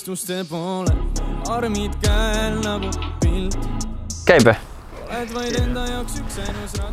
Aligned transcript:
unistuste 0.00 0.44
poole, 0.48 0.92
armid 1.52 1.92
käel 2.00 2.54
nagu 2.64 2.88
pilt. 3.20 3.56
käib? 4.24 4.46
rada. 4.48 4.62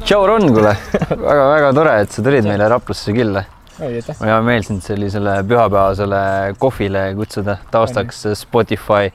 tšau, 0.03 0.25
Ron, 0.27 0.49
kuule. 0.51 0.73
väga-väga 1.29 1.69
tore, 1.77 1.93
et 2.03 2.11
sa 2.11 2.25
tulid 2.25 2.43
meile 2.43 2.67
Raplasse 2.67 3.15
külla. 3.15 3.45
oi, 3.79 3.93
aitäh. 4.01 4.19
hea 4.19 4.41
meel 4.43 4.67
sind 4.67 4.83
sellisele 4.83 5.37
pühapäevasele 5.47 6.21
kohvile 6.59 7.15
kutsuda, 7.15 7.57
taustaks 7.71 8.25
Spotify. 8.41 9.13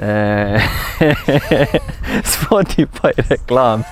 Spotify 2.36 3.12
reklaam, 3.26 3.82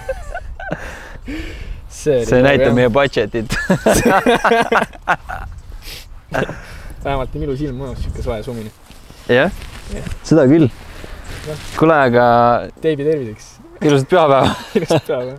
see, 1.91 2.23
see 2.23 2.43
näitab 2.47 2.71
meie 2.79 2.89
budget'it. 2.95 3.51
vähemalt 7.05 7.35
on 7.35 7.43
ilus 7.49 7.61
ilm 7.67 7.83
mõnus, 7.83 8.07
sihuke 8.07 8.23
soe 8.23 8.43
sumine. 8.47 8.71
jah, 9.29 9.53
seda 10.25 10.47
küll. 10.49 10.69
kuule, 11.77 11.97
aga 12.09 12.25
Deivi 12.83 13.05
terviseks. 13.05 13.49
ilusat 13.85 14.09
pühapäeva. 14.09 14.55
ilusat 14.79 15.05
päeva. 15.09 15.35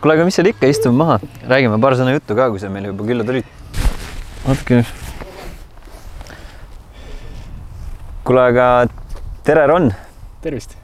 kuule, 0.00 0.14
aga 0.14 0.26
mis 0.28 0.38
seal 0.38 0.50
ikka, 0.52 0.70
istume 0.70 0.98
maha, 1.00 1.18
räägime 1.50 1.80
paar 1.82 1.98
sõna 1.98 2.14
juttu 2.14 2.36
ka, 2.38 2.48
kui 2.52 2.62
sa 2.62 2.70
meile 2.72 2.92
juba 2.92 3.08
külla 3.10 3.26
tulid. 3.26 3.48
vaadake. 4.44 4.84
kuule, 8.28 8.46
aga 8.52 8.68
tere, 9.46 9.66
Ron, 9.72 9.90
tervist. 10.46 10.78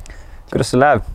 kuidas 0.50 0.74
sul 0.74 0.82
läheb? 0.82 1.06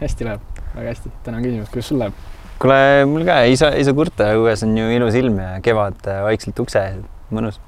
hästi 0.00 0.30
läheb, 0.30 0.64
väga 0.72 0.88
hästi. 0.94 1.14
tänan 1.28 1.44
küsimast, 1.44 1.72
kuidas 1.76 1.92
sul 1.92 2.00
läheb? 2.00 2.26
kuule, 2.58 2.82
mul 3.12 3.28
ka 3.28 3.42
ei 3.46 3.60
saa, 3.60 3.76
ei 3.76 3.84
saa 3.86 3.94
kurta, 3.94 4.32
õues 4.40 4.64
on 4.66 4.76
ju 4.78 4.90
ilus 4.96 5.20
ilm 5.20 5.36
ja 5.44 5.56
kevad 5.62 6.00
äh, 6.08 6.22
vaikselt 6.26 6.64
ukse 6.64 6.80
ees, 6.80 7.02
mõnus. 7.34 7.60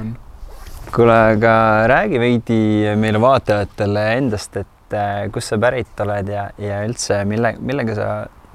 on. 0.00 0.16
kuule, 0.94 1.18
aga 1.34 1.52
räägi 1.90 2.20
veidi 2.20 2.60
meile 2.98 3.20
vaatajatele 3.20 4.04
endast, 4.16 4.56
et 4.56 4.96
äh, 4.96 5.26
kust 5.32 5.52
sa 5.52 5.58
pärit 5.62 6.00
oled 6.04 6.30
ja, 6.32 6.48
ja 6.62 6.82
üldse, 6.86 7.22
mille, 7.28 7.54
millega 7.60 7.96
sa 7.98 8.10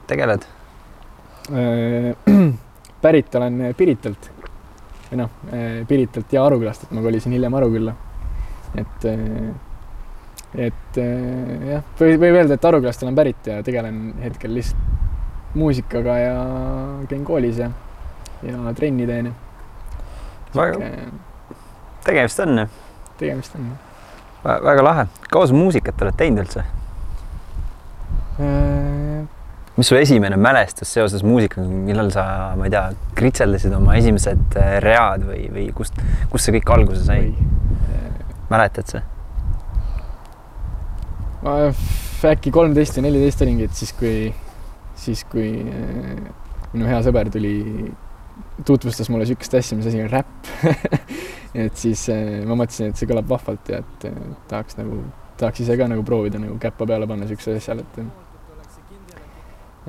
tegeled? 0.09 0.47
pärit 3.05 3.35
olen 3.35 3.73
Piritalt 3.77 4.29
või 5.09 5.19
noh, 5.19 5.31
Piritalt 5.89 6.31
ja 6.31 6.45
Arukülast, 6.45 6.85
et 6.85 6.95
ma 6.95 7.03
kolisin 7.03 7.33
hiljem 7.35 7.57
Arukülla. 7.59 7.95
et, 8.79 9.07
et 10.55 10.99
jah, 11.01 11.83
või 11.99 12.15
võib 12.21 12.37
öelda, 12.37 12.55
et 12.55 12.67
Arukülast 12.69 13.03
olen 13.03 13.17
pärit 13.17 13.51
ja 13.51 13.59
tegelen 13.65 14.03
hetkel 14.23 14.55
lihtsalt 14.55 14.91
muusikaga 15.55 16.17
ja 16.17 16.35
käin 17.09 17.23
koolis 17.27 17.57
ja, 17.59 17.71
ja 18.45 18.73
trenni 18.75 19.07
teen 19.07 19.31
ja 19.31 19.50
väga, 20.55 20.91
tegemist 22.05 22.39
on 22.43 22.65
tegemist 23.21 23.55
on. 23.55 23.71
väga 24.43 24.83
lahe. 24.83 25.07
kaua 25.31 25.47
sa 25.47 25.57
muusikat 25.57 26.01
oled 26.05 26.17
teinud 26.17 26.45
üldse? 26.45 26.65
mis 29.77 29.87
su 29.87 29.95
esimene 29.95 30.37
mälestus 30.37 30.91
seoses 30.93 31.23
muusikaga, 31.25 31.63
millal 31.87 32.11
sa, 32.13 32.23
ma 32.57 32.67
ei 32.67 32.73
tea, 32.73 32.83
kritseldasid 33.17 33.73
oma 33.77 33.95
esimesed 33.99 34.57
äh, 34.59 34.75
read 34.83 35.23
või, 35.25 35.45
või 35.53 35.67
kust, 35.75 35.97
kust 36.29 36.47
see 36.47 36.57
kõik 36.57 36.73
alguse 36.75 37.05
sai? 37.05 37.31
mäletad 38.51 38.91
sa? 38.91 39.01
ma 41.41 41.55
äkki 42.31 42.53
kolmteist 42.53 42.97
või 42.99 43.07
neliteist 43.07 43.41
olingi, 43.45 43.69
et 43.69 43.77
siis 43.77 43.93
kui, 43.97 44.15
siis 44.99 45.23
kui 45.31 45.49
äh, 45.63 46.19
minu 46.73 46.89
hea 46.89 46.99
sõber 47.05 47.31
tuli, 47.33 47.55
tutvustas 48.65 49.09
mulle 49.09 49.25
niisugust 49.25 49.55
asja, 49.59 49.77
mis 49.77 49.89
asi 49.91 50.01
on 50.03 50.09
räpp. 50.11 50.51
et 51.65 51.77
siis 51.79 52.07
äh, 52.13 52.41
ma 52.47 52.57
mõtlesin, 52.59 52.91
et 52.91 52.99
see 52.99 53.09
kõlab 53.09 53.29
vahvalt 53.31 53.71
ja 53.71 53.81
et 53.83 54.09
äh, 54.09 54.19
tahaks 54.51 54.79
nagu, 54.79 55.03
tahaks 55.41 55.63
ise 55.65 55.77
ka 55.79 55.87
nagu 55.91 56.03
proovida 56.07 56.41
nagu 56.41 56.57
käppa 56.61 56.87
peale 56.89 57.09
panna 57.09 57.27
niisugusele 57.27 57.61
asjale, 57.61 57.87
et 57.87 58.03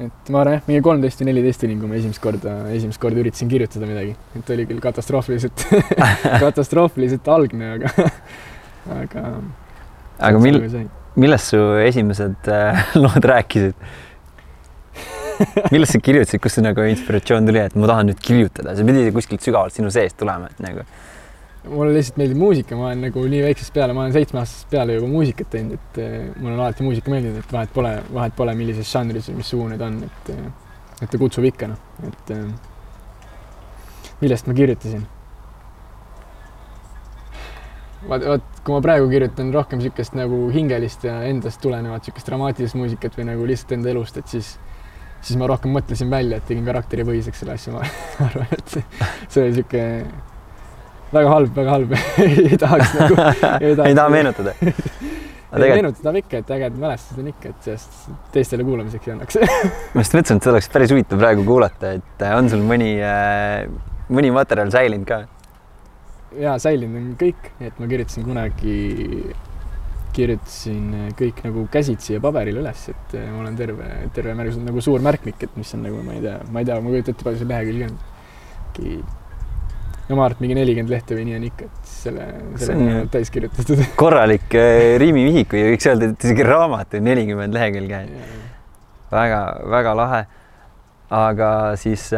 et 0.00 0.30
ma 0.32 0.40
arvan 0.40 0.56
jah, 0.56 0.62
mingi 0.68 0.80
kolmteist 0.84 1.20
või 1.20 1.28
neliteist 1.28 1.66
olin, 1.66 1.80
kui 1.82 1.90
ma 1.90 1.98
esimest 1.98 2.22
korda, 2.22 2.54
esimest 2.72 3.00
korda 3.00 3.20
üritasin 3.20 3.50
kirjutada 3.50 3.88
midagi, 3.88 4.14
et 4.38 4.52
oli 4.54 4.64
küll 4.70 4.80
katastroofiliselt, 4.80 5.66
katastroofiliselt 6.46 7.28
algne, 7.28 7.74
aga, 7.76 8.06
aga. 9.02 9.26
aga 10.30 10.40
mil-, 10.40 10.62
millest 11.20 11.52
su 11.52 11.60
esimesed 11.84 12.48
äh, 12.48 12.96
lood 12.96 13.28
rääkisid? 13.32 13.76
Millest 15.72 15.96
sa 15.96 16.02
kirjutasid, 16.02 16.42
kust 16.42 16.58
see 16.58 16.66
nagu 16.66 16.84
inspiratsioon 16.90 17.48
tuli, 17.48 17.62
et 17.62 17.78
ma 17.78 17.90
tahan 17.90 18.10
nüüd 18.10 18.20
kirjutada, 18.22 18.76
see 18.76 18.86
pidi 18.88 19.08
kuskilt 19.14 19.44
sügavalt 19.44 19.76
sinu 19.76 19.92
seest 19.94 20.18
tulema, 20.20 20.50
et 20.52 20.62
nagu 20.64 20.86
mulle 21.70 21.94
lihtsalt 21.94 22.18
meeldib 22.18 22.40
muusika, 22.40 22.76
ma 22.78 22.88
olen 22.88 23.04
nagu 23.06 23.22
nii 23.30 23.44
väiksest 23.44 23.74
peale, 23.74 23.94
ma 23.94 24.02
olen 24.04 24.14
seitsmeaastasest 24.16 24.70
peale 24.72 24.96
juba 24.96 25.10
muusikat 25.12 25.50
teinud, 25.52 25.78
et 25.78 26.02
eh, 26.02 26.18
mulle 26.34 26.56
on 26.56 26.60
alati 26.64 26.86
muusika 26.86 27.12
meeldinud, 27.12 27.38
et 27.38 27.54
vahet 27.54 27.72
pole, 27.74 27.94
vahet 28.12 28.36
pole, 28.38 28.54
millises 28.58 28.90
žanris 28.90 29.30
või 29.30 29.38
missugune 29.38 29.78
ta 29.78 29.90
on, 29.90 30.02
et 30.08 30.34
eh, 30.34 30.44
et 31.02 31.10
ta 31.10 31.18
kutsub 31.18 31.46
ikka 31.46 31.70
noh, 31.70 31.82
et 32.08 32.34
eh, 32.34 32.46
millest 34.22 34.50
ma 34.50 34.58
kirjutasin? 34.58 35.06
vaat, 38.08 38.26
vaat 38.26 38.62
kui 38.66 38.74
ma 38.74 38.82
praegu 38.82 39.08
kirjutan 39.10 39.52
rohkem 39.54 39.80
niisugust 39.80 40.16
nagu 40.18 40.44
hingelist 40.54 41.06
ja 41.06 41.20
endast 41.28 41.62
tulenevat 41.62 42.02
niisugust 42.02 42.30
dramaatilist 42.30 42.78
muusikat 42.78 43.18
või 43.18 43.28
nagu 43.30 43.46
lihtsalt 43.46 43.76
enda 43.78 43.92
elust, 43.94 44.18
et 44.18 44.34
siis 44.34 44.56
siis 45.22 45.38
ma 45.40 45.48
rohkem 45.50 45.72
mõtlesin 45.76 46.10
välja, 46.12 46.38
et 46.38 46.46
tegin 46.48 46.66
karakteripõhiseks 46.66 47.42
selle 47.42 47.56
asja, 47.56 47.74
ma 47.76 47.82
arvan, 48.28 48.46
et 48.56 48.76
see, 48.76 48.84
oli 49.40 49.50
niisugune 49.52 50.30
väga 51.12 51.34
halb, 51.34 51.52
väga 51.56 51.74
halb 51.76 51.92
ei 52.52 52.58
tahaks 52.60 52.94
nagu, 52.98 53.18
ei 53.88 53.96
taha 53.98 54.08
meenutada. 54.12 54.54
ei 54.62 54.72
tegelikult 54.72 55.76
meenutada 55.76 56.14
ikka, 56.22 56.40
et 56.42 56.54
ägedad 56.56 56.80
mälestused 56.86 57.20
on 57.22 57.28
ikka, 57.34 57.52
et 57.52 57.68
sellest 57.68 58.08
teistele 58.34 58.66
kuulamiseks 58.66 59.08
ei 59.10 59.14
annaks. 59.16 59.38
ma 59.92 60.04
just 60.04 60.16
mõtlesin, 60.16 60.40
et 60.40 60.48
seda 60.48 60.56
oleks 60.56 60.72
päris 60.72 60.94
huvitav 60.94 61.22
praegu 61.22 61.46
kuulata, 61.46 61.94
et 62.00 62.26
äh, 62.26 62.34
on 62.38 62.50
sul 62.52 62.64
mõni, 62.66 62.96
mõni 64.12 64.34
materjal 64.34 64.72
säilinud 64.74 65.08
ka? 65.08 65.22
ja 66.40 66.56
säilinud 66.60 67.00
on 67.02 67.16
kõik, 67.20 67.52
et 67.60 67.80
ma 67.80 67.88
kirjutasin 67.90 68.24
kunagi, 68.26 68.76
kirjutasin 70.12 71.12
kõik 71.18 71.40
nagu 71.46 71.64
käsitsi 71.72 72.14
ja 72.16 72.20
paberile 72.22 72.60
üles, 72.62 72.82
et 72.92 73.14
eh, 73.18 73.26
mul 73.32 73.46
on 73.48 73.56
terve, 73.58 73.88
terve 74.14 74.34
märgus 74.38 74.58
on 74.60 74.66
nagu 74.68 74.82
suur 74.84 75.00
märkmik, 75.04 75.40
et 75.46 75.56
mis 75.56 75.72
on 75.76 75.82
nagu, 75.86 76.02
ma 76.04 76.16
ei 76.18 76.22
tea, 76.24 76.36
ma 76.52 76.62
ei 76.62 76.68
tea, 76.68 76.76
ma 76.80 76.90
ei 76.90 76.96
kujuta 76.98 77.14
ette, 77.14 77.26
palju 77.26 77.40
see 77.42 77.48
lehekülgi 77.50 77.86
on. 77.88 77.96
äkki, 78.72 78.92
no 80.08 80.16
ma 80.18 80.26
arvan, 80.26 80.36
et 80.36 80.42
mingi 80.44 80.56
nelikümmend 80.58 80.92
lehte 80.92 81.16
või 81.16 81.24
nii 81.28 81.36
on 81.38 81.46
ikka, 81.48 81.68
et 81.70 81.90
selle, 81.92 82.26
See 82.56 82.66
selle 82.66 82.76
on 82.82 82.92
ju- 82.92 83.08
täis 83.16 83.32
kirjutatud. 83.34 83.82
korralik 84.02 84.56
äh, 84.58 84.96
riimivihik 85.02 85.56
või 85.56 85.64
võiks 85.72 85.88
öelda, 85.90 86.10
et 86.12 86.28
isegi 86.28 86.46
raamat 86.48 86.98
on 86.98 87.06
nelikümmend 87.08 87.56
lehekülge. 87.56 88.02
väga-väga 89.12 89.96
lahe. 89.96 90.22
aga 91.12 91.48
siis 91.76 92.06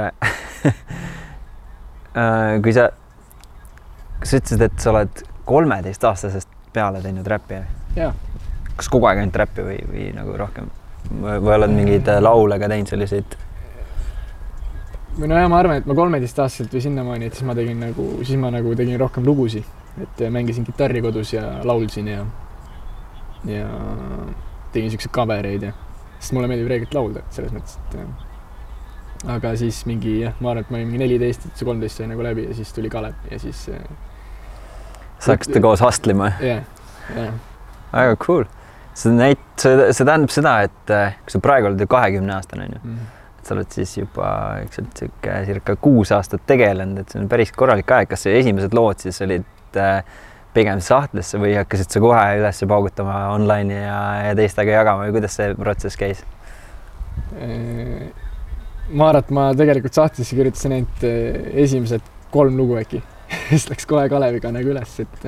kui 2.63 2.75
sa, 2.77 2.85
sa 4.23 4.39
ütlesid, 4.39 4.63
et 4.63 4.77
sa 4.79 4.93
oled 4.95 5.25
kolmeteistaastasest 5.45 6.49
peale 6.75 7.03
teinud 7.03 7.27
räppi? 7.27 7.59
Jaa. 7.97 8.15
kas 8.77 8.89
kogu 8.91 9.07
aeg 9.07 9.23
ainult 9.23 9.37
räppi 9.39 9.65
või, 9.67 9.79
või 9.91 10.09
nagu 10.17 10.37
rohkem 10.39 10.71
või, 11.11 11.39
või 11.39 11.57
oled 11.59 11.75
mingeid 11.75 12.09
äh, 12.11 12.21
laule 12.23 12.59
ka 12.59 12.69
teinud 12.71 12.91
selliseid? 12.91 13.37
või 15.19 15.31
nojah, 15.31 15.49
ma 15.51 15.61
arvan, 15.63 15.79
et 15.79 15.87
ma 15.87 15.95
kolmeteistaastaselt 15.95 16.75
või 16.75 16.83
sinnamaani, 16.83 17.31
et 17.31 17.39
siis 17.39 17.47
ma 17.47 17.55
tegin 17.55 17.81
nagu, 17.85 18.09
siis 18.25 18.41
ma 18.41 18.51
nagu 18.51 18.75
tegin 18.79 18.99
rohkem 19.01 19.27
lugusid, 19.27 19.67
et 20.03 20.25
mängisin 20.35 20.67
kitarri 20.67 21.03
kodus 21.05 21.33
ja 21.37 21.45
laulsin 21.65 22.11
ja 22.11 22.25
ja 23.47 23.69
tegin 24.73 24.91
siukseid 24.91 25.13
cover 25.15 25.47
eid 25.47 25.69
ja, 25.69 25.75
sest 26.19 26.35
mulle 26.35 26.49
meeldib 26.51 26.71
reegliti 26.73 26.97
laulda, 26.97 27.23
selles 27.35 27.55
mõttes, 27.55 27.79
et 27.79 27.99
äh, 28.01 29.35
aga 29.37 29.55
siis 29.61 29.85
mingi 29.89 30.19
jah, 30.25 30.35
ma 30.41 30.53
arvan, 30.53 30.67
et 30.67 30.73
ma 30.73 30.81
olin 30.81 30.91
mingi 30.91 31.05
neliteist, 31.05 31.47
et 31.47 31.61
see 31.61 31.69
kolmteist 31.69 32.01
sai 32.01 32.11
nagu 32.11 32.25
läbi 32.25 32.49
ja 32.49 32.57
siis 32.57 32.75
tuli 32.75 32.91
Kalev 32.91 33.31
ja 33.31 33.39
siis 33.39 33.69
äh, 33.71 33.87
sa 35.19 35.37
hakkasite 35.37 35.63
koos 35.63 35.85
hustlema? 35.85 36.33
jah, 36.43 36.65
jah, 37.15 37.37
väga 37.95 38.19
cool. 38.27 38.45
see 38.95 39.11
näit-, 39.11 39.41
see, 39.59 39.89
see 39.91 40.07
tähendab 40.07 40.31
seda, 40.31 40.55
et 40.69 40.91
äh, 40.95 41.17
kui 41.25 41.35
sa 41.35 41.41
praegu 41.43 41.67
oled 41.71 41.81
ju 41.83 41.87
kahekümne 41.91 42.37
aastane 42.37 42.69
onju, 42.69 42.83
Mhm. 42.85 43.09
et 43.39 43.49
sa 43.49 43.55
oled 43.57 43.73
siis 43.75 43.97
juba 43.99 44.29
ilmselt 44.63 45.01
sihuke 45.01 45.41
circa 45.49 45.77
kuus 45.77 46.13
aastat 46.15 46.45
tegelenud, 46.47 47.01
et 47.03 47.11
see 47.11 47.21
on 47.21 47.29
päris 47.29 47.51
korralik 47.53 47.91
aeg, 47.91 48.09
kas 48.13 48.27
esimesed 48.31 48.75
lood 48.77 49.03
siis 49.03 49.19
olid 49.27 49.45
äh, 49.81 50.05
pigem 50.55 50.79
sahtlisse 50.81 51.41
või 51.43 51.57
hakkasid 51.59 51.91
sa 51.91 52.01
kohe 52.01 52.23
üles 52.39 52.63
paugutama 52.71 53.17
online'i 53.35 53.81
ja, 53.81 53.99
ja 54.29 54.37
teistega 54.39 54.77
jagama 54.79 55.09
või 55.09 55.17
kuidas 55.19 55.35
see 55.41 55.51
protsess 55.59 55.99
käis? 55.99 56.23
Äh, 57.43 58.07
ma 58.95 59.11
arvan, 59.11 59.25
et 59.25 59.31
ma 59.35 59.49
tegelikult 59.59 59.97
sahtlisse 59.97 60.37
kirjutasin 60.39 60.77
ainult 60.79 61.05
esimesed 61.65 62.07
kolm 62.31 62.57
lugu 62.59 62.79
äkki 62.79 63.03
siis 63.51 63.67
läks 63.71 63.87
kohe 63.91 64.07
Kaleviga 64.13 64.51
nagu 64.55 64.71
üles, 64.71 64.95
et 65.03 65.27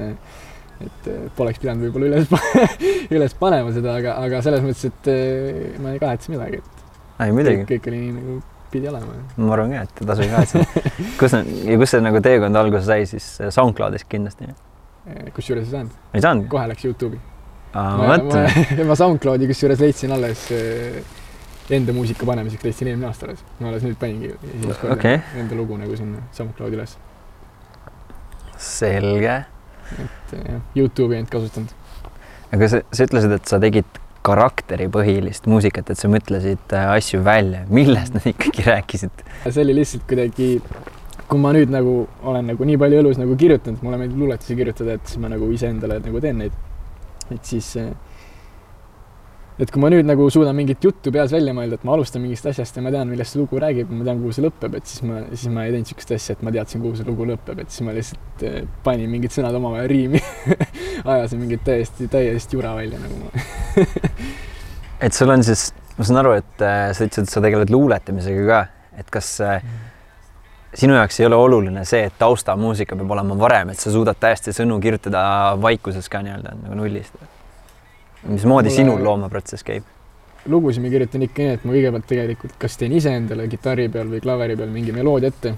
et 0.84 1.08
äh, 1.12 1.22
poleks 1.36 1.62
pidanud 1.62 1.86
võib-olla 1.86 2.10
üles, 2.10 2.28
üles 3.16 3.38
panema 3.38 3.72
seda, 3.72 3.96
aga, 4.00 4.18
aga 4.26 4.42
selles 4.44 4.64
mõttes, 4.64 4.90
et 4.90 5.08
äh, 5.12 5.80
ma 5.82 5.94
ei 5.94 6.02
kahetse 6.02 6.34
midagi, 6.34 6.60
et 6.60 6.84
ei 7.24 7.32
kõik, 7.32 7.64
kõik 7.70 7.90
oli 7.92 8.02
nii 8.02 8.14
nagu 8.18 8.38
pidi 8.70 8.88
olema 8.90 9.14
ma 9.36 9.52
arvan 9.54 9.72
ka, 9.72 9.84
et 9.86 10.02
ei 10.02 10.08
tasu 10.10 10.28
kahetseda. 10.32 10.92
kus 11.20 11.36
on 11.38 11.50
ja 11.70 11.78
kus 11.80 11.94
see 11.94 12.02
nagu 12.04 12.22
teekond 12.24 12.60
alguse 12.60 12.84
sai, 12.88 13.06
siis 13.08 13.28
SoundCloudist 13.54 14.08
kindlasti. 14.10 14.50
Eh, 15.06 15.30
kusjuures 15.36 15.68
ei 15.68 15.72
saanud, 15.72 15.98
ei 16.12 16.24
saanud? 16.24 16.48
kohe 16.52 16.66
läks 16.72 16.86
Youtube'i. 16.88 17.20
ma 17.76 18.16
ma, 18.26 18.42
ma, 18.90 18.98
SoundCloudi 18.98 19.48
kusjuures 19.52 19.82
leidsin 19.82 20.14
alles 20.16 20.46
eh, 20.54 21.00
enda 21.76 21.94
muusika 21.96 22.28
panemiseks 22.28 22.66
leidsin 22.66 22.92
eelmine 22.92 23.10
aasta 23.10 23.30
alles. 23.30 23.44
ma 23.60 23.70
alles 23.72 23.86
nüüd 23.86 23.98
paningi 24.00 24.32
esimest 24.34 24.80
korda 24.82 24.96
Okei. 24.98 25.20
enda 25.42 25.58
lugu 25.58 25.78
nagu 25.80 25.98
sinna 25.98 26.24
SoundCloudi 26.36 26.80
üles. 26.80 26.96
selge. 28.56 29.44
Et 29.94 30.34
eh, 30.38 30.48
jah, 30.52 30.64
Youtube'i 30.78 31.20
ainult 31.20 31.32
kasutanud. 31.32 31.72
aga 32.56 32.68
sa, 32.72 32.82
sa 32.92 33.06
ütlesid, 33.08 33.36
et 33.36 33.52
sa 33.52 33.60
tegid 33.62 34.02
karakteripõhilist 34.26 35.46
muusikat, 35.50 35.92
et 35.92 36.00
sa 36.00 36.10
mõtlesid 36.10 36.74
äh, 36.74 36.90
asju 36.96 37.22
välja, 37.26 37.62
millest 37.70 38.16
nad 38.16 38.26
ikkagi 38.32 38.66
rääkisid? 38.66 39.24
see 39.46 39.62
oli 39.62 39.76
lihtsalt 39.80 40.06
kuidagi, 40.10 40.48
kui 41.26 41.42
ma 41.42 41.52
nüüd 41.56 41.70
nagu 41.74 41.98
olen 42.26 42.50
nagu 42.52 42.66
nii 42.66 42.80
palju 42.82 43.02
elus 43.04 43.20
nagu 43.22 43.36
kirjutanud, 43.38 43.82
mulle 43.86 44.00
meeldib 44.02 44.24
luuletusi 44.24 44.58
kirjutada, 44.58 44.98
et 44.98 45.06
siis 45.06 45.22
ma 45.22 45.30
nagu 45.32 45.50
iseendale 45.54 46.00
nagu 46.02 46.22
teen 46.24 46.42
neid. 46.42 46.58
et 47.30 47.42
siis, 47.44 47.74
et 49.56 49.70
kui 49.72 49.80
ma 49.80 49.88
nüüd 49.88 50.04
nagu 50.04 50.26
suudan 50.32 50.56
mingit 50.56 50.82
juttu 50.84 51.10
peas 51.12 51.32
välja 51.32 51.54
mõelda, 51.56 51.78
et 51.78 51.86
ma 51.88 51.94
alustan 51.96 52.20
mingist 52.24 52.44
asjast 52.50 52.76
ja 52.76 52.82
ma 52.84 52.92
tean, 52.92 53.08
millest 53.08 53.32
see 53.32 53.40
lugu 53.40 53.60
räägib, 53.62 53.88
ma 53.88 54.04
tean, 54.04 54.20
kuhu 54.20 54.34
see 54.36 54.44
lõpeb, 54.44 54.76
et 54.76 54.90
siis 54.90 55.04
ma, 55.08 55.22
siis 55.32 55.52
ma 55.52 55.64
ei 55.64 55.72
teinud 55.72 55.86
niisugust 55.86 56.12
asja, 56.18 56.36
et 56.36 56.44
ma 56.44 56.52
teadsin, 56.52 56.82
kuhu 56.84 56.98
see 56.98 57.08
lugu 57.08 57.28
lõpeb, 57.30 57.62
et 57.64 57.72
siis 57.72 57.86
ma 57.86 57.94
lihtsalt 57.96 58.44
eh, 58.44 58.58
panin 58.84 59.08
mingid 59.12 59.32
sõnad 59.32 59.56
omavahel 59.56 59.88
riimi 59.92 60.20
ajasin 61.14 61.40
mingit 61.40 61.64
täiesti, 61.64 62.08
täiesti 62.12 62.58
jura 62.58 62.74
välja 62.76 63.00
nagu 63.00 63.22
ma. 63.22 63.46
et 65.08 65.16
sul 65.16 65.32
on 65.32 65.44
siis, 65.46 65.70
ma 65.96 66.08
saan 66.08 66.20
aru, 66.20 66.36
et 66.42 66.64
äh, 66.66 66.90
sa 66.92 67.08
ütlesid, 67.08 67.24
et 67.24 67.36
sa 67.38 67.44
tegeled 67.44 67.72
luuletamisega 67.72 68.44
ka, 68.50 68.60
et 69.00 69.08
kas 69.14 69.30
äh, 69.44 69.64
sinu 70.76 70.98
jaoks 70.98 71.22
ei 71.22 71.30
ole 71.30 71.40
oluline 71.40 71.86
see, 71.88 72.04
et 72.10 72.20
taustamuusika 72.20 72.98
peab 73.00 73.16
olema 73.16 73.38
varem, 73.40 73.72
et 73.72 73.80
sa 73.80 73.94
suudad 73.94 74.20
täiesti 74.20 74.52
sõnu 74.52 74.76
kirjutada 74.84 75.24
vaikuses 75.64 76.12
ka 76.12 76.20
nii-öelda 76.26 76.58
nagu 76.60 76.76
nullist? 76.82 77.16
Mismoodi 78.24 78.68
Mulle- 78.68 78.76
sinul 78.76 79.04
loomeprotsess 79.04 79.66
käib? 79.66 79.84
lugusid 80.46 80.82
ma 80.82 80.90
kirjutan 80.92 81.22
ikka 81.26 81.42
nii, 81.42 81.54
et 81.58 81.64
ma 81.64 81.72
kõigepealt 81.74 82.06
tegelikult 82.06 82.54
kas 82.58 82.76
teen 82.78 82.92
iseendale 82.94 83.48
kitarri 83.50 83.88
peal 83.90 84.06
või 84.12 84.22
klaveri 84.22 84.56
peal 84.56 84.70
mingi 84.70 84.94
meloodia 84.94 85.32
ette 85.34 85.56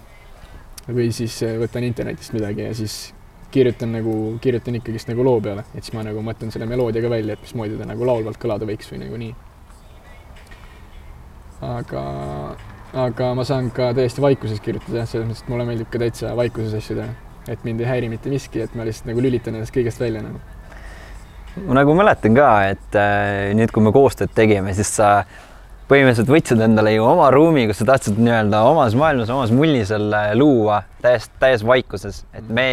või 0.89 1.11
siis 1.13 1.43
eh, 1.45 1.59
võtan 1.61 1.85
internetist 1.85 2.33
midagi 2.33 2.65
ja 2.65 2.75
siis 2.75 3.13
kirjutan 3.51 3.93
nagu, 3.97 4.15
kirjutan 4.41 4.77
ikkagist 4.79 5.09
nagu 5.09 5.25
loo 5.25 5.41
peale, 5.45 5.65
et 5.75 5.85
siis 5.85 5.95
ma 5.97 6.05
nagu 6.05 6.23
mõtlen 6.25 6.53
selle 6.53 6.69
meloodiaga 6.69 7.11
välja, 7.13 7.37
et 7.37 7.45
mismoodi 7.45 7.79
ta 7.79 7.87
nagu 7.89 8.09
laulvalt 8.09 8.41
kõlada 8.41 8.69
võiks 8.69 8.91
või 8.93 9.01
nagu 9.05 9.21
nii. 9.23 9.37
aga, 11.69 12.03
aga 13.05 13.31
ma 13.35 13.45
saan 13.49 13.73
ka 13.75 13.91
täiesti 13.97 14.23
vaikuses 14.23 14.61
kirjutada 14.65 15.07
selles 15.07 15.27
mõttes, 15.31 15.43
et 15.45 15.49
mulle 15.53 15.67
meeldib 15.69 15.89
ka 15.93 16.01
täitsa 16.03 16.35
vaikuses 16.39 16.77
asju 16.79 17.01
teha. 17.01 17.09
et 17.49 17.65
mind 17.65 17.81
ei 17.81 17.89
häiri 17.89 18.09
mitte 18.13 18.29
miski, 18.29 18.61
et 18.61 18.75
ma 18.77 18.85
lihtsalt 18.85 19.09
nagu 19.09 19.25
lülitan 19.25 19.57
ennast 19.57 19.75
kõigest 19.75 20.01
välja 20.01 20.23
nagu. 20.23 20.41
Ma 21.67 21.79
nagu 21.81 21.95
mäletan 21.99 22.37
ka, 22.37 22.49
et 22.75 22.99
äh, 22.99 23.51
nüüd, 23.59 23.73
kui 23.75 23.83
me 23.85 23.93
koostööd 23.95 24.33
tegime, 24.37 24.75
siis 24.77 24.91
sa 24.99 25.23
põhimõtteliselt 25.89 26.29
võtsid 26.31 26.61
endale 26.65 26.93
ju 26.95 27.07
oma 27.09 27.31
ruumi, 27.33 27.65
kus 27.71 27.81
sa 27.81 27.87
tahtsid 27.95 28.19
nii-öelda 28.21 28.61
omas 28.69 28.95
maailmas, 28.99 29.31
omas 29.33 29.53
mullis 29.57 29.89
selle 29.89 30.21
luua 30.37 30.83
täiesti, 31.03 31.33
täies 31.41 31.65
vaikuses, 31.67 32.23
et 32.37 32.49
me, 32.53 32.67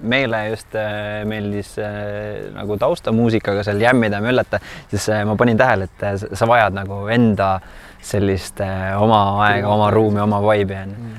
meile 0.00 0.38
just 0.48 0.74
äh, 0.80 1.20
meeldis 1.28 1.74
äh, 1.84 2.48
nagu 2.54 2.78
taustamuusikaga 2.80 3.64
seal 3.66 3.82
jämmida 3.84 4.22
möllata, 4.24 4.62
siis 4.88 5.10
äh, 5.12 5.20
ma 5.28 5.36
panin 5.36 5.60
tähele, 5.60 5.90
et 5.90 6.04
äh, 6.08 6.16
sa- 6.32 6.48
vajad 6.48 6.78
nagu 6.80 7.02
enda 7.12 7.58
sellist 8.00 8.62
äh, 8.64 8.94
oma 8.96 9.20
aega, 9.44 9.68
oma 9.68 9.90
ruumi, 9.92 10.22
oma 10.24 10.40
vibe'i 10.46 10.80
onju. 10.86 11.18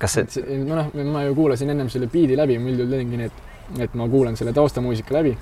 kas 0.00 0.16
see, 0.16 0.44
no 0.64 0.80
noh, 0.80 0.88
ma 1.12 1.26
ju 1.26 1.36
kuulasin 1.36 1.70
ennem 1.76 1.92
selle 1.92 2.08
biidi 2.12 2.36
läbi, 2.40 2.56
ma 2.58 2.72
üldjuhul 2.72 2.96
teengi 2.96 3.20
nii, 3.20 3.28
et, 3.28 3.84
et 3.84 4.00
ma 4.00 4.08
kuulan 4.08 4.34
selle 4.40 4.56
taustamuusika 4.56 5.14
läbi 5.20 5.36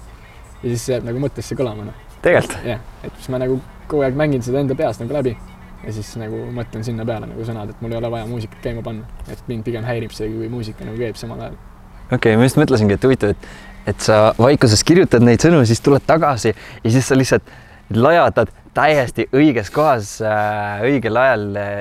ja 0.62 0.68
siis 0.68 0.84
see 0.86 0.96
jääb 0.96 1.08
nagu 1.08 1.22
mõttesse 1.22 1.56
kõlama, 1.58 1.88
noh. 1.88 2.04
tegelikult 2.24 2.68
jah, 2.68 2.84
et 3.02 3.16
siis 3.18 3.32
ma 3.34 3.42
nagu 3.42 3.58
kogu 3.90 4.06
aeg 4.06 4.16
mängin 4.18 4.44
seda 4.44 4.62
enda 4.62 4.76
peas 4.78 5.00
nagu 5.02 5.14
läbi 5.14 5.34
ja 5.82 5.94
siis 5.94 6.12
nagu 6.20 6.44
mõtlen 6.54 6.86
sinna 6.86 7.06
peale 7.08 7.28
nagu 7.30 7.44
sõnad, 7.46 7.72
et 7.72 7.82
mul 7.82 7.94
ei 7.94 7.98
ole 7.98 8.12
vaja 8.14 8.28
muusikat 8.30 8.62
käima 8.64 8.84
panna, 8.86 9.08
et 9.32 9.42
mind 9.50 9.66
pigem 9.66 9.84
häirib 9.86 10.14
see, 10.14 10.30
kui 10.30 10.48
muusika 10.52 10.86
nagu 10.86 10.98
käib 11.00 11.18
samal 11.18 11.40
ajal. 11.40 11.58
okei 12.06 12.16
okay,, 12.16 12.38
ma 12.38 12.46
just 12.46 12.60
mõtlesingi, 12.60 12.96
et 12.96 13.06
huvitav, 13.08 13.34
et, 13.34 13.50
et 13.92 14.06
sa 14.06 14.22
vaikuses 14.38 14.84
kirjutad 14.86 15.24
neid 15.26 15.42
sõnu, 15.42 15.64
siis 15.68 15.82
tuled 15.82 16.04
tagasi 16.06 16.54
ja 16.54 16.94
siis 16.94 17.08
sa 17.08 17.18
lihtsalt 17.18 17.50
lajatad 17.92 18.52
täiesti 18.76 19.26
õiges 19.36 19.70
kohas 19.74 20.14
äh, 20.24 20.84
õigel 20.86 21.18
ajal 21.20 21.48
äh, 21.60 21.80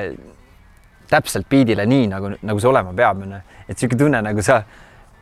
täpselt 1.12 1.48
biidile 1.51 1.86
nii 1.88 2.07
nagu, 2.12 2.33
nagu 2.42 2.62
see 2.62 2.72
olema 2.72 2.94
peab, 2.95 3.22
onju. 3.25 3.42
et 3.68 3.78
sihuke 3.78 4.00
tunne 4.00 4.22
nagu 4.24 4.44
sa, 4.45 4.62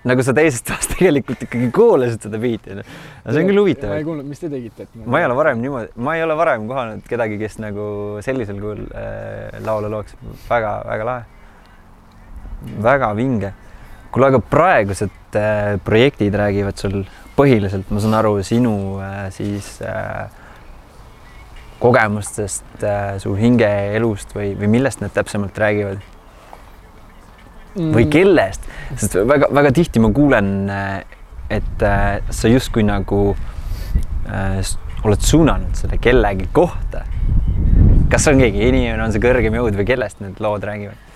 nagu 0.07 0.23
sa 0.23 0.33
teisest 0.35 0.67
toast 0.69 0.93
tegelikult 0.95 1.43
ikkagi 1.47 1.69
kuulasid 1.75 2.27
seda 2.27 2.39
biiti, 2.41 2.77
aga 2.77 3.33
see 3.35 3.43
on 3.43 3.49
küll 3.51 3.61
huvitav 3.61 3.91
ma 3.91 3.99
ei. 3.99 4.07
kuulnud, 4.07 4.27
mis 4.29 4.39
te 4.39 4.51
tegite, 4.51 4.87
et 4.87 5.05
ma 5.05 5.19
ei 5.19 5.27
ole 5.27 5.37
varem 5.39 5.63
niimoodi, 5.63 5.91
ma 6.05 6.15
ei 6.15 6.23
ole 6.23 6.37
varem 6.39 6.67
kohanud 6.69 7.03
kedagi, 7.09 7.39
kes 7.41 7.59
nagu 7.63 7.87
sellisel 8.25 8.61
kujul 8.61 8.85
äh, 8.93 9.59
laule 9.65 9.91
looks 9.91 10.15
väga,. 10.21 10.79
väga-väga 10.87 11.09
lahe. 11.11 11.23
väga 12.89 13.13
vinge. 13.17 13.53
kuule, 14.11 14.31
aga 14.31 14.43
praegused 14.55 15.39
äh, 15.39 15.75
projektid 15.83 16.35
räägivad 16.35 16.79
sul 16.79 17.01
põhiliselt, 17.39 17.91
ma 17.91 18.03
saan 18.03 18.17
aru, 18.19 18.37
sinu 18.43 18.75
äh, 19.03 19.27
siis 19.35 19.77
äh, 19.85 20.27
kogemustest 21.79 22.83
äh,, 22.83 23.17
su 23.23 23.35
hingeelust 23.39 24.33
või, 24.35 24.51
või 24.59 24.71
millest 24.75 25.03
need 25.03 25.13
täpsemalt 25.15 25.57
räägivad. 25.59 26.03
Või 27.75 28.07
kellest, 28.11 28.65
sest 28.95 29.19
väga-väga 29.29 29.71
tihti 29.75 30.01
ma 30.01 30.11
kuulen, 30.15 30.53
et 31.49 31.85
äh, 31.85 32.21
sa 32.33 32.51
justkui 32.51 32.85
nagu 32.85 33.21
äh, 34.29 34.61
oled 35.05 35.21
suunanud 35.25 35.77
selle 35.79 35.99
kellegi 36.01 36.49
kohta. 36.53 37.05
kas 38.09 38.27
on 38.27 38.41
keegi 38.41 38.67
inimene, 38.67 39.03
on 39.03 39.13
see 39.13 39.21
kõrgem 39.23 39.55
jõud 39.55 39.77
või 39.77 39.87
kellest 39.87 40.21
need 40.23 40.41
lood 40.43 40.65
räägivad? 40.65 41.07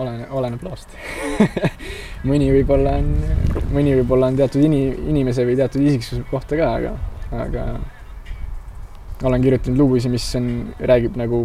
oleneb, 0.00 0.30
oleneb 0.30 0.62
loost 0.62 0.92
mõni 2.30 2.50
võib-olla 2.54 2.96
on, 3.00 3.08
mõni 3.74 3.96
võib-olla 3.98 4.30
on 4.30 4.38
teatud 4.38 4.62
ini-, 4.64 4.94
inimese 5.10 5.44
või 5.46 5.56
teatud 5.58 5.82
isiksuse 5.82 6.22
kohta 6.30 6.58
ka, 6.58 6.68
aga, 6.78 6.94
aga 7.44 7.64
olen 9.28 9.42
kirjutanud 9.42 9.78
lugusid, 9.78 10.12
mis 10.12 10.26
on, 10.38 10.50
räägib 10.80 11.16
nagu, 11.20 11.44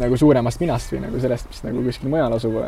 nagu 0.00 0.18
suuremast 0.18 0.62
minast 0.62 0.92
või 0.94 1.04
nagu 1.04 1.20
sellest, 1.22 1.50
mis 1.50 1.64
nagu 1.66 1.84
kuskil 1.86 2.10
mujal 2.12 2.34
asub. 2.34 2.58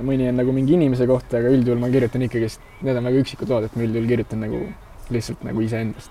Mõni 0.00 0.28
on 0.30 0.40
nagu 0.40 0.52
mingi 0.56 0.74
inimese 0.78 1.06
kohta, 1.06 1.38
aga 1.38 1.52
üldjuhul 1.52 1.80
ma 1.82 1.90
kirjutan 1.92 2.24
ikkagist, 2.26 2.60
need 2.82 2.96
on 2.96 3.04
väga 3.10 3.22
üksikud 3.24 3.52
lood, 3.52 3.68
et 3.68 3.76
ma 3.76 3.86
üldjuhul 3.86 4.08
kirjutan 4.08 4.44
nagu 4.46 4.62
lihtsalt 5.12 5.44
nagu 5.44 5.60
iseendast. 5.60 6.10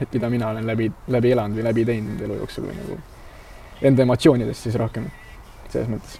et 0.00 0.10
mida 0.12 0.30
mina 0.30 0.48
olen 0.50 0.66
läbi, 0.66 0.88
läbi 1.08 1.30
elanud 1.30 1.58
või 1.58 1.64
läbi 1.68 1.84
teinud 1.86 2.22
elu 2.26 2.38
jooksul 2.40 2.64
või 2.66 2.74
nagu 2.80 2.96
enda 3.82 4.02
emotsioonidest 4.02 4.66
siis 4.66 4.74
rohkem, 4.80 5.06
selles 5.70 5.90
mõttes 5.92 6.18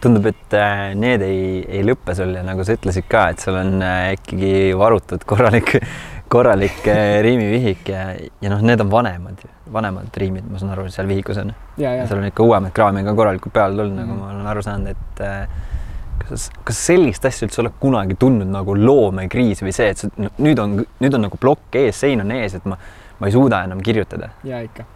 tundub, 0.00 0.26
et 0.28 0.54
äh, 0.54 0.90
need 0.98 1.22
ei, 1.24 1.62
ei 1.78 1.84
lõppe 1.86 2.14
sul 2.14 2.34
ja 2.36 2.42
nagu 2.44 2.64
sa 2.66 2.76
ütlesid 2.76 3.06
ka, 3.08 3.30
et 3.32 3.40
sul 3.42 3.56
on 3.56 3.80
äh, 3.82 4.12
ikkagi 4.18 4.50
varutud 4.76 5.24
korralik, 5.24 5.72
korralik 6.32 6.84
äh, 6.92 7.20
riimivihik 7.24 7.88
ja, 7.88 8.10
ja 8.42 8.52
noh, 8.52 8.60
need 8.60 8.82
on 8.84 8.92
vanemad, 8.92 9.40
vanemad 9.72 10.20
riimid, 10.20 10.44
ma 10.50 10.60
saan 10.60 10.74
aru, 10.76 10.88
seal 10.92 11.08
vihikus 11.08 11.40
on. 11.42 11.54
seal 11.78 12.18
on 12.18 12.28
ikka 12.28 12.44
uuemat 12.44 12.76
kraami 12.76 13.06
ka 13.06 13.16
korralikult 13.16 13.56
peale 13.56 13.78
tulnud, 13.78 13.96
nagu 13.96 14.12
Mhm. 14.12 14.20
ma 14.20 14.34
olen 14.34 14.52
aru 14.52 14.66
saanud, 14.68 14.92
et 14.92 15.24
kas, 16.20 16.48
kas 16.66 16.82
sellist 16.88 17.24
asja 17.28 17.46
üldse 17.46 17.62
oled 17.62 17.76
kunagi 17.80 18.16
tundnud 18.20 18.50
nagu 18.50 18.76
loomekriis 18.78 19.62
või 19.64 19.74
see, 19.76 19.88
et 19.92 20.02
sa, 20.02 20.10
nüüd 20.42 20.60
on, 20.62 20.78
nüüd 21.02 21.18
on 21.18 21.26
nagu 21.28 21.40
plokk 21.40 21.78
ees, 21.80 22.00
sein 22.04 22.22
on 22.24 22.32
ees, 22.36 22.56
et 22.58 22.68
ma, 22.68 22.78
ma 23.20 23.28
ei 23.28 23.34
suuda 23.34 23.64
enam 23.68 23.82
kirjutada. 23.84 24.32
ja 24.46 24.62
ikka. 24.64 24.86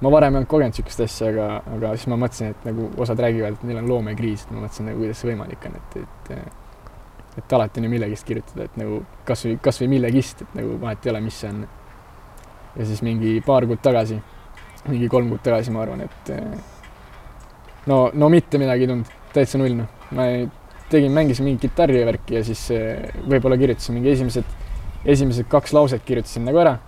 ma 0.00 0.12
varem 0.12 0.34
ei 0.34 0.40
olnud 0.40 0.50
kogenud 0.50 0.74
niisugust 0.74 1.04
asja, 1.04 1.28
aga, 1.34 1.50
aga 1.76 1.92
siis 1.96 2.08
ma 2.12 2.18
mõtlesin, 2.20 2.54
et 2.54 2.70
nagu 2.70 2.88
osad 3.02 3.20
räägivad, 3.20 3.58
et 3.58 3.68
neil 3.68 3.82
on 3.82 3.92
loomekriis, 3.94 4.46
et 4.46 4.54
ma 4.54 4.64
mõtlesin 4.64 4.90
nagu, 4.90 5.02
kuidas 5.02 5.22
see 5.22 5.32
võimalik 5.32 5.68
on, 5.68 5.78
et, 5.80 6.00
et 6.00 6.58
et 7.38 7.52
alati 7.52 7.80
on 7.80 7.86
ju 7.86 7.90
millegist 7.92 8.26
kirjutada, 8.26 8.66
et 8.66 8.76
nagu 8.80 9.04
kasvõi, 9.28 9.54
kasvõi 9.62 9.86
millegist, 9.92 10.42
et 10.44 10.56
nagu 10.58 10.74
vahet 10.82 11.06
ei 11.06 11.12
ole, 11.12 11.20
mis 11.24 11.38
see 11.40 11.52
on. 11.52 11.62
ja 12.76 12.86
siis 12.86 13.02
mingi 13.06 13.38
paar 13.46 13.66
kuud 13.66 13.80
tagasi, 13.82 14.18
mingi 14.88 15.08
kolm 15.10 15.30
kuud 15.30 15.42
tagasi, 15.44 15.72
ma 15.74 15.84
arvan, 15.84 16.04
et 16.06 16.32
no, 17.90 18.10
no 18.14 18.28
mitte 18.32 18.58
midagi 18.60 18.86
ei 18.86 18.90
tulnud, 18.90 19.16
täitsa 19.34 19.60
null, 19.60 19.76
noh. 19.82 19.88
ma 20.16 20.26
ei, 20.30 20.46
tegin, 20.90 21.12
mängisin 21.14 21.46
mingit 21.46 21.68
kitarri 21.68 22.02
ja 22.02 22.44
siis 22.46 22.66
eh, 22.74 23.10
võib-olla 23.28 23.58
kirjutasin 23.60 23.98
mingi 23.98 24.12
esimesed, 24.14 24.54
esimesed 25.04 25.48
kaks 25.50 25.74
lauset 25.76 26.04
kirjutasin 26.06 26.46
nagu 26.48 26.62
ära 26.62 26.78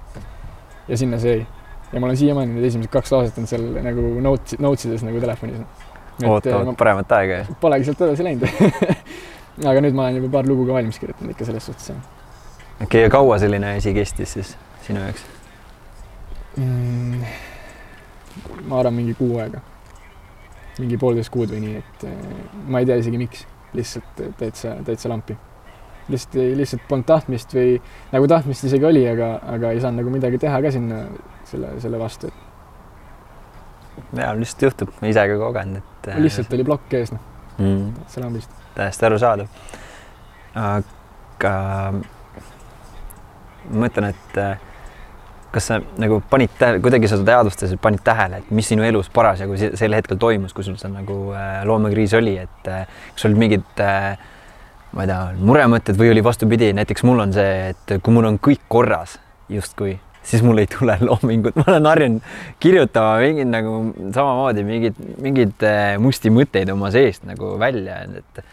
ja 0.89 0.99
sinna 0.99 1.21
see 1.23 1.37
jäi. 1.39 1.47
ja 1.93 2.01
mul 2.01 2.15
on 2.15 2.17
siiamaani 2.17 2.57
need 2.57 2.67
esimesed 2.71 2.93
kaks 2.93 3.13
lauset 3.13 3.39
on 3.39 3.47
seal 3.51 3.69
nagu 3.85 4.09
notes, 4.25 4.59
notesides 4.59 5.05
nagu 5.07 5.21
telefonis. 5.21 5.63
ootavad 6.27 6.75
paremat 6.79 7.13
aega 7.19 7.43
ja 7.43 7.61
Polegi 7.61 7.89
sealt 7.89 8.03
edasi 8.09 8.27
läinud. 8.27 8.49
aga 9.71 9.85
nüüd 9.85 9.95
ma 9.95 10.09
olen 10.09 10.23
juba 10.23 10.33
paar 10.39 10.49
lugu 10.49 10.67
ka 10.67 10.81
valmis 10.81 10.99
kirjutanud 10.99 11.37
ikka 11.37 11.47
selles 11.49 11.71
suhtes 11.71 11.93
jah 11.93 12.03
okei 12.83 12.85
okay,, 12.85 13.01
ja 13.07 13.11
kaua 13.11 13.39
selline 13.39 13.77
asi 13.77 13.95
kestis 13.95 14.33
siis 14.33 14.57
sinu 14.87 15.01
jaoks? 15.01 15.25
mm,. 16.57 17.25
ma 18.67 18.81
arvan, 18.81 18.95
mingi 18.95 19.15
kuu 19.15 19.39
aega. 19.39 19.61
Mingi 20.79 20.99
poolteist 21.01 21.33
kuud 21.33 21.53
või 21.53 21.63
nii, 21.67 21.81
et 21.83 22.05
äh, 22.09 22.21
ma 22.69 22.83
ei 22.83 22.89
tea 22.89 23.01
isegi 23.03 23.21
miks, 23.21 23.47
lihtsalt 23.77 24.23
äh, 24.23 24.31
täitsa, 24.39 24.77
täitsa 24.87 25.11
lampi. 25.13 25.37
lihtsalt, 26.13 26.39
lihtsalt 26.59 26.87
polnud 26.89 27.07
tahtmist 27.07 27.53
või 27.55 27.77
nagu 28.13 28.29
tahtmist 28.29 28.65
isegi 28.69 28.89
oli, 28.89 29.05
aga, 29.09 29.35
aga 29.57 29.71
ei 29.73 29.81
saanud 29.81 30.03
nagu 30.03 30.15
midagi 30.15 30.41
teha 30.43 30.63
ka 30.65 30.73
sinna 30.75 31.05
selle, 31.49 31.77
selle 31.81 32.01
vastu, 32.01 32.33
ja 34.17 34.33
lihtsalt 34.39 34.67
juhtub, 34.69 34.97
ma 35.01 35.13
ise 35.13 35.27
ka 35.29 35.39
kogenud, 35.41 35.85
et 36.03 36.11
lihtsalt 36.21 36.57
oli 36.57 36.67
plokk 36.67 36.99
ees, 36.99 37.13
noh, 37.15 37.23
mm, 37.59 37.87
täitsa 38.01 38.25
lambist. 38.25 38.59
täiesti 38.75 39.09
arusaadav. 39.09 39.63
aga 40.63 41.55
ma 43.71 43.85
mõtlen, 43.85 44.13
et 44.13 44.39
kas 45.53 45.69
sa 45.69 45.79
nagu 46.01 46.21
panid 46.31 46.53
tähele, 46.59 46.81
kuidagi 46.85 47.09
sa 47.11 47.19
teadvustasid, 47.25 47.81
panid 47.83 48.03
tähele, 48.05 48.41
et 48.43 48.53
mis 48.55 48.69
sinu 48.73 48.85
elus 48.87 49.11
parasjagu 49.13 49.57
se- 49.61 49.73
sel 49.79 49.97
hetkel 49.97 50.21
toimus, 50.21 50.55
kui 50.57 50.65
sul 50.67 50.79
see 50.81 50.93
nagu 50.93 51.17
äh, 51.37 51.59
loomakriis 51.69 52.15
oli, 52.19 52.39
et 52.41 52.71
äh, 52.73 52.87
kas 53.17 53.27
olid 53.29 53.41
mingid 53.43 53.83
äh, 53.85 54.15
ma 54.93 55.05
ei 55.05 55.11
tea, 55.11 55.21
muremõtted 55.41 55.99
või 56.01 56.13
oli 56.13 56.25
vastupidi, 56.25 56.73
näiteks 56.77 57.05
mul 57.09 57.21
on 57.27 57.37
see, 57.37 57.53
et 57.73 57.95
kui 58.01 58.17
mul 58.17 58.31
on 58.33 58.41
kõik 58.43 58.65
korras 58.73 59.19
justkui, 59.53 59.95
siis 60.25 60.45
mul 60.47 60.63
ei 60.65 60.71
tule 60.73 60.97
loomingut, 61.09 61.57
ma 61.61 61.69
olen 61.75 61.91
harjunud 61.93 62.35
kirjutama 62.63 63.15
mingeid 63.23 63.53
nagu 63.53 63.79
samamoodi 64.09 64.67
mingeid, 64.69 65.01
mingeid 65.25 65.69
musti 66.01 66.33
mõtteid 66.33 66.73
oma 66.73 66.93
seest 66.95 67.29
nagu 67.29 67.55
välja, 67.61 68.03
et 68.21 68.45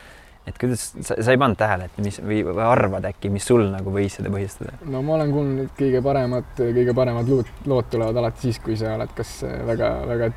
et 0.49 0.59
kuidas 0.59 0.83
sa, 0.95 1.15
sa 1.15 1.33
ei 1.33 1.39
pannud 1.39 1.59
tähele, 1.59 1.87
et 1.89 1.97
mis 2.03 2.19
või, 2.21 2.41
või 2.47 2.65
arvad 2.65 3.07
äkki, 3.09 3.31
mis 3.33 3.45
sul 3.47 3.65
nagu 3.71 3.93
võis 3.93 4.17
seda 4.19 4.31
põhjustada? 4.33 4.75
no 4.89 5.01
ma 5.05 5.15
olen 5.17 5.33
kuulnud, 5.33 5.63
et 5.65 5.73
kõige 5.79 6.03
paremad, 6.05 6.51
kõige 6.59 6.95
paremad 6.97 7.31
lood, 7.31 7.49
lood 7.69 7.89
tulevad 7.93 8.21
alati 8.21 8.47
siis, 8.47 8.61
kui 8.63 8.77
sa 8.79 8.95
oled 8.97 9.11
kas 9.17 9.33
väga-väga 9.69 10.31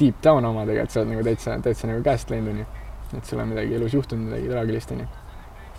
deep 0.00 0.22
down 0.24 0.46
omadega, 0.48 0.86
et 0.86 0.94
sa 0.94 1.02
oled 1.02 1.14
nagu 1.14 1.26
täitsa, 1.26 1.56
täitsa 1.64 1.90
nagu 1.90 2.04
käest 2.06 2.32
läinud, 2.32 2.54
onju. 2.54 2.68
et 3.18 3.28
sul 3.28 3.42
on 3.42 3.50
midagi 3.52 3.76
elus 3.78 3.98
juhtunud, 3.98 4.30
midagi 4.30 4.52
traagilist, 4.52 4.94
onju. 4.96 5.10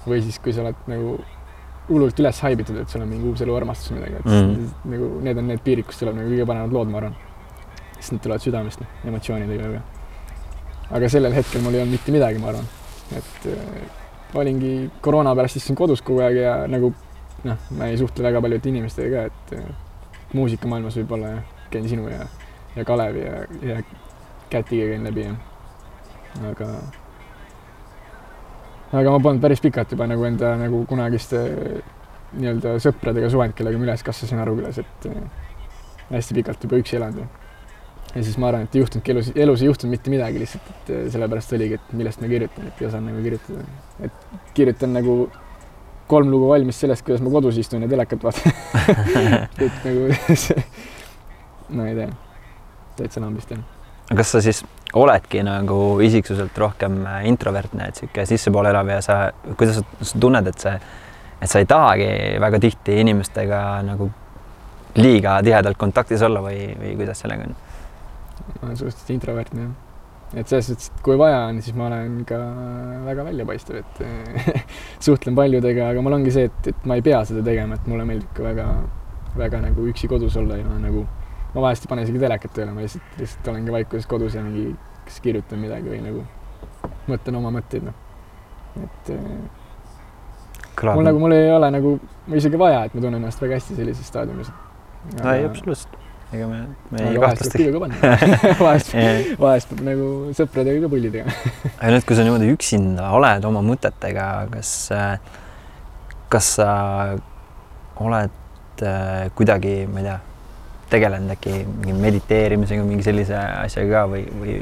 või 0.06 0.22
siis, 0.26 0.40
kui 0.44 0.56
sa 0.56 0.66
oled 0.66 0.92
nagu 0.92 1.18
hullult 1.90 2.20
üles 2.24 2.38
haibitud, 2.46 2.78
et 2.80 2.94
sul 2.94 3.04
on 3.04 3.10
mingi 3.12 3.28
uus 3.28 3.42
eluarmastus 3.44 3.92
või 3.92 4.00
midagi, 4.00 4.22
et 4.22 4.30
mm. 4.32 4.70
nagu 4.94 5.10
need 5.26 5.42
on 5.42 5.52
need 5.52 5.66
piirid, 5.66 5.90
kus 5.90 6.00
tuleb 6.00 6.16
nagu 6.22 6.32
kõige 6.32 6.48
paremad 6.48 6.78
lood, 6.78 6.94
ma 6.94 7.02
arvan. 7.02 7.20
sest 7.98 8.16
need 8.16 8.24
tulevad 8.24 8.46
südamest, 8.46 8.84
noh, 8.84 8.96
emotsioonidega 9.12 9.82
aga 10.94 11.10
sellel 11.10 11.36
hetkel 11.36 11.64
mul 11.64 11.78
ei 11.78 11.84
olnud 11.84 11.98
mitte 11.98 12.14
midagi, 12.14 12.42
ma 12.42 12.52
arvan. 12.52 12.68
Et 13.12 13.48
äh, 13.52 14.38
olingi 14.40 14.92
koroona 15.02 15.36
pärast 15.36 15.60
istusin 15.60 15.78
kodus 15.78 16.02
kogu 16.02 16.24
aeg 16.26 16.40
ja 16.42 16.56
nagu 16.72 16.94
noh, 17.44 17.70
ma 17.78 17.90
ei 17.92 18.00
suhtle 18.00 18.26
väga 18.26 18.42
paljude 18.42 18.72
inimestega 18.72 19.12
ka, 19.14 19.26
et 19.30 19.56
äh, 19.60 19.70
muusikamaailmas 20.34 20.98
võib-olla 21.02 21.36
käin 21.74 21.88
sinu 21.90 22.08
ja, 22.10 22.26
ja 22.76 22.86
Kalevi 22.86 23.26
ja, 23.26 23.44
ja 23.62 23.84
Kätiga 24.50 24.92
käin 24.92 25.08
läbi 25.08 25.28
ja 25.28 25.36
aga 26.50 26.70
aga 28.94 29.14
ma 29.14 29.20
polnud 29.20 29.42
päris 29.42 29.62
pikalt 29.62 29.94
juba 29.94 30.08
nagu 30.10 30.26
enda 30.28 30.56
nagu 30.62 30.84
kunagiste 30.90 31.42
nii-öelda 32.34 32.78
sõpradega 32.82 33.30
suhelnud, 33.30 33.54
kellega 33.58 33.78
ma 33.78 33.86
üles 33.86 34.04
kasvasin 34.06 34.42
Arukülas, 34.42 34.80
et 34.82 35.08
äh, 35.10 35.24
hästi 36.10 36.38
pikalt 36.40 36.66
juba 36.66 36.82
üksi 36.82 36.98
elanud 36.98 37.43
ja 38.16 38.24
siis 38.24 38.38
ma 38.38 38.50
arvan, 38.52 38.68
et 38.68 38.76
ei 38.76 38.84
juhtunudki 38.84 39.14
elus, 39.14 39.32
elus 39.36 39.64
ei 39.64 39.70
juhtunud 39.70 39.96
mitte 39.96 40.12
midagi 40.14 40.42
lihtsalt, 40.42 40.68
et 40.74 40.92
äh, 40.94 41.06
sellepärast 41.14 41.56
oligi, 41.58 41.80
et 41.80 41.96
millest 41.98 42.22
ma 42.22 42.30
kirjutan, 42.30 42.68
et 42.70 42.82
ei 42.82 42.90
osanud 42.90 43.10
nagu 43.10 43.24
kirjutada. 43.26 43.66
et 44.06 44.52
kirjutan 44.54 44.94
nagu 44.94 45.16
kolm 46.08 46.30
lugu 46.30 46.50
valmis 46.52 46.80
sellest, 46.84 47.06
kuidas 47.06 47.24
ma 47.26 47.32
kodus 47.34 47.58
istun 47.58 47.86
ja 47.86 47.90
telekat 47.90 48.24
vaatan. 48.24 48.54
et 49.66 49.88
nagu 49.88 50.08
see, 50.46 50.66
no 51.74 51.88
ei 51.90 51.98
tea, 51.98 52.10
täitsa 53.00 53.24
lambist 53.24 53.54
jah. 53.56 53.64
kas 54.14 54.36
sa 54.36 54.44
siis 54.46 54.62
oledki 54.94 55.42
nagu 55.46 55.78
isiksuselt 56.06 56.58
rohkem 56.58 57.02
äh, 57.10 57.24
introvertne, 57.32 57.90
et 57.90 58.02
sihuke 58.02 58.28
sissepoole 58.30 58.70
elav 58.74 58.94
ja 58.94 59.02
sa, 59.02 59.20
kuidas 59.58 59.82
sa 59.82 60.20
tunned, 60.20 60.54
et 60.54 60.68
see, 60.68 60.76
et 61.42 61.50
sa 61.50 61.64
ei 61.64 61.70
tahagi 61.70 62.10
väga 62.44 62.62
tihti 62.62 63.00
inimestega 63.02 63.64
nagu 63.90 64.12
liiga 65.02 65.40
tihedalt 65.42 65.80
kontaktis 65.82 66.22
olla 66.22 66.44
või, 66.46 66.68
või 66.78 66.94
kuidas 67.00 67.24
sellega 67.26 67.50
on? 67.50 67.56
Ma 68.60 68.68
olen 68.68 68.78
suhteliselt 68.78 69.12
introvertne 69.16 69.66
jah. 69.66 69.74
et 70.34 70.50
selles 70.50 70.70
suhtes, 70.72 70.90
et 70.90 71.02
kui 71.06 71.18
vaja 71.20 71.44
on, 71.50 71.62
siis 71.62 71.76
ma 71.78 71.88
olen 71.90 72.22
ka 72.30 72.40
väga 73.06 73.26
väljapaistev, 73.30 73.82
et 73.84 74.04
eh, 74.06 74.64
suhtlen 75.08 75.38
paljudega, 75.38 75.90
aga 75.94 76.06
mul 76.06 76.18
ongi 76.20 76.34
see, 76.36 76.50
et, 76.50 76.72
et 76.74 76.88
ma 76.90 76.98
ei 77.00 77.06
pea 77.06 77.24
seda 77.30 77.44
tegema, 77.46 77.78
et 77.78 77.90
mulle 77.92 78.08
meeldib 78.10 78.32
ka 78.38 78.46
väga, 78.48 78.70
väga 79.38 79.66
nagu 79.68 79.90
üksi 79.92 80.10
kodus 80.12 80.38
olla 80.42 80.60
ja 80.62 80.80
nagu 80.82 81.06
ma 81.54 81.68
vahest 81.68 81.86
ei 81.86 81.92
pane 81.92 82.06
isegi 82.08 82.22
telekat 82.22 82.56
tööle, 82.56 82.74
ma 82.74 82.86
lihtsalt, 82.86 83.18
lihtsalt 83.20 83.52
olengi 83.54 83.76
vaikuses 83.76 84.10
kodus 84.10 84.38
ja 84.38 84.46
mingi 84.46 84.72
kas 85.04 85.20
kirjutan 85.24 85.62
midagi 85.62 85.92
või 85.92 86.00
nagu 86.04 86.24
mõtlen 87.10 87.38
oma 87.38 87.52
mõtteid, 87.54 87.86
noh. 87.86 87.98
et 88.82 89.12
eh, 89.14 90.88
mul 90.90 91.06
nagu, 91.06 91.20
mul 91.22 91.36
ei 91.36 91.52
ole 91.54 91.70
nagu, 91.76 91.98
isegi 92.40 92.60
vaja, 92.60 92.86
et 92.88 92.96
ma 92.96 93.04
tunnen 93.04 93.22
ennast 93.22 93.42
väga 93.44 93.60
hästi 93.60 93.78
sellises 93.78 94.10
staadiumis. 94.10 94.50
ei, 95.20 95.46
absoluutselt, 95.46 95.98
ega 96.34 96.48
me, 96.50 96.60
me 96.92 97.04
ei 97.04 97.18
aga 97.18 97.30
kahtlustagi. 97.30 97.64
piiga 97.64 97.74
ka 97.76 97.82
panna 97.84 97.98
vahest, 98.66 98.94
aga 98.98 99.38
vahest 99.42 99.72
peab 99.72 99.84
nagu 99.88 100.10
sõpradega 100.38 100.84
ka 100.84 100.92
pulli 100.94 101.12
tegema. 101.14 101.36
nüüd, 101.94 102.06
kui 102.10 102.18
sa 102.18 102.26
niimoodi 102.26 102.52
üksinda 102.54 103.10
oled 103.18 103.48
oma 103.50 103.64
mõtetega, 103.66 104.28
kas, 104.54 104.74
kas 106.34 106.54
sa 106.58 106.70
oled 108.04 108.86
äh, 108.86 109.28
kuidagi, 109.38 109.76
ma 109.90 110.02
ei 110.02 110.08
tea, 110.10 110.20
tegelenud 110.94 111.34
äkki 111.34 111.60
mingi 111.66 111.98
mediteerimisega, 111.98 112.86
mingi 112.86 113.06
sellise 113.06 113.38
asjaga 113.38 114.04
ka 114.04 114.06
või, 114.12 114.26
või, 114.40 114.58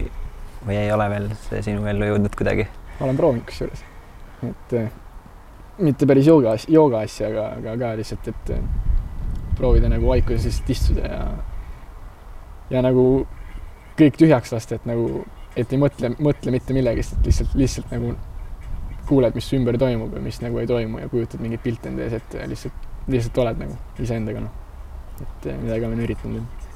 või 0.68 0.80
ei 0.80 0.92
ole 0.96 1.08
veel 1.12 1.30
see 1.48 1.64
sinu 1.66 1.88
ellu 1.92 2.12
jõudnud 2.14 2.36
kuidagi? 2.40 2.68
ma 3.00 3.08
olen 3.08 3.18
proovinud 3.18 3.48
kusjuures, 3.48 3.84
et 4.48 4.76
eh, 4.78 4.92
mitte 5.82 6.08
päris 6.10 6.28
jooga, 6.30 6.54
jooga 6.70 7.02
asja, 7.08 7.32
aga, 7.32 7.48
aga 7.60 7.78
ka 7.82 7.94
lihtsalt, 8.00 8.28
et 8.30 8.52
eh, 8.56 8.68
proovida 9.58 9.90
nagu 9.92 10.12
vaikuses 10.12 10.46
lihtsalt 10.46 10.76
istuda 10.76 11.10
ja 11.10 11.24
ja 12.72 12.82
nagu 12.84 13.06
kõik 14.00 14.18
tühjaks 14.18 14.54
lasta, 14.56 14.80
et 14.80 14.88
nagu, 14.90 15.24
et 15.56 15.74
ei 15.74 15.80
mõtle, 15.82 16.14
mõtle 16.20 16.54
mitte 16.56 16.76
millegist, 16.76 17.18
et 17.18 17.30
lihtsalt, 17.30 17.56
lihtsalt 17.60 17.94
nagu 17.94 18.16
kuuled, 19.10 19.36
mis 19.36 19.52
ümber 19.58 19.78
toimub 19.82 20.16
ja 20.16 20.24
mis 20.24 20.40
nagu 20.44 20.62
ei 20.62 20.70
toimu 20.70 21.04
ja 21.04 21.12
kujutad 21.12 21.44
mingeid 21.44 21.64
pilte 21.64 21.92
enda 21.92 22.06
ees 22.08 22.18
ette 22.22 22.40
ja 22.40 22.48
lihtsalt, 22.50 22.90
lihtsalt 23.12 23.44
oled 23.44 23.64
nagu 23.66 23.78
iseendaga 24.02 24.46
noh. 24.46 24.58
et 25.22 25.48
eh, 25.52 25.62
midagi 25.62 25.88
olen 25.90 26.04
üritanud, 26.08 26.68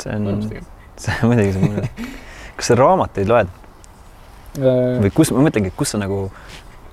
see 0.00 0.16
on 0.16 0.30
see 1.00 1.16
muidugi 1.28 1.50
see 1.50 1.56
on 1.60 1.68
mõnus. 1.68 1.90
kas 2.56 2.72
sa 2.72 2.78
raamatuid 2.80 3.30
loed 3.30 3.52
või 4.58 5.12
kus, 5.14 5.30
ma 5.34 5.44
mõtlengi, 5.46 5.70
et 5.70 5.78
kus 5.78 5.94
sa 5.94 6.00
nagu, 6.00 6.24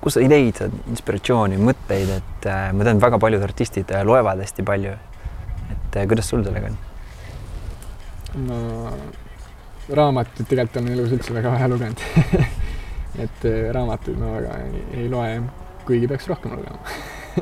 kus 0.02 0.16
sa 0.16 0.22
ideid 0.22 0.60
saad, 0.60 0.74
inspiratsiooni, 0.92 1.58
mõtteid, 1.58 2.12
et 2.20 2.50
äh, 2.50 2.68
ma 2.72 2.86
tean, 2.86 3.00
väga 3.02 3.18
paljud 3.22 3.42
artistid 3.42 3.90
äh, 3.90 4.04
loevad 4.06 4.44
hästi 4.44 4.64
palju. 4.66 4.94
et 5.72 5.96
äh, 5.96 6.06
kuidas 6.06 6.30
sul 6.30 6.44
sellega 6.46 6.70
on? 6.70 6.78
Ma 8.36 8.58
raamatuid 9.88 10.48
tegelikult 10.48 10.82
olen 10.82 10.92
elus 10.96 11.14
üldse 11.16 11.34
väga 11.36 11.52
vähe 11.54 11.68
lugenud 11.72 12.02
et 13.24 13.46
eh, 13.48 13.70
raamatuid 13.74 14.18
ma 14.20 14.34
väga 14.36 14.58
ei, 14.66 14.82
ei 15.02 15.08
loe 15.12 15.38
kuigi 15.88 16.10
peaks 16.10 16.28
rohkem 16.28 16.52
lugema 16.56 16.78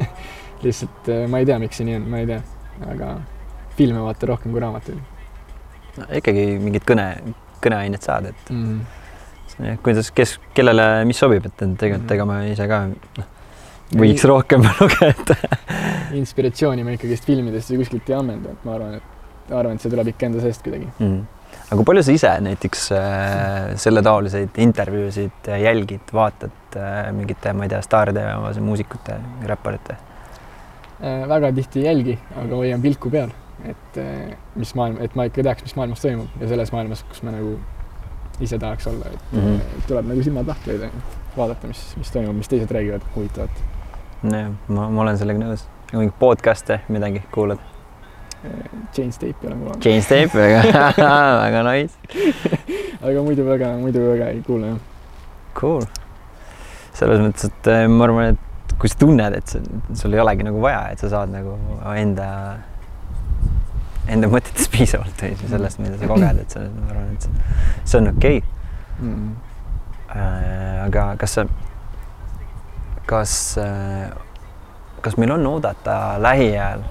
lihtsalt 0.65 1.11
eh, 1.13 1.25
ma 1.31 1.43
ei 1.43 1.49
tea, 1.49 1.59
miks 1.63 1.81
see 1.81 1.89
nii 1.89 1.99
on, 2.01 2.07
ma 2.13 2.23
ei 2.23 2.31
tea, 2.31 2.43
aga 2.93 3.17
filme 3.77 4.05
vaatan 4.05 4.33
rohkem 4.33 4.55
kui 4.55 4.63
raamatuid 4.63 5.01
no,. 5.99 6.07
ikkagi 6.21 6.47
mingit 6.63 6.87
kõne, 6.89 7.09
kõneainet 7.65 8.07
saad, 8.07 8.31
et 8.31 8.53
mm.. 8.53 8.79
see, 9.55 9.75
kuidas, 9.85 10.13
kes, 10.15 10.37
kellele, 10.57 10.87
mis 11.09 11.19
sobib, 11.21 11.49
et 11.49 11.57
tegelikult 11.59 12.07
Mhm. 12.07 12.15
ega 12.15 12.29
ma 12.29 12.39
ise 12.47 12.69
ka 12.71 12.85
noh, 12.93 13.33
võiks 13.97 14.25
rohkem 14.29 14.65
lugeda. 14.81 15.37
inspiratsiooni 16.17 16.87
ma 16.87 16.97
ikkagist 16.97 17.27
filmidest 17.29 17.73
või 17.73 17.83
kuskilt 17.83 18.11
ei 18.11 18.19
ammenda, 18.19 18.55
et 18.55 18.65
ma 18.67 18.79
arvan, 18.79 18.99
et 19.01 19.16
arvan, 19.51 19.77
et 19.77 19.85
see 19.85 19.93
tuleb 19.93 20.13
ikka 20.15 20.31
enda 20.31 20.43
seest 20.45 20.67
kuidagi. 20.67 20.91
Mm. 20.99 21.23
aga 21.67 21.79
kui 21.79 21.89
palju 21.93 22.03
sa 22.07 22.17
ise 22.17 22.35
näiteks 22.47 22.91
äh, 22.97 23.71
selletaoliseid 23.87 24.61
intervjuusid 24.67 25.51
äh, 25.53 25.63
jälgid, 25.63 26.13
vaatad 26.13 26.77
äh, 26.77 27.01
mingite, 27.17 27.53
ma 27.53 27.67
ei 27.67 27.75
tea, 27.75 27.81
staaride 27.85 28.27
ja 28.27 28.37
muusikute, 28.61 29.21
räpparite? 29.47 29.99
Äh, 31.01 31.29
väga 31.29 31.53
tihti 31.53 31.83
ei 31.83 31.91
jälgi, 31.91 32.19
aga 32.41 32.57
hoian 32.57 32.83
pilku 32.83 33.11
peal, 33.13 33.35
et 33.65 33.99
eh, 34.01 34.37
mis 34.57 34.73
maailm, 34.79 34.99
et 35.05 35.15
ma 35.17 35.27
ikka 35.29 35.45
teaks, 35.45 35.65
mis 35.67 35.77
maailmas 35.77 36.03
toimub 36.05 36.41
ja 36.41 36.49
selles 36.49 36.73
maailmas, 36.73 37.05
kus 37.11 37.23
ma 37.27 37.35
nagu 37.35 37.55
ise 38.41 38.59
tahaks 38.61 38.89
olla, 38.91 39.13
et 39.13 39.33
mm. 39.33 39.41
-hmm. 39.41 39.87
tuleb 39.89 40.11
nagu 40.11 40.23
silmad 40.23 40.49
lahti 40.49 40.73
hoida, 40.73 40.91
vaadata, 41.37 41.69
mis, 41.69 41.87
mis 42.01 42.11
toimub, 42.11 42.37
mis 42.37 42.49
teised 42.49 42.71
räägivad 42.71 43.09
huvitavat. 43.17 43.65
jah, 44.33 44.53
ma, 44.69 44.91
ma 44.91 45.03
olen 45.03 45.19
sellega 45.19 45.45
nõus. 45.45 45.69
mingeid 45.93 46.17
podcast'e, 46.21 46.81
midagi 46.89 47.23
kuulad? 47.33 47.59
Chain 48.97 49.13
Stape'i 49.13 49.47
olen 49.47 49.59
kuulanud, 49.61 49.83
Change 49.83 50.07
tape, 50.09 50.39
väga, 50.39 50.93
väga 51.45 51.63
nice. 51.67 51.95
aga 53.07 53.23
muidu 53.23 53.45
väga, 53.47 53.73
muidu 53.81 54.05
väga 54.11 54.31
ei 54.33 54.43
kuule 54.47 54.73
jah. 54.73 54.79
Cool. 55.57 55.85
selles 56.97 57.21
mõttes, 57.21 57.51
et 57.51 57.69
äh, 57.73 57.85
ma 57.93 58.07
arvan, 58.07 58.37
et 58.37 58.75
kui 58.81 58.89
sa 58.89 58.99
tunned, 59.01 59.37
et 59.37 59.53
see- 59.53 59.97
sul 60.01 60.17
ei 60.17 60.23
olegi 60.23 60.47
nagu 60.47 60.61
vaja, 60.63 60.87
et 60.93 61.03
sa 61.03 61.11
saad 61.13 61.33
nagu 61.33 61.57
enda, 61.93 62.29
enda 64.13 64.31
mõtetest 64.33 64.73
piisavalt 64.75 65.25
või 65.25 65.51
sellest, 65.53 65.83
mida 65.85 66.01
sa 66.01 66.11
koged, 66.13 66.43
et 66.45 66.57
see, 66.57 66.69
ma 66.73 66.93
arvan, 66.95 67.15
et 67.17 67.27
see, 67.29 67.47
see 67.85 68.01
on 68.01 68.13
okei 68.15 68.43
okay. 68.43 69.09
mm. 69.09 69.33
äh,. 70.13 70.85
aga 70.87 71.09
kas 71.21 71.37
sa, 71.39 71.47
kas 73.11 73.35
äh,, 73.61 74.09
kas 75.05 75.19
meil 75.21 75.37
on 75.37 75.45
oodata 75.53 76.17
lähiajal 76.23 76.85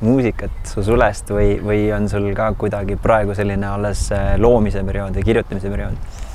muusikat 0.00 0.64
su 0.68 0.82
sulest 0.84 1.30
või, 1.34 1.54
või 1.64 1.88
on 1.92 2.08
sul 2.08 2.30
ka 2.36 2.50
kuidagi 2.58 2.96
praegu 3.00 3.34
selline 3.36 3.68
alles 3.68 4.06
äh, 4.16 4.34
loomise 4.40 4.82
periood 4.86 5.18
või 5.18 5.26
kirjutamise 5.26 5.72
periood? 5.72 6.28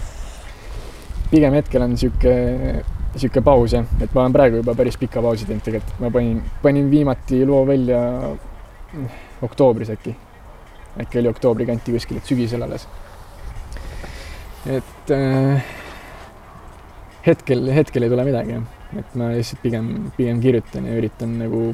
pigem 1.32 1.56
hetkel 1.58 1.82
on 1.82 1.96
niisugune, 1.96 2.84
niisugune 3.16 3.46
paus 3.46 3.74
jah, 3.74 3.88
et 4.00 4.14
ma 4.14 4.26
olen 4.26 4.36
praegu 4.36 4.62
juba 4.62 4.76
päris 4.78 4.98
pika 5.02 5.24
pausi 5.26 5.48
teinud 5.50 5.66
tegelikult, 5.66 5.98
ma 6.04 6.12
panin, 6.14 6.38
panin 6.62 6.92
viimati 6.92 7.42
loo 7.50 7.64
välja 7.68 8.02
oktoobris 9.46 9.90
äkki. 9.96 10.16
äkki 11.02 11.20
oli 11.20 11.32
oktoobri 11.34 11.66
kanti 11.66 11.96
kuskil, 11.96 12.22
et 12.22 12.30
sügisel 12.30 12.64
alles. 12.64 12.88
et 14.66 15.12
äh, 15.12 15.66
hetkel, 17.26 17.68
hetkel 17.74 18.06
ei 18.06 18.14
tule 18.14 18.30
midagi 18.30 18.56
jah, 18.56 18.70
et 19.02 19.18
ma 19.18 19.34
lihtsalt 19.34 19.62
pigem, 19.66 19.92
pigem 20.18 20.40
kirjutan 20.42 20.86
ja 20.86 20.96
üritan 21.02 21.38
nagu 21.42 21.68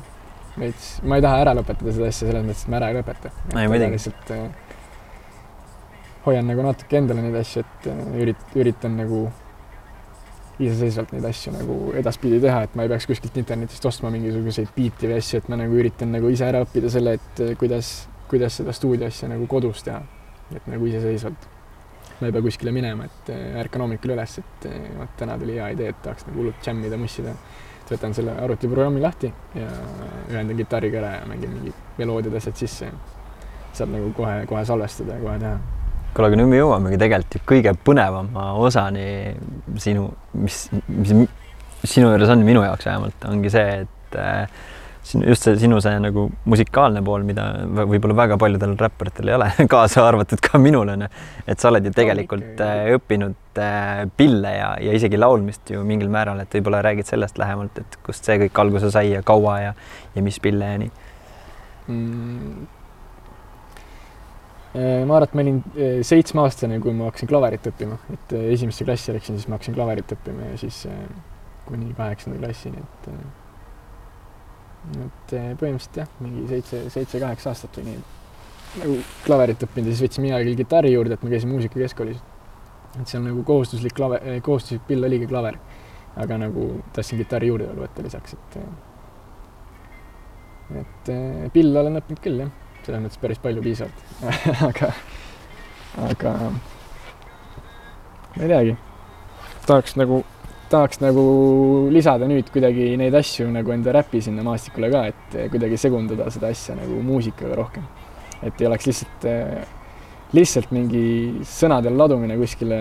veits, 0.62 0.90
ma 1.08 1.18
ei 1.18 1.24
taha 1.26 1.44
ära 1.46 1.54
lõpetada 1.58 1.94
seda 1.96 2.10
asja 2.12 2.28
selles 2.28 2.46
mõttes, 2.46 2.66
et 2.66 2.72
ma 2.72 2.80
ära 2.80 2.92
ei 2.92 2.98
lõpeta. 2.98 3.32
lihtsalt 3.96 4.34
äh, 4.36 4.44
hoian 6.26 6.50
nagu 6.50 6.66
natuke 6.66 7.00
endale 7.00 7.24
neid 7.26 7.38
asju, 7.42 7.64
et 7.64 7.88
äh, 7.92 8.02
ürit-, 8.24 8.58
üritan 8.60 8.98
nagu 9.00 9.24
iseseisvalt 10.62 11.16
neid 11.16 11.26
asju 11.26 11.54
nagu 11.56 11.78
edaspidi 11.98 12.42
teha, 12.44 12.66
et 12.68 12.76
ma 12.78 12.86
ei 12.86 12.92
peaks 12.92 13.08
kuskilt 13.10 13.40
internetist 13.42 13.86
ostma 13.90 14.12
mingisuguseid 14.14 14.74
biite 14.76 15.10
või 15.10 15.18
asju, 15.22 15.42
et 15.42 15.50
ma 15.50 15.58
nagu 15.64 15.80
üritan 15.80 16.14
nagu 16.14 16.30
ise 16.30 16.46
ära 16.48 16.62
õppida 16.66 16.92
selle, 16.94 17.18
et 17.18 17.42
äh, 17.46 17.56
kuidas, 17.60 17.96
kuidas 18.32 18.62
seda 18.62 18.76
stuudio 18.78 19.10
asja 19.10 19.32
nagu 19.32 19.50
kodus 19.50 19.84
teha. 19.88 20.04
et 20.52 20.66
nagu 20.68 20.86
iseseisvalt. 20.86 21.50
ma 22.20 22.28
ei 22.28 22.34
pea 22.36 22.44
kuskile 22.46 22.72
minema, 22.76 23.08
et 23.08 23.30
ärkan 23.64 23.82
hommikul 23.82 24.14
üles, 24.14 24.38
et 24.38 24.66
vot 24.98 25.14
täna 25.18 25.38
tuli 25.42 25.56
hea 25.58 25.72
idee, 25.74 25.90
et 25.90 26.02
tahaks 26.04 26.28
nagu 26.28 26.38
hullult 26.38 26.60
džämmida, 26.62 27.00
mussida 27.02 27.34
võtan 27.92 28.16
selle 28.16 28.36
arvutiprogrammi 28.44 29.04
lahti 29.04 29.32
ja 29.56 29.68
ühendan 30.32 30.58
kitarriga 30.60 31.02
ära 31.02 31.12
ja 31.20 31.28
mängin 31.30 31.54
mingid 31.58 32.00
meloodiad, 32.00 32.38
asjad 32.40 32.60
sisse 32.60 32.90
saab 33.76 33.94
nagu 33.94 34.12
kohe-kohe 34.16 34.66
salvestada 34.68 35.18
ja 35.18 35.24
kohe 35.24 35.38
teha. 35.42 35.56
kuule, 36.16 36.28
aga 36.28 36.42
nüüd 36.42 36.52
me 36.52 36.60
jõuamegi 36.60 37.00
tegelikult 37.02 37.38
ju 37.38 37.46
kõige 37.54 37.76
põnevama 37.88 38.50
osani 38.60 39.06
sinu, 39.80 40.10
mis, 40.36 40.66
mis 40.92 41.16
sinu 41.84 42.12
juures 42.12 42.30
on 42.34 42.46
minu 42.46 42.64
jaoks 42.66 42.88
vähemalt, 42.90 43.28
ongi 43.30 43.52
see, 43.54 43.82
et 43.86 44.18
äh, 44.20 44.64
sinu, 45.08 45.26
just 45.32 45.48
see 45.48 45.58
sinu 45.64 45.80
see 45.84 46.00
nagu 46.04 46.28
musikaalne 46.52 47.04
pool, 47.06 47.24
mida 47.28 47.48
võib-olla 47.80 48.18
väga 48.24 48.38
paljudel 48.42 48.76
räpparitel 48.80 49.32
ei 49.32 49.38
ole, 49.40 49.50
kaasa 49.76 50.06
arvatud 50.08 50.44
ka 50.44 50.62
minul 50.62 50.92
onju. 50.96 51.10
et 51.48 51.60
sa 51.60 51.72
oled 51.72 51.88
ju 51.88 51.96
tegelikult 51.96 52.62
äh, 52.66 52.92
õppinud 52.98 53.40
pille 54.18 54.52
ja, 54.56 54.74
ja 54.80 54.94
isegi 54.96 55.20
laulmist 55.20 55.70
ju 55.74 55.84
mingil 55.88 56.12
määral, 56.12 56.40
et 56.44 56.54
võib-olla 56.56 56.82
räägid 56.86 57.10
sellest 57.10 57.40
lähemalt, 57.42 57.82
et 57.82 57.98
kust 58.06 58.28
see 58.28 58.38
kõik 58.46 58.62
alguse 58.64 58.92
sai 58.94 59.12
ja 59.12 59.24
kaua 59.26 59.58
ja, 59.60 59.74
ja 60.16 60.24
mis 60.24 60.40
pille 60.44 60.70
ja 60.70 60.78
nii 60.84 60.92
mm.? 61.88 62.70
Äh, 64.72 65.02
ma 65.04 65.18
arvan, 65.18 65.28
et 65.28 65.36
ma 65.36 65.44
olin 65.44 65.58
äh, 65.76 66.00
seitsmeaastane, 66.08 66.80
kui 66.80 66.96
ma 66.96 67.10
hakkasin 67.10 67.28
klaverit 67.28 67.68
õppima, 67.74 67.98
et 68.14 68.38
esimesse 68.54 68.88
klassi 68.88 69.12
läksin, 69.12 69.36
siis 69.36 69.52
ma 69.52 69.58
hakkasin 69.58 69.76
klaverit 69.76 70.16
õppima 70.16 70.54
ja 70.54 70.62
siis 70.62 70.86
kuni 71.68 71.92
kaheksanda 71.98 72.40
klassini, 72.40 72.80
et 72.80 73.14
et 74.82 75.36
põhimõtteliselt 75.60 76.00
jah, 76.00 76.08
mingi 76.24 76.48
seitse, 76.50 76.80
seitse-kaheksa 76.90 77.52
aastat 77.52 77.76
või 77.78 77.92
nii 77.92 78.00
nagu 78.80 78.98
klaverit 79.26 79.64
õppinud 79.66 79.90
ja 79.90 79.96
siis 79.96 80.06
võtsin 80.06 80.26
mina 80.26 80.40
küll 80.44 80.60
kitarri 80.60 80.94
juurde, 80.94 81.18
et 81.18 81.24
ma 81.26 81.32
käisin 81.34 81.52
muusikakeskkoolis. 81.52 82.22
Et 83.00 83.08
seal 83.08 83.24
nagu 83.24 83.44
kohustuslik 83.48 83.96
klave, 83.96 84.20
eh, 84.24 84.42
kohustuslik 84.44 84.84
pill 84.88 85.06
oligi 85.08 85.28
klaver. 85.28 85.60
aga 86.12 86.38
nagu 86.38 86.84
tahtsin 86.92 87.22
kitarri 87.22 87.48
juurde 87.48 87.70
veel 87.70 87.86
võtta 87.86 88.04
lisaks, 88.04 88.34
et 88.34 88.58
eh, 88.60 88.72
et 90.82 91.12
pille 91.54 91.80
olen 91.80 92.00
õppinud 92.00 92.20
küll 92.24 92.42
jah, 92.44 92.52
selles 92.84 93.02
mõttes 93.06 93.22
päris 93.22 93.40
palju 93.40 93.64
piisavalt 93.64 93.98
aga, 94.70 94.92
aga 96.10 96.34
ma 98.36 98.44
ei 98.44 98.52
teagi, 98.52 98.76
tahaks 99.68 99.96
nagu 100.00 100.22
tahaks 100.72 101.02
nagu 101.04 101.24
lisada 101.92 102.28
nüüd 102.32 102.48
kuidagi 102.54 102.94
neid 103.00 103.16
asju 103.20 103.50
nagu 103.52 103.74
enda 103.74 103.92
räpi 103.96 104.22
sinna 104.24 104.44
maastikule 104.48 104.92
ka, 104.94 105.04
et 105.12 105.36
kuidagi 105.52 105.80
segundada 105.80 106.30
seda 106.32 106.52
asja 106.56 106.78
nagu 106.80 107.02
muusikaga 107.08 107.58
rohkem. 107.60 107.88
et 108.42 108.62
ei 108.62 108.68
oleks 108.68 108.88
lihtsalt, 108.88 109.28
lihtsalt 110.36 110.72
mingi 110.72 111.04
sõnadel 111.48 111.98
ladumine 112.00 112.38
kuskile, 112.40 112.80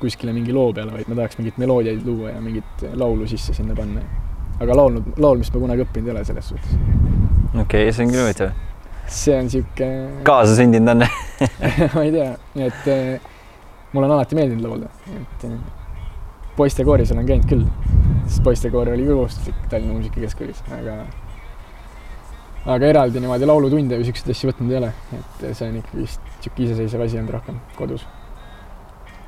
kuskile 0.00 0.34
mingi 0.36 0.52
loo 0.52 0.72
peale, 0.76 0.92
vaid 0.92 1.08
ma 1.08 1.18
tahaks 1.20 1.38
mingeid 1.40 1.60
meloodiaid 1.62 2.04
luua 2.06 2.34
ja 2.34 2.42
mingit 2.44 2.84
laulu 2.94 3.28
sisse 3.30 3.56
sinna 3.56 3.76
panna. 3.78 4.04
aga 4.62 4.74
laulnud, 4.78 5.16
laulmist 5.18 5.54
ma 5.54 5.60
kunagi 5.64 5.82
õppinud 5.82 6.10
ei 6.10 6.14
ole 6.14 6.24
selles 6.24 6.50
suhtes. 6.52 6.76
okei 7.54 7.88
okay,, 7.88 7.92
see 7.92 8.04
on 8.04 8.12
küll 8.12 8.22
huvitav. 8.22 8.52
see 9.20 9.38
on 9.38 9.50
sihuke 9.50 9.88
kaasasündinud 10.28 10.94
on 10.94 11.06
ma 11.96 12.04
ei 12.04 12.12
tea, 12.14 12.28
et 12.68 12.92
mulle 13.92 14.06
on 14.06 14.18
alati 14.18 14.38
meeldinud 14.38 14.68
laulda, 14.68 14.92
et 15.14 15.48
poistekooris 16.56 17.12
olen 17.16 17.26
käinud 17.26 17.48
küll, 17.50 17.66
sest 18.28 18.44
poistekoor 18.46 18.92
oli 18.92 19.08
kohustuslik 19.08 19.68
Tallinna 19.70 19.96
Muusikakeskkoolis, 19.96 20.62
aga 20.78 21.00
aga 22.64 22.86
eraldi 22.88 23.20
niimoodi 23.20 23.48
laulutunde 23.48 23.98
või 24.00 24.06
siukseid 24.08 24.30
asju 24.32 24.52
võtnud 24.52 24.72
ei 24.72 24.78
ole, 24.80 24.92
et 25.18 25.42
see 25.50 25.66
on 25.68 25.80
ikkagi 25.82 26.04
vist 26.04 26.30
sihuke 26.40 26.64
iseseisev 26.64 27.04
asi 27.04 27.20
olnud 27.20 27.34
rohkem 27.36 27.60
kodus 27.76 28.06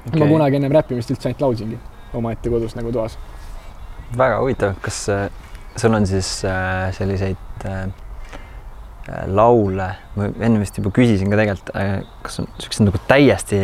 okay.. 0.07 0.21
ma 0.21 0.31
kunagi 0.31 0.61
ennem 0.61 0.73
räppimist 0.73 1.13
üldse 1.13 1.31
ainult 1.31 1.45
laulsingi 1.45 1.79
omaette 2.17 2.53
kodus 2.53 2.77
nagu 2.79 2.93
toas. 2.95 3.19
väga 4.17 4.41
huvitav, 4.41 4.77
kas 4.83 5.01
äh, 5.13 5.29
sul 5.77 5.95
on 5.95 6.07
siis 6.07 6.31
äh, 6.49 6.89
selliseid 6.97 7.67
äh, 7.67 7.89
laule, 9.31 9.91
ma 10.17 10.31
enne 10.43 10.63
vist 10.63 10.79
juba 10.79 10.91
küsisin 10.95 11.31
ka 11.31 11.39
tegelikult, 11.39 11.75
kas 12.27 12.41
on 12.43 12.49
siukseid 12.59 12.89
nagu 12.89 13.03
täiesti 13.07 13.61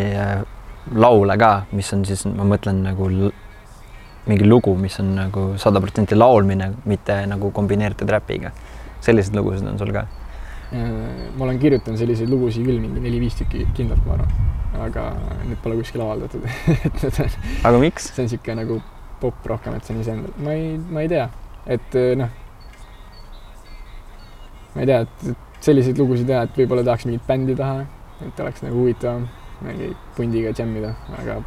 laule 0.94 1.34
ka, 1.38 1.52
mis 1.74 1.88
on 1.96 2.04
siis, 2.06 2.22
ma 2.30 2.46
mõtlen 2.46 2.78
nagu 2.84 3.08
mingi 4.28 4.46
lugu, 4.46 4.76
mis 4.78 5.00
on 5.02 5.16
nagu 5.16 5.46
sada 5.58 5.82
protsenti 5.82 6.14
laulmine, 6.14 6.68
mitte 6.86 7.16
nagu 7.26 7.50
kombineeritud 7.54 8.10
räpiga. 8.14 8.52
Selliseid 9.02 9.36
lugusid 9.36 9.68
on 9.68 9.78
sul 9.80 9.92
ka? 9.94 10.06
Äh, 10.72 10.88
ma 11.36 11.46
olen 11.46 11.60
kirjutanud 11.60 12.00
selliseid 12.00 12.30
lugusid 12.32 12.64
küll 12.66 12.80
mingi 12.80 13.02
neli-viis 13.04 13.36
tükki 13.42 13.66
kindlalt, 13.76 14.04
ma 14.06 14.16
arvan, 14.16 14.30
aga 14.86 15.06
need 15.44 15.60
pole 15.64 15.76
kuskil 15.82 16.04
avaldatud 16.04 16.46
et 16.88 17.02
need 17.02 17.18
on. 17.26 17.34
aga 17.68 17.82
miks? 17.82 18.08
see 18.12 18.22
on 18.22 18.30
niisugune 18.30 18.58
nagu 18.62 18.78
popp 19.20 19.46
rohkem, 19.52 19.76
et 19.76 19.86
see 19.86 19.94
on 19.94 20.00
iseendal, 20.02 20.32
ma 20.42 20.56
ei, 20.56 20.70
ma 20.78 21.04
ei 21.04 21.10
tea, 21.12 21.26
et 21.76 21.98
äh, 22.00 22.14
noh, 22.18 22.32
ma 24.74 24.84
ei 24.84 24.88
tea, 24.88 25.02
et 25.04 25.62
selliseid 25.62 26.00
lugusid 26.00 26.30
teha, 26.30 26.46
et 26.48 26.58
võib-olla 26.62 26.86
tahaks 26.88 27.06
mingit 27.06 27.28
bändi 27.28 27.58
taha, 27.58 27.84
et 28.26 28.40
oleks 28.42 28.64
nagu 28.64 28.80
huvitavam 28.80 29.28
mingi 29.62 29.92
pundiga 30.16 30.50
džämmida, 30.56 30.94
aga 31.20 31.38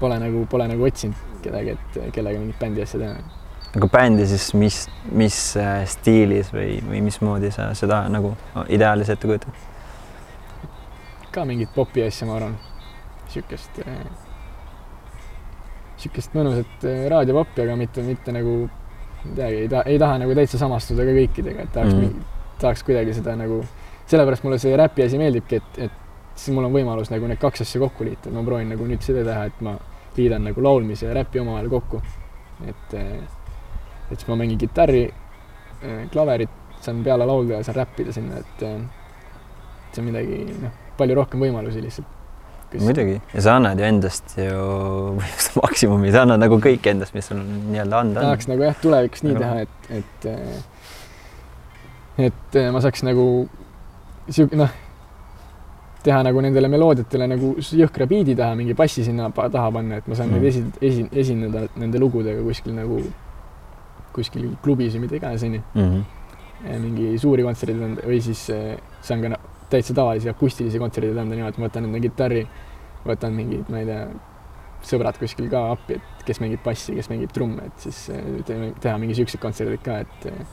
pole 0.00 0.18
nagu, 0.20 0.44
pole 0.50 0.66
nagu 0.68 0.90
otsinud 0.90 1.40
kedagi, 1.44 1.76
et 1.76 2.00
kellega 2.12 2.42
mingit 2.42 2.60
bändi 2.60 2.84
asja 2.84 3.00
teha. 3.00 3.35
Aga 3.76 3.88
bändi 3.92 4.26
siis 4.28 4.50
mis, 4.56 4.82
mis 5.12 5.38
äh, 5.60 5.82
stiilis 5.90 6.52
või, 6.54 6.78
või 6.86 7.02
mismoodi 7.04 7.50
sa 7.54 7.68
seda 7.76 8.04
nagu 8.12 8.32
ideaalis 8.72 9.10
ette 9.12 9.28
kujutad? 9.28 9.64
ka 11.36 11.44
mingit 11.44 11.68
popi 11.74 12.00
asja, 12.00 12.24
ma 12.24 12.38
arvan, 12.38 12.54
niisugust, 13.26 13.82
äh, 13.84 13.98
niisugust 15.96 16.32
mõnusat 16.36 16.86
äh, 16.88 17.02
raadiopoppi, 17.12 17.60
aga 17.66 17.74
mitte, 17.76 18.04
mitte 18.06 18.32
nagu, 18.32 18.54
ei 19.26 19.34
teagi, 19.36 19.58
ei 19.66 19.68
taha, 19.68 19.82
ei 19.92 20.00
taha 20.00 20.22
nagu 20.22 20.38
täitsa 20.38 20.62
samastuda 20.62 21.04
ka 21.04 21.16
kõikidega, 21.18 21.66
et 21.66 21.74
tahaks 21.74 21.92
mm, 21.92 22.06
-hmm. 22.06 22.32
tahaks 22.62 22.86
kuidagi 22.88 23.18
seda 23.18 23.36
nagu, 23.36 23.60
sellepärast 24.08 24.48
mulle 24.48 24.58
see 24.62 24.72
räpi 24.80 25.04
asi 25.04 25.20
meeldibki, 25.20 25.60
et, 25.60 25.78
et 25.88 26.02
siis 26.36 26.56
mul 26.56 26.70
on 26.70 26.72
võimalus 26.72 27.12
nagu 27.12 27.28
need 27.28 27.40
kaks 27.42 27.66
asja 27.66 27.80
kokku 27.84 28.08
liita, 28.08 28.32
ma 28.32 28.44
proovin 28.46 28.72
nagu 28.72 28.88
nüüd 28.88 29.04
seda 29.04 29.24
teha, 29.28 29.44
et 29.50 29.60
ma 29.60 29.76
liidan 30.16 30.48
nagu 30.48 30.62
laulmise 30.64 31.10
ja 31.10 31.14
räpi 31.14 31.44
omavahel 31.44 31.68
kokku. 31.68 32.00
et, 32.64 32.94
eh, 32.94 33.20
et 34.10 34.18
siis 34.18 34.28
ma 34.30 34.38
mängin 34.40 34.58
kitarri, 34.60 35.04
eh, 35.82 36.02
klaverit, 36.12 36.52
saan 36.84 37.02
peale 37.04 37.26
laulda 37.28 37.60
ja 37.60 37.66
saan 37.66 37.80
räppida 37.80 38.14
sinna, 38.14 38.42
et 38.42 38.62
eh, 38.66 38.76
see 39.92 40.02
on 40.02 40.08
midagi, 40.10 40.38
noh, 40.62 40.72
palju 40.98 41.18
rohkem 41.18 41.42
võimalusi 41.46 41.82
lihtsalt. 41.84 42.12
muidugi, 42.82 43.20
ja 43.32 43.40
sa 43.44 43.56
annad 43.56 43.78
ju 43.80 43.84
endast 43.86 44.34
ju 44.36 44.62
maksimumi, 45.62 46.10
sa 46.12 46.24
annad 46.26 46.42
nagu 46.42 46.58
kõik 46.62 46.88
endast, 46.90 47.14
mis 47.16 47.28
sul 47.30 47.38
nii-öelda 47.42 48.00
anda 48.00 48.20
on. 48.20 48.24
tahaks 48.30 48.50
nagu 48.50 48.66
jah, 48.66 48.80
tulevikus 48.82 49.22
nii 49.24 49.36
teha, 49.38 49.54
et, 49.66 49.76
et 50.00 50.20
et 52.26 52.58
ma 52.72 52.80
saaks 52.82 53.02
nagu 53.06 53.26
sihuke 54.26 54.56
noh 54.58 54.72
teha 56.06 56.22
nagu 56.26 56.42
nendele 56.44 56.70
meloodiatele 56.70 57.28
nagu 57.34 57.52
jõhkra 57.58 58.06
biidi 58.10 58.36
taha, 58.38 58.56
mingi 58.58 58.76
bassi 58.78 59.04
sinna 59.06 59.28
taha 59.34 59.68
panna, 59.74 60.00
et 60.00 60.08
ma 60.10 60.18
saan 60.18 60.30
mm. 60.30 60.36
neid 60.36 60.50
esi-, 60.50 60.88
esi-, 60.88 61.08
esineda 61.22 61.66
nende 61.80 62.02
lugudega 62.02 62.44
kuskil 62.46 62.76
nagu, 62.76 63.00
kuskil 64.16 64.48
klubis 64.64 64.96
või 64.96 65.06
mida 65.06 65.20
iganes, 65.20 65.44
onju. 65.46 65.64
Mhm. 65.74 66.06
mingi 66.80 67.18
suuri 67.20 67.44
kontsertide 67.44 67.84
anda 67.84 68.06
või 68.08 68.20
siis 68.24 68.46
äh, 68.50 68.78
saan 69.04 69.20
ka 69.22 69.36
täitsa 69.70 69.94
tavalisi 69.94 70.30
akustilisi 70.30 70.80
kontsertide 70.80 71.20
anda 71.20 71.36
niimoodi, 71.36 71.54
et 71.54 71.60
ma 71.60 71.68
võtan 71.68 71.88
enda 71.88 72.00
kitarri, 72.00 72.46
võtan 73.06 73.36
mingid, 73.36 73.68
ma 73.70 73.82
ei 73.82 73.88
tea, 73.88 74.06
sõbrad 74.86 75.18
kuskil 75.20 75.50
ka 75.52 75.66
appi, 75.74 75.98
et 75.98 76.24
kes 76.28 76.40
mängib 76.42 76.62
bassi, 76.64 76.94
kes 76.96 77.10
mängib 77.12 77.34
trumme, 77.34 77.68
et 77.68 77.88
siis 77.88 78.06
äh, 78.14 78.22
teeme, 78.48 78.70
teha 78.80 78.96
mingi 79.02 79.18
siuksed 79.18 79.42
kontserdid 79.42 79.84
ka, 79.84 80.00
et 80.06 80.30
äh, 80.32 80.46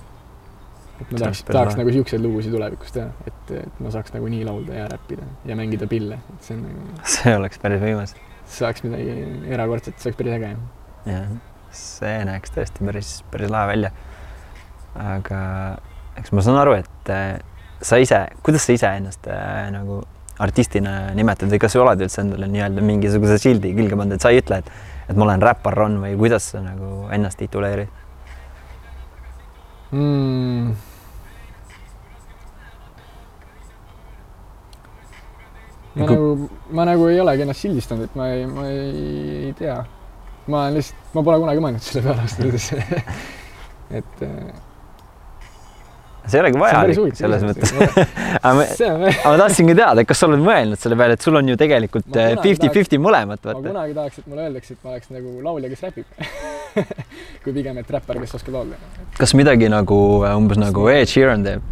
et 1.01 1.11
ma 1.11 1.23
tahaks, 1.23 1.41
tahaks 1.47 1.77
nagu 1.79 1.93
siukseid 1.93 2.21
lugusid 2.23 2.53
tulevikus 2.53 2.93
teha, 2.95 3.07
et, 3.27 3.55
et 3.63 3.81
ma 3.83 3.91
saaks 3.93 4.13
nagu 4.15 4.29
nii 4.29 4.43
laulda 4.47 4.77
ja 4.77 4.85
räppida 4.91 5.25
ja 5.49 5.57
mängida 5.57 5.87
pille, 5.89 6.19
et 6.35 6.45
see 6.47 6.57
on 6.57 6.67
nagu, 6.67 6.85
see 7.15 7.33
oleks 7.39 7.61
päris 7.63 7.81
võimas. 7.83 8.15
saaks 8.59 8.85
midagi 8.85 9.17
erakordset, 9.55 9.97
see 9.97 10.11
oleks 10.11 10.21
päris 10.21 10.37
äge. 10.37 10.53
jah, 11.09 11.33
see 11.77 12.19
näeks 12.27 12.53
tõesti 12.55 12.85
päris, 12.85 13.15
päris 13.31 13.51
lahe 13.53 13.69
välja. 13.73 13.91
aga 14.99 15.39
eks 16.19 16.33
ma 16.35 16.43
saan 16.45 16.59
aru, 16.61 16.77
et 16.83 17.11
äh, 17.13 17.39
sa 17.81 17.99
ise, 18.01 18.25
kuidas 18.45 18.67
sa 18.67 18.75
ise 18.75 18.91
ennast 18.99 19.27
äh, 19.27 19.69
nagu 19.73 20.03
artistina 20.43 21.13
nimetad 21.17 21.51
või 21.51 21.59
kas 21.61 21.75
sa 21.75 21.81
oled 21.83 22.01
üldse 22.03 22.21
endale 22.23 22.47
nii-öelda 22.49 22.83
mingisuguse 22.85 23.37
sildi 23.41 23.73
külge 23.77 23.97
pannud, 23.97 24.17
et 24.17 24.23
sa 24.23 24.31
ei 24.33 24.41
ütle, 24.41 24.61
et, 24.63 24.71
et 25.09 25.17
ma 25.17 25.27
olen 25.27 25.43
räppar 25.43 25.77
Ron 25.77 25.99
või 26.01 26.15
kuidas 26.19 26.53
sa 26.53 26.63
nagu 26.63 27.07
ennast 27.13 27.39
tituleerid? 27.41 28.01
mm.. 29.93 30.73
ma 35.93 36.07
Kui- 36.07 36.15
nagu, 36.15 36.49
ma 36.73 36.87
nagu 36.89 37.09
ei 37.11 37.19
olegi 37.21 37.45
ennast 37.45 37.67
sildistanud, 37.67 38.09
et 38.09 38.15
ma 38.17 38.29
ei, 38.33 38.47
ma 38.49 38.65
ei 38.69 39.53
tea. 39.59 39.77
Ma 40.47 40.65
olen 40.65 40.77
lihtsalt, 40.79 41.07
ma 41.15 41.23
pole 41.23 41.39
kunagi 41.43 41.63
mõelnud 41.63 41.83
selle 41.85 42.05
peale 42.05 42.23
ausalt 42.25 42.45
öeldes. 42.47 42.69
et 43.99 44.23
äh, 44.27 44.53
see 46.27 46.39
ei 46.39 46.43
olegi 46.43 46.59
vajalik 46.61 47.17
selles 47.19 47.45
mõttes. 47.47 47.73
aga 48.45 48.53
ma, 48.57 48.65
ma 49.11 49.35
tahtsingi 49.43 49.75
teada, 49.77 50.05
kas 50.07 50.23
sa 50.23 50.29
oled 50.29 50.43
mõelnud 50.43 50.79
selle 50.79 50.97
peale, 50.99 51.17
et 51.17 51.27
sul 51.27 51.39
on 51.39 51.53
ju 51.53 51.59
tegelikult 51.59 52.07
kunagi 52.09 52.41
fifty-fifty 52.47 52.99
mõlemat, 53.03 53.43
ma 53.43 53.55
kunagi 53.59 53.97
tahaks, 53.99 54.23
et 54.23 54.31
mulle 54.31 54.47
öeldakse, 54.47 54.77
et 54.77 54.87
ma 54.87 54.95
oleks 54.95 55.13
nagu 55.13 55.35
laulja, 55.45 55.71
kes 55.73 55.85
räpib. 55.87 56.07
kui 57.43 57.53
pigem, 57.53 57.77
et 57.83 57.95
räppar, 57.97 58.19
kes 58.23 58.35
oskab 58.39 58.59
laulda. 58.59 58.79
kas 59.19 59.35
midagi 59.37 59.71
nagu 59.71 59.99
äh, 60.23 60.35
umbes 60.39 60.61
nagu 60.61 60.87
Ed 60.93 61.11
Sheeran 61.11 61.45
teeb? 61.45 61.71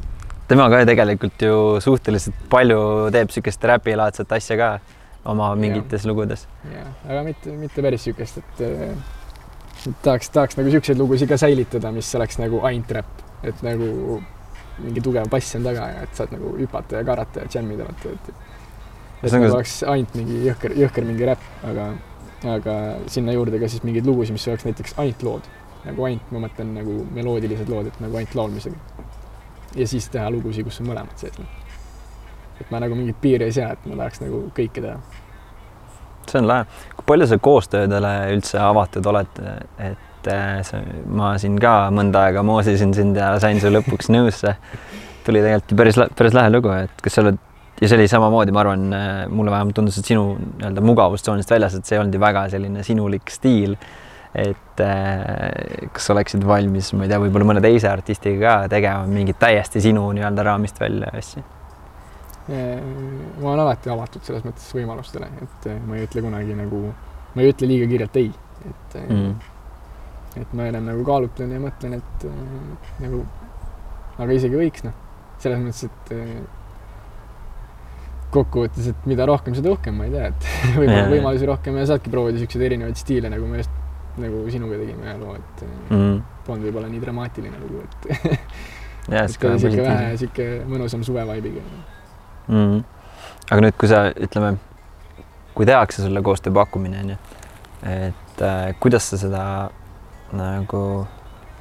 tema 0.51 0.65
ka 0.67 0.81
tegelikult 0.83 1.43
ju 1.47 1.57
suhteliselt 1.79 2.35
palju 2.51 3.07
teeb 3.15 3.29
siukest 3.31 3.63
räpilaadset 3.71 4.33
asja 4.35 4.57
ka 4.59 4.71
oma 5.25 5.51
mingites 5.55 6.05
lugudes. 6.09 6.47
jah, 6.71 6.87
aga 7.09 7.23
mitte, 7.23 7.51
mitte 7.57 7.81
päris 7.81 8.03
siukest, 8.07 8.37
et 8.37 9.95
tahaks, 10.03 10.29
tahaks 10.33 10.57
nagu 10.57 10.71
siukseid 10.73 10.97
lugusid 10.99 11.29
ka 11.29 11.37
säilitada, 11.41 11.91
mis 11.95 12.09
oleks 12.15 12.37
nagu 12.41 12.61
ainult 12.67 12.91
räpp, 12.97 13.21
et 13.43 13.61
nagu 13.65 14.21
mingi 14.81 15.01
tugev 15.03 15.27
bass 15.29 15.55
on 15.55 15.63
taga 15.67 15.87
ja 15.93 16.03
et 16.07 16.15
saad 16.17 16.31
nagu 16.33 16.55
hüpata 16.57 17.01
ja 17.01 17.05
karata 17.05 17.43
ja 17.43 17.49
džämmida, 17.53 17.85
vaata, 17.89 18.09
et 18.15 18.33
et 19.23 19.31
nagu 19.35 19.45
ka- 19.49 19.53
oleks 19.59 19.83
ainult 19.83 20.15
mingi 20.17 20.39
jõhker, 20.47 20.73
jõhker 20.81 21.05
mingi 21.05 21.25
räpp, 21.29 21.43
aga, 21.69 21.89
aga 22.55 22.77
sinna 23.07 23.35
juurde 23.37 23.59
ka 23.61 23.67
siis 23.69 23.83
mingeid 23.85 24.05
lugusid, 24.09 24.33
mis 24.33 24.47
oleks 24.49 24.65
näiteks 24.65 24.95
ainult 24.97 25.23
lood, 25.27 25.49
nagu 25.85 26.05
ainult, 26.09 26.31
ma 26.33 26.45
mõtlen 26.47 26.73
nagu 26.79 26.99
meloodilised 27.13 27.69
lood, 27.69 27.91
et 27.91 27.99
nagu 28.01 28.17
ainult 28.17 28.35
laulmisega. 28.35 28.77
ja 29.75 29.87
siis 29.87 30.09
teha 30.11 30.29
lugusid, 30.33 30.65
kus 30.67 30.81
on 30.81 30.87
mõlemad 30.89 31.13
sees, 31.21 31.37
noh. 31.39 31.60
Et 32.61 32.71
ma 32.71 32.79
nagu 32.83 32.97
mingit 32.97 33.19
piiri 33.21 33.49
ei 33.49 33.57
sea, 33.57 33.73
et 33.75 33.89
ma 33.89 33.99
tahaks 34.03 34.23
nagu 34.23 34.45
kõike 34.57 34.79
teha 34.83 34.97
see 36.29 36.39
on 36.41 36.47
lahe. 36.47 36.65
kui 36.95 37.07
palju 37.11 37.27
sa 37.27 37.37
koostöödele 37.41 38.15
üldse 38.35 38.59
avatud 38.61 39.05
oled, 39.11 39.39
et 39.81 40.31
äh, 40.31 40.57
sa, 40.67 40.81
ma 41.05 41.33
siin 41.41 41.57
ka 41.61 41.75
mõnda 41.93 42.27
aega 42.27 42.43
moosisin 42.45 42.93
sind 42.97 43.19
ja 43.19 43.33
sain 43.43 43.61
su 43.61 43.71
lõpuks 43.71 44.11
nõusse. 44.13 44.55
tuli 45.25 45.41
tegelikult 45.43 45.77
päris, 45.77 45.99
päris 46.17 46.37
lahe 46.37 46.53
lugu, 46.53 46.71
et 46.73 47.03
kas 47.03 47.17
sa 47.17 47.25
oled 47.25 47.39
ja 47.81 47.89
see 47.89 47.97
oli 47.97 48.07
samamoodi, 48.09 48.53
ma 48.53 48.61
arvan, 48.61 48.85
mulle 49.33 49.51
vähemalt 49.53 49.75
tundus, 49.77 49.97
et 49.97 50.05
sinu 50.05 50.35
nii-öelda 50.37 50.83
mugavustsoonist 50.85 51.49
väljas, 51.49 51.77
et 51.77 51.87
see 51.87 51.97
ei 51.97 52.03
olnud 52.03 52.13
ju 52.13 52.21
väga 52.21 52.45
selline 52.53 52.85
sinulik 52.85 53.33
stiil. 53.33 53.75
et 54.31 54.79
äh, 54.79 55.89
kas 55.91 56.05
oleksid 56.13 56.45
valmis, 56.47 56.93
ma 56.95 57.03
ei 57.03 57.09
tea, 57.11 57.17
võib-olla 57.19 57.49
mõne 57.49 57.63
teise 57.63 57.89
artistiga 57.91 58.61
ka 58.61 58.69
tegema 58.71 59.03
mingit 59.03 59.41
täiesti 59.41 59.81
sinu 59.83 60.05
nii-öelda 60.15 60.45
raamist 60.47 60.79
välja 60.79 61.11
asja? 61.17 61.43
Ma 62.51 63.51
olen 63.51 63.63
alati 63.63 63.91
avatud 63.93 64.25
selles 64.25 64.45
mõttes 64.47 64.67
võimalustele, 64.75 65.29
et 65.45 65.67
eh, 65.71 65.81
ma 65.87 65.97
ei 65.97 66.07
ütle 66.07 66.23
kunagi 66.25 66.55
nagu, 66.57 66.81
ma 67.35 67.43
ei 67.43 67.51
ütle 67.53 67.69
liiga 67.69 67.89
kiirelt 67.91 68.17
ei, 68.21 68.31
et 68.67 68.95
mm. 69.01 69.19
Mm. 69.19 70.41
et 70.41 70.55
ma 70.57 70.69
enam 70.71 70.89
nagu 70.91 71.05
kaalutlen 71.07 71.53
ja 71.55 71.61
mõtlen, 71.63 71.99
et 71.99 72.25
äh, 72.29 72.89
nagu, 73.03 73.21
aga 74.17 74.35
isegi 74.35 74.59
võiks 74.59 74.87
noh, 74.87 74.97
selles 75.41 75.61
mõttes, 75.61 75.85
et 75.87 76.15
äh, 76.17 76.33
kokkuvõttes, 78.31 78.91
et 78.93 79.07
mida 79.11 79.27
rohkem, 79.27 79.55
seda 79.57 79.73
uhkem, 79.73 79.97
ma 79.99 80.07
ei 80.07 80.15
tea, 80.15 80.31
et 80.31 80.49
võib-olla 80.79 81.07
võimalusi 81.11 81.49
rohkem 81.49 81.79
ja 81.81 81.87
saadki 81.93 82.13
proovida 82.13 82.41
siukseid 82.41 82.67
erinevaid 82.69 82.99
stiile, 82.99 83.31
nagu 83.31 83.47
me 83.47 83.61
just 83.63 83.79
nagu 84.19 84.43
sinuga 84.51 84.75
tegime 84.75 85.07
ühe 85.07 85.15
loo, 85.21 85.37
et 85.39 85.65
mm. 85.93 86.19
Polnud 86.41 86.67
võib-olla 86.67 86.89
nii 86.91 86.99
dramaatiline 87.03 87.59
lugu, 87.61 87.83
et 87.85 88.07
jah, 89.13 89.23
et 89.29 89.31
siuke 89.31 89.83
vähe 89.85 90.13
siuke 90.19 90.51
mõnusam 90.67 91.05
suve 91.05 91.23
mm.. 92.47 92.81
aga 93.51 93.61
nüüd, 93.65 93.77
kui 93.79 93.91
sa 93.91 94.03
ütleme, 94.11 94.55
kui 95.57 95.67
tehakse 95.69 96.05
sulle 96.05 96.23
koostööpakkumine 96.25 97.01
onju, 97.03 97.17
et 97.91 98.45
äh, 98.45 98.71
kuidas 98.79 99.09
sa 99.11 99.19
seda 99.21 99.43
nagu 100.35 100.83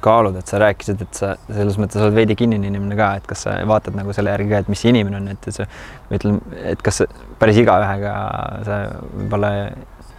kaalud, 0.01 0.35
et 0.39 0.49
sa 0.49 0.59
rääkisid, 0.61 1.01
et 1.03 1.17
sa 1.17 1.33
selles 1.45 1.77
mõttes 1.79 2.01
oled 2.01 2.15
veidi 2.15 2.35
kinnine 2.39 2.69
inimene 2.71 2.97
ka, 2.97 3.11
et 3.19 3.27
kas 3.29 3.45
sa 3.45 3.57
vaatad 3.69 3.97
nagu 3.97 4.13
selle 4.17 4.33
järgi 4.33 4.49
ka, 4.51 4.61
et 4.63 4.71
mis 4.71 4.81
see 4.81 4.93
inimene 4.93 5.19
on, 5.19 5.27
et 5.33 5.49
sa 5.53 5.67
ütlen, 6.13 6.39
et 6.65 6.81
kas 6.85 7.03
päris 7.41 7.59
igaühega 7.61 8.13
sa 8.67 8.79
võib-olla, 9.11 9.51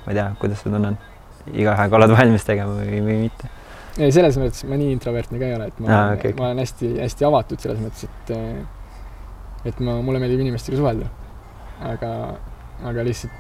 ma 0.05 0.15
ei 0.15 0.21
tea, 0.21 0.29
kuidas 0.43 0.63
sa 0.63 0.71
tunned, 0.71 1.09
igaühega 1.51 1.99
oled 1.99 2.15
valmis 2.15 2.47
tegema 2.47 2.77
või, 2.79 3.03
või 3.09 3.19
mitte? 3.25 3.51
ei, 3.99 4.13
selles 4.15 4.39
mõttes 4.41 4.63
ma 4.69 4.79
nii 4.81 4.95
introvertne 4.95 5.41
ka 5.41 5.49
ei 5.49 5.57
ole, 5.57 5.67
et 5.73 5.83
ma 5.83 5.91
ah,, 5.91 6.15
okay, 6.17 6.37
ma 6.39 6.49
olen 6.51 6.63
hästi-hästi 6.63 7.29
avatud 7.29 7.65
selles 7.67 7.83
mõttes, 7.83 8.07
et 8.07 8.33
äh, 8.37 8.63
et 9.65 9.81
ma, 9.81 9.99
mulle 10.03 10.21
meeldib 10.23 10.41
inimestega 10.45 10.79
suhelda. 10.81 11.11
aga, 11.83 12.11
aga 12.89 13.05
lihtsalt 13.05 13.33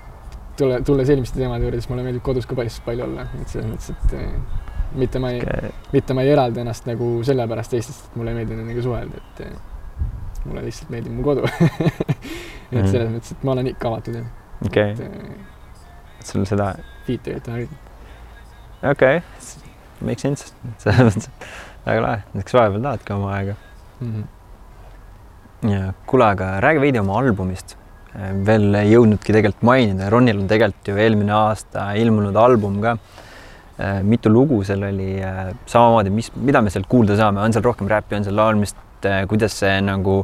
tule, 0.59 0.81
tulles 0.87 1.11
eelmiste 1.11 1.39
teemade 1.39 1.65
juurde, 1.65 1.81
siis 1.81 1.91
mulle 1.91 2.05
meeldib 2.07 2.25
kodus 2.27 2.47
ka 2.47 2.57
päris 2.59 2.81
palju 2.85 3.07
olla, 3.07 3.27
et 3.41 3.49
selles 3.53 3.69
mõttes, 3.71 3.93
et 3.95 4.17
äh, 4.19 4.33
mitte 4.99 5.23
ma 5.23 5.31
ei, 5.33 5.71
mitte 5.93 6.17
ma 6.17 6.25
ei 6.27 6.33
eralda 6.35 6.63
ennast 6.65 6.89
nagu 6.91 7.13
sellepärast 7.27 7.75
teistest, 7.75 8.09
et 8.09 8.19
mulle 8.21 8.35
ei 8.35 8.41
meeldi 8.41 8.59
nendega 8.59 8.85
suhelda, 8.85 9.23
et 9.23 9.45
äh, 9.47 9.55
mulle 10.45 10.65
lihtsalt 10.67 10.91
meeldib 10.93 11.17
mu 11.17 11.27
kodu. 11.27 11.47
et 12.73 12.79
Mhm. 12.79 12.89
selles 12.89 13.11
mõttes, 13.13 13.33
et 13.35 13.43
ma 13.45 13.53
olen 13.53 13.67
ikka 13.69 13.89
avatud 13.89 14.15
jah, 14.17 14.29
okei 14.67 14.93
et 14.95 15.01
okay., 15.01 15.09
äh, 15.09 16.25
sul 16.25 16.47
seda, 16.49 16.73
feed'i 17.07 17.35
ei 17.35 17.43
taha 17.45 17.67
okei 18.93 19.19
okay., 19.19 19.21
make 20.01 20.23
sense, 20.23 20.55
selles 20.83 21.03
mõttes 21.03 21.29
väga 21.85 22.05
lahe, 22.07 22.23
eks 22.41 22.57
vahepeal 22.57 22.87
tahadki 22.87 23.15
oma 23.17 23.35
aega 23.37 23.57
mm. 24.01 24.09
-hmm. 24.09 24.25
kuule, 26.07 26.27
aga 26.27 26.57
räägi 26.63 26.81
veidi 26.83 27.01
oma 27.03 27.19
albumist. 27.21 27.77
veel 28.47 28.75
ei 28.77 28.91
jõudnudki 28.93 29.33
tegelikult 29.33 29.63
mainida, 29.65 30.11
Ronil 30.13 30.43
on 30.43 30.49
tegelikult 30.49 30.89
ju 30.91 30.99
eelmine 31.01 31.33
aasta 31.33 31.93
ilmunud 31.97 32.37
album 32.37 32.81
ka. 32.83 32.97
mitu 34.05 34.31
lugu 34.31 34.63
seal 34.65 34.83
oli, 34.85 35.15
samamoodi, 35.67 36.11
mis, 36.13 36.29
mida 36.37 36.61
me 36.63 36.71
sealt 36.71 36.87
kuulda 36.91 37.17
saame, 37.17 37.41
on 37.41 37.53
seal 37.53 37.65
rohkem 37.65 37.89
räppi, 37.89 38.19
on 38.19 38.27
seal 38.27 38.37
laulmist, 38.37 38.77
kuidas 39.29 39.57
see 39.59 39.81
nagu 39.83 40.21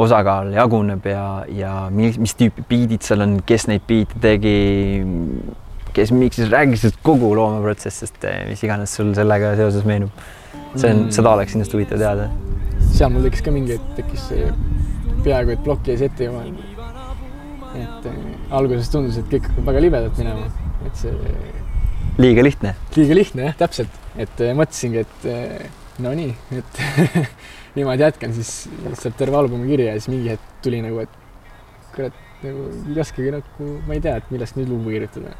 osakaal 0.00 0.50
jaguneb 0.54 1.06
ja, 1.06 1.44
ja 1.48 1.72
mis, 1.94 2.18
mis 2.18 2.34
tüüpi 2.38 2.64
biidid 2.68 3.06
seal 3.06 3.22
on, 3.24 3.38
kes 3.46 3.68
neid 3.70 3.86
biite 3.86 4.18
tegi, 4.22 4.56
kes 5.94 6.12
miks, 6.16 6.42
räägi 6.50 6.80
sellest 6.80 7.00
kogu 7.06 7.30
loomeprotsessist, 7.38 8.26
mis 8.48 8.64
iganes 8.66 8.96
sul 8.98 9.14
sellega 9.14 9.54
seoses 9.60 9.86
meenub. 9.86 10.26
see 10.74 10.90
on, 10.90 11.08
seda 11.14 11.36
oleks 11.36 11.54
kindlasti 11.54 11.78
huvitav 11.78 12.02
teada 12.02 12.28
seal 12.94 13.12
mul 13.12 13.26
tekkis 13.26 13.44
ka 13.46 13.54
mingi 13.54 13.76
hetk 13.76 13.96
tekkis 13.98 14.28
peaaegu 15.24 15.54
et 15.54 15.64
ploki 15.64 15.94
ees 15.94 16.04
ette 16.06 16.28
jõuan. 16.28 16.54
et 17.70 18.06
äh, 18.10 18.22
alguses 18.56 18.88
tundus, 18.90 19.18
et 19.20 19.28
kõik 19.30 19.44
hakkab 19.46 19.68
väga 19.68 19.82
libedalt 19.84 20.16
minema, 20.18 20.48
et 20.88 20.96
see 20.98 21.12
liiga 22.18 22.42
lihtne. 22.42 22.74
liiga 22.96 23.14
lihtne 23.14 23.46
jah, 23.46 23.58
täpselt, 23.60 24.00
et 24.18 24.42
äh, 24.42 24.56
mõtlesingi, 24.58 25.04
et 25.04 25.28
äh, 25.30 25.68
no 26.02 26.14
nii, 26.18 26.34
et 26.58 26.80
niimoodi 27.76 28.06
jätkan 28.06 28.34
siis 28.34 28.54
lihtsalt 28.88 29.18
terve 29.20 29.38
albumi 29.38 29.70
kirja 29.70 29.94
ja 29.94 30.00
siis 30.00 30.10
mingi 30.10 30.32
hetk 30.34 30.50
tuli 30.64 30.82
nagu, 30.82 31.04
et 31.04 31.14
kurat, 31.94 32.18
nagu 32.42 32.66
ei 32.90 33.00
oskagi 33.04 33.34
nagu, 33.36 33.72
ma 33.86 33.96
ei 33.96 34.02
tea, 34.04 34.16
et 34.18 34.34
millest 34.34 34.58
nüüd 34.58 34.72
lugu 34.72 34.96
kirjutada. 34.96 35.36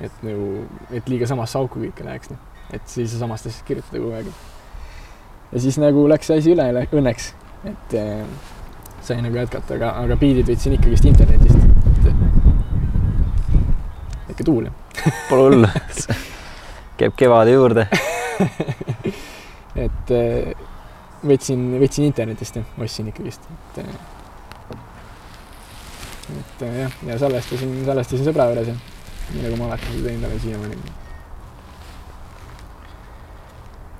et 0.00 0.22
nagu, 0.22 0.62
et 0.94 1.08
liiga 1.10 1.26
samasse 1.26 1.58
auku 1.58 1.82
kõike 1.82 2.06
läheks, 2.06 2.30
noh, 2.30 2.40
et 2.72 2.84
siis 2.88 3.12
samast 3.18 3.50
asjast 3.50 3.66
kirjutada 3.68 4.00
kogu 4.00 4.14
aeg. 4.14 4.32
Ja 5.52 5.60
siis 5.64 5.78
nagu 5.80 6.06
läks 6.10 6.30
see 6.30 6.40
asi 6.42 6.54
üle 6.54 6.68
õnneks, 6.92 7.30
et 7.68 7.96
äh, 7.98 8.24
sai 9.04 9.22
nagu 9.24 9.38
jätkata, 9.40 9.78
aga, 9.78 9.94
aga 10.04 10.18
biidid 10.20 10.48
võtsin 10.50 10.76
ikkagist 10.76 11.08
internetist, 11.08 11.56
et 11.58 12.04
väike 14.28 14.44
tuul. 14.44 14.68
Pole 15.30 15.48
hullu. 15.48 15.68
käib 16.98 17.16
kevade 17.18 17.54
juurde. 17.54 17.88
et, 19.86 20.14
võtsin, 21.26 21.66
võtsin 21.80 22.06
internetist 22.06 22.60
ostsin 22.78 23.10
ikkagist, 23.10 23.48
et 23.48 23.82
äh, 23.84 23.98
et 26.28 26.62
äh, 26.62 26.78
jah, 26.82 26.96
ja 27.08 27.18
salvestasin, 27.18 27.70
salvestasin 27.86 28.26
sõbra 28.26 28.50
juures 28.50 28.68
ja 28.68 28.74
nii 29.32 29.44
nagu 29.46 29.58
ma 29.60 29.70
alati 29.70 29.92
seda 29.92 30.08
teinud 30.08 30.28
olen 30.28 30.42
siiamaani. 30.42 30.97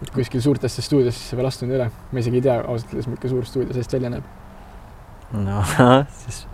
Et 0.03 0.13
kuskil 0.15 0.43
suurtesse 0.45 0.85
stuudiosse 0.85 1.39
veel 1.39 1.49
astunud 1.51 1.75
ei 1.75 1.81
ole, 1.81 1.89
ma 2.13 2.23
isegi 2.23 2.41
ei 2.41 2.47
tea 2.47 2.59
ausalt 2.61 2.95
öeldes, 2.95 3.11
milline 3.11 3.33
suur 3.33 3.49
stuudio 3.49 3.75
sellest 3.75 3.97
välja 3.97 4.13
näeb, 4.15 4.31
no 5.47 5.65
siis 6.23 6.45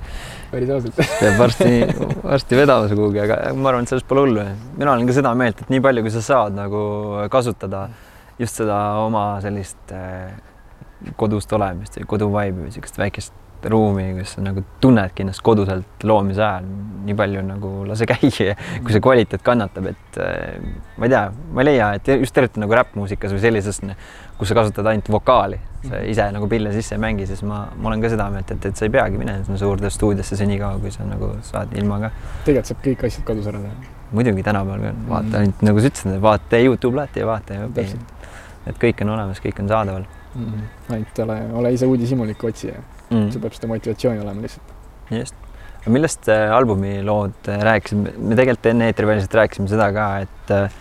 päris 0.54 0.72
ausalt. 0.74 0.98
peab 1.20 1.38
varsti, 1.38 1.70
varsti 2.22 2.58
vedama 2.62 2.88
see 2.88 2.98
kuhugi, 2.98 3.22
aga 3.26 3.38
ma 3.58 3.70
arvan, 3.72 3.86
et 3.86 3.92
sellest 3.92 4.08
pole 4.08 4.24
hullu. 4.24 4.48
mina 4.78 4.94
olen 4.94 5.06
ka 5.10 5.18
seda 5.20 5.34
meelt, 5.38 5.60
et 5.60 5.72
nii 5.74 5.84
palju, 5.84 6.06
kui 6.06 6.14
sa 6.14 6.24
saad 6.24 6.56
nagu 6.56 6.82
kasutada 7.32 7.86
just 8.40 8.58
seda 8.62 8.80
oma 9.04 9.26
sellist 9.44 9.94
äh, 9.94 10.34
kodust 11.20 11.52
olemist 11.52 12.00
või 12.00 12.10
kodu 12.14 12.30
vibe'i 12.32 12.58
või 12.58 12.70
niisugust 12.70 12.98
väikest 12.98 13.43
ruumi, 13.70 14.06
kus 14.18 14.34
sa 14.36 14.42
nagu 14.44 14.62
tunnedki 14.80 15.24
ennast 15.24 15.42
koduselt 15.44 16.04
loomise 16.06 16.42
ajal, 16.44 16.66
nii 17.04 17.16
palju 17.18 17.44
nagu 17.46 17.72
lase 17.88 18.06
käia, 18.08 18.56
kui 18.84 18.94
see 18.94 19.02
kvaliteet 19.04 19.44
kannatab, 19.46 19.88
et 19.92 20.18
äh, 20.22 20.58
ma 20.98 21.08
ei 21.08 21.14
tea, 21.14 21.22
ma 21.54 21.64
ei 21.64 21.70
leia, 21.70 21.90
et 21.98 22.10
just 22.20 22.38
eriti 22.40 22.62
nagu 22.62 22.76
räppmuusikas 22.76 23.34
või 23.34 23.42
sellises, 23.44 23.80
kus 24.38 24.50
sa 24.50 24.58
kasutad 24.58 24.88
ainult 24.90 25.10
vokaali, 25.14 25.60
sa 25.88 26.00
ise 26.08 26.28
nagu 26.34 26.48
pille 26.50 26.72
sisse 26.74 26.96
ei 26.96 27.02
mängi, 27.02 27.28
siis 27.30 27.44
ma, 27.46 27.64
ma 27.76 27.92
olen 27.92 28.04
ka 28.04 28.12
seda 28.14 28.28
meelt, 28.34 28.50
et, 28.54 28.70
et 28.70 28.80
sa 28.80 28.88
ei 28.88 28.94
peagi 28.94 29.20
minema 29.20 29.44
sinna 29.46 29.60
suurde 29.60 29.92
stuudiosse 29.92 30.38
senikaua, 30.40 30.80
kui 30.82 30.92
sa 30.94 31.06
nagu 31.08 31.34
saad 31.46 31.74
ilma 31.78 32.00
ka. 32.06 32.12
tegelikult 32.44 32.72
saab 32.72 32.82
kõik 32.88 33.06
asjad 33.10 33.28
kodus 33.30 33.52
ära 33.52 33.62
teha. 33.62 33.94
muidugi 34.14 34.42
tänapäeval 34.46 34.88
ka, 34.88 34.96
vaata 35.08 35.30
Mm. 35.34 35.40
ainult 35.40 35.62
nagu 35.68 35.80
sa 35.80 35.90
ütlesid, 35.92 36.20
vaata 36.22 36.60
Youtube 36.62 36.96
lahti 36.96 37.20
ja 37.20 37.26
vaata 37.26 37.54
ja 37.56 37.68
õpi 37.68 37.86
et 38.66 38.78
kõik 38.80 39.02
on 39.04 39.14
olemas, 39.16 39.40
kõik 39.44 39.60
on 39.60 39.68
saadaval 39.68 40.06
ainult 40.90 41.18
ole, 41.24 41.38
ole 41.60 41.72
ise 41.76 41.86
uudishimulik 41.86 42.44
otsija, 42.44 42.80
mm. 43.10 43.30
sul. 43.32 43.42
peab 43.42 43.56
seda 43.56 43.70
motivatsiooni 43.72 44.22
olema 44.24 44.44
lihtsalt. 44.44 44.72
just. 45.10 45.36
millest 45.86 46.30
äh, 46.32 46.48
albumi 46.54 46.96
lood 47.04 47.50
äh, 47.52 47.60
rääkisid, 47.68 48.16
me 48.16 48.38
tegelikult 48.38 48.70
enne 48.72 48.88
eetriväliselt 48.92 49.38
rääkisime 49.40 49.70
seda 49.70 49.90
ka, 49.94 50.08
et 50.24 50.54
äh, 50.54 50.80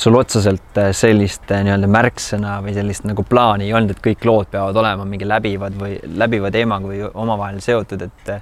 sul 0.00 0.14
otseselt 0.14 0.80
sellist 0.94 1.50
nii-öelda 1.50 1.88
märksõna 1.90 2.60
või 2.64 2.76
sellist 2.76 3.08
nagu 3.08 3.24
plaani 3.26 3.66
ei 3.66 3.74
olnud, 3.74 3.96
et 3.96 4.02
kõik 4.04 4.22
lood 4.28 4.50
peavad 4.52 4.76
olema 4.78 5.06
mingi 5.08 5.26
läbivad 5.26 5.76
või 5.80 5.96
läbiva 6.20 6.52
teemaga 6.54 6.92
või 6.92 7.02
omavahel 7.10 7.58
seotud, 7.64 8.06
et 8.06 8.34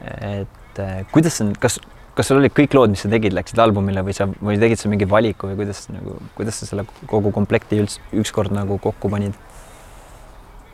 et 0.00 0.78
kuidas 1.12 1.36
see, 1.36 1.50
kas, 1.60 1.76
kas 2.16 2.30
sul 2.30 2.40
olid 2.40 2.54
kõik 2.56 2.72
lood, 2.78 2.94
mis 2.94 3.02
sa 3.04 3.10
tegid, 3.12 3.34
läksid 3.36 3.60
albumile 3.60 4.00
või 4.06 4.14
sa, 4.16 4.24
või 4.40 4.56
tegid 4.62 4.80
sa 4.80 4.88
mingi 4.88 5.08
valiku 5.10 5.50
või 5.50 5.58
kuidas 5.58 5.82
nagu, 5.92 6.16
kuidas 6.38 6.62
sa 6.62 6.70
selle 6.70 6.86
kogu 7.10 7.34
komplekti 7.34 7.82
üldse 7.82 8.00
ükskord 8.22 8.54
nagu 8.56 8.80
kokku 8.80 9.12
panid? 9.12 9.36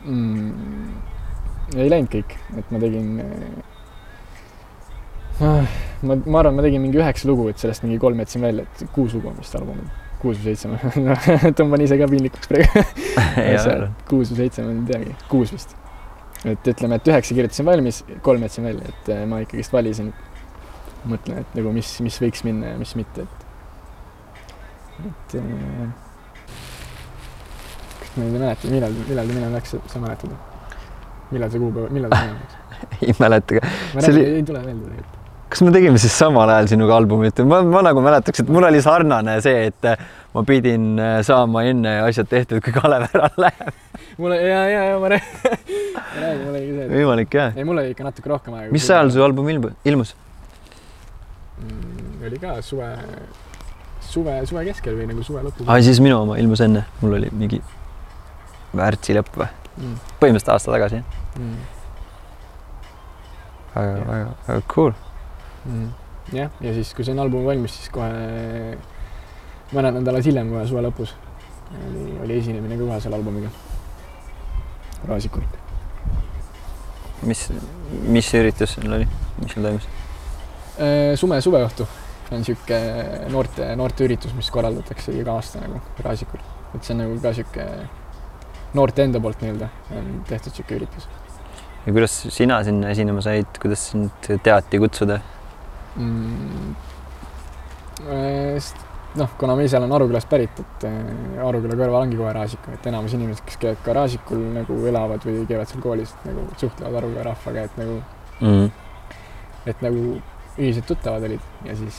mm,. 0.05 1.16
Ei 1.75 1.89
läinud 1.91 2.11
kõik, 2.11 2.35
et 2.59 2.69
ma 2.71 2.79
tegin 2.79 3.07
äh,. 5.43 5.79
ma, 6.01 6.15
ma 6.15 6.39
arvan, 6.41 6.55
ma 6.57 6.65
tegin 6.65 6.83
mingi 6.83 6.99
üheksa 7.01 7.27
lugu, 7.29 7.49
et 7.51 7.59
sellest 7.61 7.83
mingi 7.83 7.99
kolm 8.01 8.21
jätsin 8.23 8.45
välja, 8.45 8.67
et 8.67 8.85
kuus 8.95 9.15
lugu 9.17 9.31
on 9.31 9.39
vist 9.39 9.57
albumil, 9.59 9.89
kuus 10.21 10.39
või 10.39 10.53
seitse, 10.53 10.71
ma 10.71 10.77
tõmban 11.59 11.83
ise 11.83 11.99
ka 11.99 12.07
piinlikuks 12.11 12.51
praegu. 12.51 12.85
kuus 14.11 14.31
või 14.31 14.45
seitse, 14.45 14.63
ma 14.63 14.73
ei 14.73 14.87
teagi, 14.93 15.17
kuus 15.31 15.53
vist. 15.55 15.75
et 16.47 16.71
ütleme, 16.71 17.01
et 17.01 17.11
üheksa 17.11 17.37
kirjutasin 17.37 17.67
valmis, 17.67 18.01
kolm 18.25 18.47
jätsin 18.47 18.69
välja, 18.71 18.93
et 18.93 19.13
äh, 19.13 19.25
ma 19.29 19.43
ikkagist 19.43 19.75
valisin. 19.75 20.13
mõtlen, 21.07 21.43
et 21.43 21.55
nagu 21.55 21.71
mis, 21.71 21.93
mis 22.03 22.17
võiks 22.19 22.43
minna 22.43 22.73
ja 22.73 22.79
mis 22.79 22.95
mitte, 22.99 23.23
et, 23.23 23.45
et 25.07 25.39
äh, 25.39 25.87
ma 28.17 28.25
ei 28.25 28.31
mäleta, 28.33 28.69
millal, 28.71 29.01
millal 29.07 29.27
ta 29.27 29.33
minema 29.33 29.57
läks, 29.59 29.75
sa 29.91 30.01
mäletad? 30.03 30.56
Millal 31.31 31.51
see 31.51 31.61
kuupäev, 31.61 31.91
millal 31.93 32.13
minema 32.13 32.39
läks? 32.41 32.57
ei 33.01 33.15
mäleta 33.19 33.61
See 33.99 34.11
oli-, 34.13 34.25
ei 34.25 34.43
tule 34.43 34.61
meelde 34.63 34.85
tegelikult. 34.85 35.15
kas 35.49 35.63
me 35.63 35.71
tegime 35.71 35.99
siis 36.01 36.15
samal 36.19 36.49
ajal 36.53 36.69
sinuga 36.73 36.97
albumit, 36.99 37.41
ma, 37.47 37.61
ma 37.65 37.81
nagu 37.87 38.03
mäletaks, 38.03 38.43
et 38.43 38.51
mul 38.53 38.67
oli 38.67 38.81
sarnane 38.83 39.37
see, 39.43 39.67
et 39.71 39.89
äh, 39.89 40.07
ma 40.35 40.43
pidin 40.47 40.89
äh, 41.01 41.17
saama 41.25 41.63
enne 41.69 41.97
asjad 42.05 42.29
tehtud, 42.31 42.61
kui 42.65 42.75
Kalev 42.75 43.07
ära 43.09 43.29
läheb. 43.45 43.73
mul 44.21 44.35
ja, 44.35 44.61
ja, 44.69 44.83
ja 44.91 44.99
ma 45.01 45.11
räägin, 45.13 45.57
ma 45.95 46.21
räägin, 46.23 46.45
mul 46.45 46.53
oli 46.53 46.63
see. 46.69 46.87
võimalik 46.93 47.39
jah. 47.39 47.57
ei, 47.57 47.67
mul 47.67 47.83
oli 47.83 47.93
ikka 47.95 48.07
natuke 48.07 48.33
rohkem 48.33 48.57
aega. 48.59 48.71
mis 48.75 48.89
ajal 48.91 49.13
su 49.15 49.25
album 49.25 49.51
ilmu-, 49.55 49.73
ilmus? 49.87 50.15
mm,? 51.63 52.25
oli 52.27 52.41
ka 52.43 52.57
suve, 52.65 52.91
suve, 54.03 54.39
suve 54.49 54.65
keskel 54.67 54.99
või 54.99 55.09
nagu 55.13 55.25
suve 55.25 55.45
lõpus 55.47 55.67
aa, 55.67 55.79
siis 55.85 56.01
minu 56.03 56.19
oma 56.25 56.39
ilmus 56.41 56.63
enne, 56.65 56.83
mul 57.01 57.19
oli 57.21 57.31
mingi 57.31 57.61
märtsi 58.77 59.15
lõpp 59.15 59.39
või, 59.39 59.47
mm,. 59.77 59.95
põhimõtteliselt 60.21 60.53
aasta 60.53 60.73
tagasi. 60.73 61.03
Mm, 61.37 61.57
väga 63.75 63.93
Jah., 63.93 64.07
väga, 64.09 64.33
väga 64.47 64.61
cool. 64.73 64.93
mm. 65.65 65.87
jah, 66.33 66.51
ja 66.61 66.73
siis, 66.73 66.93
kui 66.97 67.05
sain 67.07 67.19
albumi 67.19 67.47
valmis, 67.47 67.77
siis 67.77 67.93
kohe 67.93 68.77
mõned 69.75 69.99
nädalad 69.99 70.25
hiljem, 70.25 70.51
kohe 70.53 70.65
suve 70.69 70.83
lõpus 70.85 71.13
oli, 71.75 72.17
oli 72.23 72.39
esinemine 72.39 72.77
ka 72.79 72.87
kohe 72.87 72.99
selle 73.03 73.19
albumiga. 73.19 73.51
Raasikul. 75.07 75.43
mis, 77.27 77.47
mis 78.07 78.33
üritus 78.37 78.73
sul 78.75 78.91
oli, 78.93 79.07
mis 79.41 79.53
sul 79.53 79.65
toimus? 79.65 79.87
sume, 81.17 81.39
suveõhtu 81.41 81.87
on 82.35 82.43
sihuke 82.45 82.77
noorte, 83.31 83.69
noorteüritus, 83.79 84.33
mis 84.37 84.49
korraldatakse 84.53 85.15
iga 85.15 85.37
aasta 85.37 85.61
nagu 85.63 85.81
Raasikul. 86.03 86.41
et 86.75 86.83
see 86.83 86.93
on 86.93 87.01
nagu 87.03 87.19
ka 87.23 87.33
sihuke 87.33 87.65
noorte 88.73 89.03
enda 89.07 89.21
poolt 89.23 89.41
nii-öelda 89.41 89.69
on 89.95 90.11
tehtud 90.27 90.55
sihuke 90.55 90.75
üritus 90.81 91.07
ja 91.85 91.93
kuidas 91.93 92.17
sina 92.35 92.59
sinna 92.67 92.91
esinema 92.91 93.21
said, 93.23 93.61
kuidas 93.61 93.85
sind 93.91 94.29
teati 94.43 94.79
kutsuda? 94.79 95.19
mm,. 95.95 96.75
noh, 99.17 99.29
kuna 99.39 99.55
ma 99.55 99.63
ise 99.65 99.77
olen 99.79 99.95
Arukülast 99.95 100.29
pärit, 100.29 100.59
et 100.59 100.85
äh, 100.89 101.45
Aruküla 101.47 101.77
kõrval 101.79 102.03
ongi 102.03 102.19
kohe 102.19 102.33
Raasik, 102.35 102.67
et 102.75 102.89
enamus 102.91 103.15
inimesed, 103.17 103.45
kes 103.47 103.57
käivad 103.63 103.79
ka 103.85 103.95
Raasikul 103.97 104.43
nagu 104.59 104.77
elavad 104.91 105.23
või 105.25 105.45
käivad 105.49 105.71
seal 105.71 105.81
koolis, 105.83 106.13
nagu 106.27 106.45
suhtlevad 106.59 106.99
Aruküla 107.01 107.25
rahvaga, 107.31 107.67
et 107.69 107.81
nagu, 107.81 108.01
Mm. 108.37 108.67
et 109.65 109.79
nagu 109.81 110.01
ühised 110.57 110.85
tuttavad 110.85 111.23
olid 111.25 111.41
ja 111.65 111.73
siis 111.75 111.95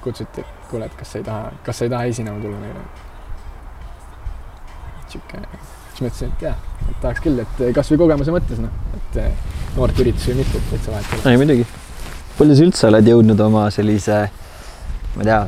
kutsuti, 0.00 0.40
et 0.40 0.70
kuule, 0.70 0.86
et 0.88 0.94
kas 0.96 1.12
sa 1.12 1.18
ei 1.20 1.26
taha, 1.26 1.50
kas 1.66 1.76
sa 1.76 1.84
ei 1.84 1.92
taha 1.92 2.08
esinema 2.08 2.40
tulla 2.40 2.56
meile. 2.62 2.84
sihuke, 5.12 5.42
siis 5.92 6.02
mõtlesin, 6.06 6.32
et 6.32 6.46
jah, 6.48 6.56
et 6.86 6.96
tahaks 7.02 7.22
küll, 7.24 7.42
et 7.42 7.62
kasvõi 7.76 8.00
kogemuse 8.04 8.34
mõttes 8.34 8.62
noh, 8.62 8.72
et 8.98 9.20
äh, 9.22 9.54
noorteüritus 9.76 10.30
või 10.30 10.40
mitte, 10.42 10.60
et 10.60 10.72
täitsa 10.74 10.94
vahet 10.94 11.12
ei 11.12 11.20
ole. 11.20 11.32
ei 11.32 11.40
muidugi. 11.42 11.66
palju 12.38 12.58
sa 12.58 12.66
üldse 12.66 12.90
oled 12.90 13.12
jõudnud 13.12 13.44
oma 13.46 13.68
sellise, 13.74 14.20
ma 15.14 15.24
ei 15.24 15.30
tea, 15.30 15.40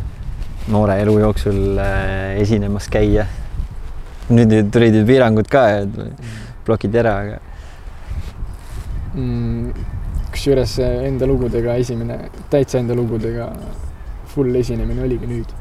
noore 0.73 0.99
elu 1.03 1.19
jooksul 1.25 1.61
äh, 1.83 2.41
esinemas 2.45 2.89
käia? 2.93 3.29
nüüd 4.29 4.53
tulid 4.73 4.93
ju 4.93 5.07
piirangud 5.09 5.47
ka, 5.49 5.63
et 5.81 5.95
blokid 6.67 6.97
ära, 7.01 7.15
aga 7.23 7.39
mm,. 9.15 9.87
kusjuures 10.35 10.75
enda 10.85 11.29
lugudega 11.29 11.79
esimene, 11.81 12.19
täitsa 12.53 12.83
enda 12.83 12.97
lugudega 12.99 13.49
full 14.29 14.55
esinemine 14.61 15.07
oligi 15.07 15.31
nüüd. 15.31 15.57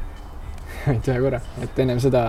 ainult 0.88 1.08
ühe 1.10 1.18
korra, 1.24 1.40
et 1.64 1.80
ennem 1.82 1.98
seda, 2.00 2.22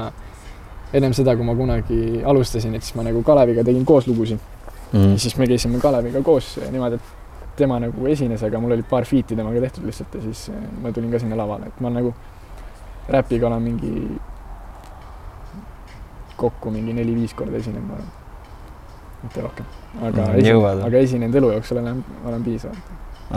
ennem 0.94 1.14
seda, 1.14 1.36
kui 1.38 1.46
ma 1.46 1.56
kunagi 1.58 2.24
alustasin, 2.26 2.76
et 2.76 2.86
siis 2.86 2.98
ma 2.98 3.06
nagu 3.06 3.22
Kaleviga 3.26 3.64
tegin 3.66 3.86
koos 3.86 4.08
lugusid 4.10 4.40
mm. 4.92 5.14
ja 5.14 5.22
siis 5.22 5.38
me 5.38 5.48
käisime 5.50 5.82
Kaleviga 5.82 6.22
koos 6.26 6.56
niimoodi, 6.72 7.00
et 7.00 7.18
tema 7.60 7.80
nagu 7.82 8.08
esines, 8.08 8.44
aga 8.44 8.62
mul 8.62 8.78
oli 8.78 8.86
paar 8.88 9.06
feat'i 9.08 9.38
temaga 9.38 9.62
tehtud 9.66 9.86
lihtsalt 9.90 10.16
ja 10.16 10.22
siis 10.30 10.48
eh, 10.54 10.64
ma 10.82 10.94
tulin 10.96 11.12
ka 11.12 11.22
sinna 11.22 11.38
lavale, 11.38 11.70
et 11.70 11.82
ma 11.84 11.92
nagu 11.94 12.14
räpiga 13.10 13.50
olen 13.50 13.66
mingi 13.66 13.94
kokku 16.40 16.72
mingi 16.72 16.96
neli-viis 16.96 17.36
korda 17.36 17.60
esinenud, 17.60 17.86
ma 17.90 18.00
arvan. 18.00 18.16
mitte 19.24 19.42
rohkem, 19.44 19.66
aga 20.00 20.24
Mm, 20.24 20.40
esine, 20.40 20.50
jõuad, 20.54 20.80
või? 20.80 20.88
aga 20.88 21.04
esinenud 21.04 21.36
elu 21.36 21.52
jooksul 21.58 21.78
olen, 21.82 22.04
olen 22.26 22.44
piisavalt 22.44 22.92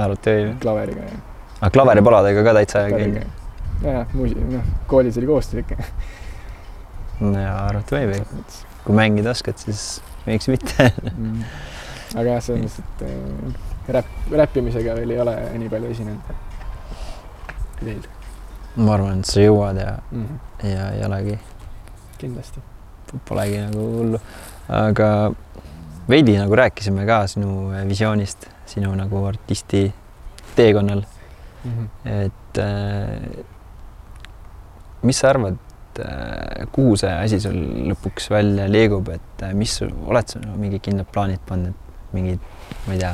arvuti 0.05 0.35
või? 0.39 0.57
klaveriga 0.63 1.07
ja 1.07 1.17
aga 1.61 1.71
klaveripaladega 1.75 2.45
ka 2.47 2.55
täitsa 2.61 2.85
kitarriga 2.87 3.23
käinud? 3.25 3.41
ja, 3.83 3.95
ja 3.97 4.05
muusi-, 4.13 4.45
noh, 4.53 4.69
koolis 4.87 5.19
oli 5.19 5.27
koostöö 5.27 5.65
ikka. 5.65 5.83
ja 7.39 7.53
arvuti 7.67 7.95
võib, 7.97 8.33
kui 8.85 8.97
mängida 8.97 9.31
oskad, 9.35 9.59
siis 9.63 10.01
miks 10.27 10.49
mitte 10.53 10.91
Mm. 11.13 11.45
aga 12.15 12.27
jah, 12.35 12.43
selles 12.45 12.65
mõttes, 12.65 12.81
et 12.81 13.05
äh, 13.09 13.95
räpp, 13.99 14.33
räppimisega 14.43 14.97
veel 14.99 15.15
ei 15.15 15.21
ole 15.23 15.37
nii 15.59 15.71
palju 15.73 15.93
esinenud. 15.95 16.35
veel 17.85 18.03
ma 18.77 18.95
arvan, 18.97 19.21
et 19.21 19.29
sa 19.29 19.41
jõuad 19.41 19.81
ja, 19.81 19.97
mm. 20.11 20.27
-hmm. 20.27 20.69
ja 20.71 20.91
ei 20.97 21.05
olegi, 21.05 21.39
kindlasti. 22.19 22.61
polegi 23.29 23.59
nagu 23.61 23.89
hullu, 23.97 24.21
aga 24.69 25.09
veidi 26.09 26.39
nagu 26.39 26.55
rääkisime 26.57 27.07
ka 27.07 27.27
sinu 27.27 27.73
visioonist, 27.89 28.49
sinu 28.67 28.95
nagu 28.95 29.25
artisti 29.27 29.93
teekonnal, 30.57 31.05
Mm 31.65 31.71
-hmm. 31.71 32.11
et 32.11 32.59
äh, 32.59 33.45
mis 35.03 35.19
sa 35.19 35.29
arvad, 35.29 35.57
et 35.93 36.05
äh, 36.07 36.67
kuhu 36.73 36.97
see 36.97 37.13
asi 37.13 37.39
sul 37.41 37.57
lõpuks 37.91 38.31
välja 38.33 38.67
liigub, 38.71 39.11
et 39.13 39.45
äh, 39.45 39.53
mis, 39.57 39.75
oled 39.83 40.29
sa 40.29 40.41
no, 40.41 40.57
mingid 40.61 40.81
kindlad 40.85 41.11
plaanid 41.13 41.43
pannud, 41.49 41.77
mingid, 42.17 42.41
ma 42.87 42.97
ei 42.97 43.03
tea, 43.03 43.13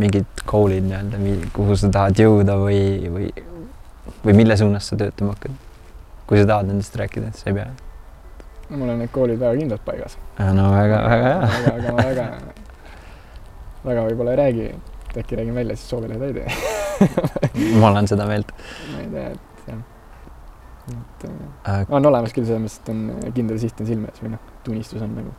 mingid 0.00 0.44
goal'id 0.48 0.86
nii-öelda, 0.88 1.50
kuhu 1.52 1.76
sa 1.76 1.90
tahad 1.92 2.22
jõuda 2.22 2.56
või, 2.60 2.80
või, 3.12 3.28
või 4.24 4.36
mille 4.40 4.56
suunas 4.56 4.88
sa 4.88 4.98
töötama 5.00 5.36
hakkad? 5.36 5.60
kui 6.26 6.40
sa 6.40 6.48
tahad 6.48 6.70
nendest 6.70 6.96
rääkida, 6.96 7.34
sa 7.36 7.50
ei 7.50 7.58
pea. 7.58 7.68
mul 8.72 8.88
on 8.88 9.02
need 9.02 9.12
koolid 9.12 9.40
väga 9.42 9.58
kindlalt 9.58 9.84
paigas. 9.84 10.16
no 10.38 10.70
väga, 10.72 11.02
väga 11.12 11.28
hea. 11.28 11.38
aga, 11.44 11.74
aga 11.76 11.92
ma 11.92 12.06
väga, 12.08 12.26
väga 13.84 14.08
võib-olla 14.08 14.32
ei 14.32 14.40
räägi, 14.40 14.68
et 15.10 15.22
äkki 15.24 15.42
räägin 15.42 15.60
välja, 15.60 15.76
siis 15.76 15.92
soovile 15.92 16.16
ei 16.16 16.36
tee. 16.40 16.48
ma 17.80 17.90
olen 17.92 18.08
seda 18.08 18.24
meelt. 18.30 18.54
ma 18.94 19.02
ei 19.04 19.10
tea, 19.12 19.32
et. 19.34 19.51
Et 20.90 21.26
äh, 21.28 21.84
on 21.88 22.06
olemas 22.10 22.34
küll 22.34 22.46
selles 22.48 22.62
mõttes, 22.62 22.80
et 22.82 22.92
on 22.92 23.34
kindel 23.36 23.60
siht 23.62 23.80
on 23.80 23.88
silme 23.88 24.10
ees 24.10 24.22
või 24.22 24.34
noh, 24.34 24.52
tunnistus 24.66 25.04
on 25.04 25.14
nagu. 25.18 25.34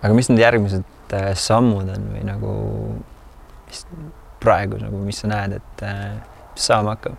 aga 0.00 0.16
mis 0.16 0.30
need 0.32 0.42
järgmised 0.42 1.14
äh, 1.14 1.30
sammud 1.38 1.92
on 1.94 2.10
või 2.14 2.24
nagu, 2.26 2.56
mis 3.68 3.86
praegu 4.42 4.80
nagu, 4.82 5.04
mis 5.06 5.22
sa 5.22 5.30
näed, 5.30 5.58
et 5.60 5.86
äh, 5.86 6.18
mis 6.52 6.68
saama 6.72 6.96
hakkab 6.96 7.16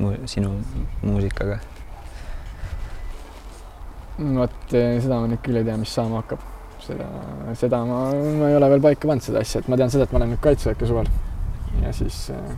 mu, 0.00 0.14
sinu 0.30 0.54
muusikaga? 1.02 1.60
vot 4.20 4.74
eh, 4.76 4.98
seda 5.00 5.16
ma 5.22 5.28
nüüd 5.30 5.40
küll 5.44 5.60
ei 5.60 5.64
tea, 5.64 5.78
mis 5.80 5.92
saama 5.96 6.20
hakkab. 6.20 6.42
seda, 6.84 7.06
seda 7.60 7.82
ma, 7.88 8.02
ma 8.40 8.48
ei 8.50 8.56
ole 8.56 8.68
veel 8.74 8.82
paika 8.84 9.08
pannud 9.08 9.24
seda 9.24 9.40
asja, 9.44 9.60
et 9.60 9.68
ma 9.68 9.76
tean 9.80 9.92
seda, 9.92 10.04
et 10.08 10.12
ma 10.12 10.20
lähen 10.20 10.34
nüüd 10.34 10.44
kaitseväkke 10.44 10.88
suvel 10.88 11.08
ja 11.80 11.92
siis 11.96 12.26
äh, 12.34 12.52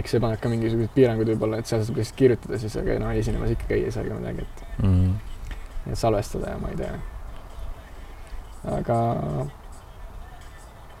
eks 0.00 0.14
see 0.14 0.22
paneb 0.22 0.40
ka 0.42 0.50
mingisugused 0.52 0.92
piirangud 0.94 1.30
võib-olla, 1.32 1.60
et 1.60 1.70
seal 1.70 1.82
saab 1.86 2.00
lihtsalt 2.00 2.18
kirjutada 2.20 2.60
siis, 2.62 2.76
aga 2.80 2.98
noh, 3.02 3.12
esinemas 3.16 3.52
ikka 3.54 3.68
käia 3.72 3.88
ei 3.88 3.94
saa 3.94 4.04
ega 4.06 4.20
midagi, 4.20 4.46
et 4.46 4.82
mm. 4.82 4.94
-hmm. 4.94 5.90
ja 5.90 5.98
salvestada 6.02 6.54
ja 6.54 6.60
ma 6.62 6.72
ei 6.72 6.80
tea. 6.80 6.94
aga, 8.76 9.00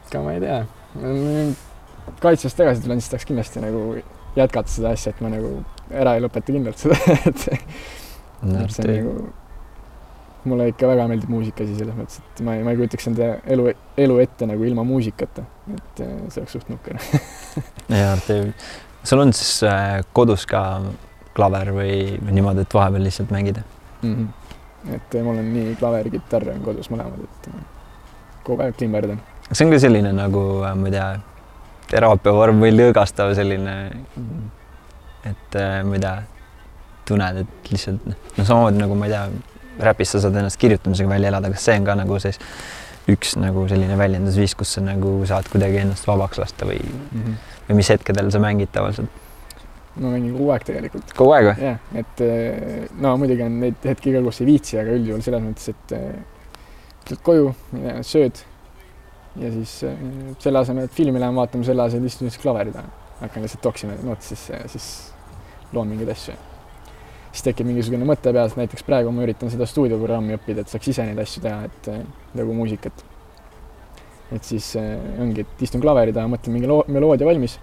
aga 0.08 0.22
ma 0.22 0.32
ei 0.32 0.40
tea. 0.40 0.60
kaitsest 2.20 2.56
tagasi 2.56 2.82
tulen, 2.82 3.00
siis 3.00 3.10
tahaks 3.10 3.26
kindlasti 3.26 3.64
nagu 3.64 3.86
jätkata 4.36 4.70
seda 4.70 4.92
asja, 4.94 5.14
et 5.14 5.20
ma 5.24 5.32
nagu 5.32 5.56
ära 5.90 6.14
ei 6.16 6.22
lõpeta 6.24 6.52
kindlalt 6.52 6.78
seda, 6.78 6.96
et 7.30 7.48
no, 8.42 8.68
see 8.68 8.84
on 8.84 8.94
nagu 8.94 9.18
mulle 10.46 10.68
ikka 10.70 10.88
väga 10.88 11.06
meeldib 11.10 11.30
muusika 11.32 11.64
asi 11.64 11.76
selles 11.78 11.96
mõttes, 11.96 12.20
et 12.22 12.42
ma 12.46 12.56
ei, 12.56 12.64
ma 12.66 12.72
ei 12.72 12.80
kujutaks 12.80 13.08
enda 13.10 13.30
elu, 13.54 13.68
elu 14.04 14.18
ette 14.22 14.48
nagu 14.48 14.66
ilma 14.68 14.84
muusikata, 14.86 15.46
et 15.74 16.02
äh, 16.04 16.12
see 16.30 16.42
oleks 16.42 16.56
suht 16.56 16.70
nukker 16.72 16.98
ja, 18.00 18.12
sul 19.06 19.22
on 19.22 19.32
siis 19.36 19.62
äh, 19.66 20.00
kodus 20.16 20.46
ka 20.50 20.62
klaver 21.36 21.72
või, 21.76 21.94
niimoodi, 22.30 22.64
et 22.66 22.74
vahepeal 22.74 23.06
lihtsalt 23.06 23.32
mängida 23.34 23.62
mm? 24.02 24.12
-hmm. 24.12 24.94
et 24.98 25.16
äh, 25.16 25.24
mul 25.24 25.40
on 25.40 25.48
nii 25.54 25.74
klaver, 25.80 26.10
kitarr 26.12 26.52
on 26.54 26.62
kodus 26.66 26.90
mõlemad, 26.92 27.24
et 27.24 27.50
kogu 28.46 28.62
aeg 28.62 28.76
klimberdan. 28.78 29.20
see 29.52 29.66
on 29.66 29.74
ka 29.74 29.82
selline 29.82 30.12
nagu, 30.16 30.44
ma 30.66 30.90
ei 30.90 30.94
tea, 30.94 31.08
teraapiavorm 31.90 32.62
või 32.62 32.72
lõõgastav 32.74 33.34
selline 33.38 33.76
-hmm. 33.90 34.48
et 35.32 35.60
ma 35.86 35.98
ei 35.98 36.06
tea, 36.06 36.16
tunned, 37.06 37.44
et 37.44 37.70
lihtsalt 37.70 38.08
noh, 38.10 38.16
samamoodi 38.42 38.82
nagu 38.82 38.94
ma 38.98 39.06
ei 39.06 39.14
tea 39.14 39.28
räpis 39.90 40.12
sa 40.14 40.20
saad 40.20 40.36
ennast 40.40 40.58
kirjutamisega 40.60 41.08
välja 41.08 41.28
elada, 41.28 41.50
kas 41.52 41.64
see 41.68 41.76
on 41.78 41.84
ka 41.86 41.94
nagu 41.98 42.18
siis 42.22 42.40
üks 43.12 43.36
nagu 43.38 43.66
selline 43.70 43.98
väljendusviis, 43.98 44.56
kus 44.58 44.72
sa 44.76 44.82
nagu 44.82 45.18
saad 45.28 45.48
kuidagi 45.52 45.82
ennast 45.84 46.08
vabaks 46.08 46.40
lasta 46.42 46.66
või 46.66 46.80
mm, 46.82 47.22
-hmm. 47.22 47.55
Või 47.68 47.78
mis 47.80 47.92
hetkedel 47.92 48.30
sa 48.32 48.42
mängid 48.42 48.72
tavaliselt? 48.74 49.22
ma 49.96 50.10
mängin 50.12 50.34
kogu 50.36 50.50
aeg 50.52 50.66
tegelikult. 50.68 51.14
kogu 51.16 51.36
aeg 51.36 51.50
või? 51.50 51.68
jah, 51.70 51.78
et 52.02 52.24
eh, 52.24 52.82
no 53.00 53.14
muidugi 53.20 53.46
on 53.46 53.60
neid 53.62 53.86
hetki 53.88 54.12
ka, 54.16 54.24
kus 54.26 54.42
ei 54.42 54.50
viitsi, 54.50 54.80
aga 54.80 54.98
üldjuhul 54.98 55.24
selles 55.24 55.46
mõttes, 55.46 55.70
et 55.72 55.96
eh, 55.96 56.58
tuled 57.06 57.22
koju, 57.30 57.54
sööd 58.06 58.42
ja 59.40 59.52
siis 59.54 59.78
eh, 59.88 60.04
selle 60.42 60.64
asemel, 60.64 60.90
et 60.90 60.96
filmi 60.96 61.22
lähen 61.22 61.38
vaatama, 61.38 61.68
selle 61.68 61.88
asemel 61.88 62.12
istun 62.12 62.28
lihtsalt 62.28 62.44
klaveri 62.44 62.76
taha, 62.76 62.92
hakkan 63.22 63.46
lihtsalt 63.46 63.64
toksima 63.64 63.96
nooti 64.04 64.34
sisse 64.34 64.60
ja 64.60 64.68
siis 64.72 64.90
loon 65.72 65.88
mingeid 65.90 66.12
asju 66.12 66.36
siis 67.36 67.44
tekib 67.50 67.68
mingisugune 67.68 68.06
mõte 68.08 68.32
peas, 68.32 68.54
näiteks 68.56 68.84
praegu 68.86 69.12
ma 69.12 69.26
üritan 69.26 69.52
seda 69.52 69.68
stuudioprogrammi 69.68 70.38
õppida, 70.38 70.64
et 70.64 70.72
saaks 70.72 70.88
ise 70.92 71.04
neid 71.04 71.20
asju 71.20 71.42
teha, 71.44 71.68
et 71.68 71.90
eh, 71.92 72.02
nagu 72.38 72.56
muusikat. 72.56 73.04
Et 74.32 74.44
siis 74.44 74.72
äh, 74.80 74.96
ongi, 75.22 75.46
et 75.46 75.62
istun 75.62 75.82
klaveri 75.82 76.14
taha, 76.14 76.30
mõtlen 76.30 76.56
mingi 76.56 76.70
loo, 76.70 76.82
meloodia 76.90 77.28
valmis. 77.28 77.58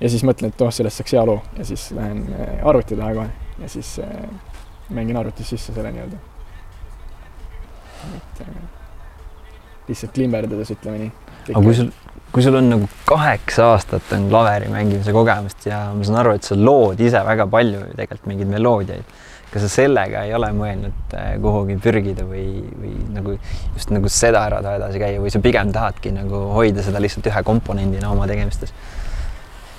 ja 0.00 0.08
siis 0.08 0.24
mõtlen, 0.24 0.52
et 0.52 0.62
oh, 0.64 0.72
sellest 0.72 1.02
saaks 1.02 1.16
hea 1.16 1.24
loo 1.28 1.40
ja 1.58 1.66
siis 1.68 1.90
lähen 1.96 2.24
äh, 2.32 2.66
arvuti 2.66 2.96
taha 2.96 3.14
kohe 3.18 3.30
ja 3.60 3.68
siis 3.68 3.98
äh, 4.00 4.28
mängin 4.90 5.16
arvutis 5.20 5.52
sisse 5.52 5.74
selle 5.76 5.92
nii-öelda. 5.92 6.16
et 8.16 8.46
lihtsalt 9.90 10.14
klimberdades, 10.14 10.70
ütleme 10.76 11.04
nii. 11.04 11.12
aga 11.50 11.64
kui 11.66 11.76
sul 11.76 11.90
kui 12.30 12.44
sul 12.46 12.54
on 12.54 12.68
nagu 12.70 12.88
kaheksa 13.08 13.72
aastat 13.72 14.12
on 14.14 14.28
klaveri 14.30 14.68
mängimise 14.70 15.12
kogemust 15.14 15.66
ja 15.66 15.80
ma 15.94 16.06
saan 16.06 16.20
aru, 16.22 16.36
et 16.38 16.46
sa 16.46 16.56
lood 16.58 17.00
ise 17.02 17.22
väga 17.26 17.46
palju 17.50 17.80
ju 17.80 17.96
tegelikult 17.98 18.28
mingeid 18.30 18.52
meloodiaid, 18.52 19.16
kas 19.50 19.64
sa 19.66 19.70
sellega 19.72 20.24
ei 20.28 20.34
ole 20.36 20.50
mõelnud 20.54 21.14
äh, 21.18 21.32
kuhugi 21.42 21.76
pürgida 21.82 22.26
või, 22.28 22.62
või 22.78 22.92
nagu 23.16 23.34
just 23.74 23.90
nagu 23.94 24.10
seda 24.12 24.44
ära 24.46 24.60
taha 24.62 24.78
edasi 24.78 25.02
käia 25.02 25.22
või 25.22 25.32
sa 25.34 25.42
pigem 25.42 25.72
tahadki 25.74 26.14
nagu 26.14 26.44
hoida 26.54 26.84
seda 26.86 27.02
lihtsalt 27.02 27.26
ühe 27.32 27.42
komponendina 27.46 28.12
oma 28.12 28.28
tegemistes 28.30 28.74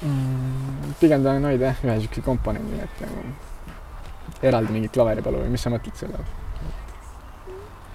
mm,? 0.03 0.97
pigem 0.99 1.23
tahan 1.23 1.47
hoida 1.51 1.71
jah, 1.71 1.81
ühe 1.85 1.95
niisuguse 1.95 2.25
komponendina, 2.25 2.89
et 2.89 3.05
nagu 3.05 4.45
eraldi 4.51 4.75
mingit 4.75 4.93
klaveripalu 4.95 5.45
või 5.45 5.55
mis 5.55 5.63
sa 5.63 5.71
mõtled 5.73 5.97
selle 5.99 6.19
all? 6.19 6.29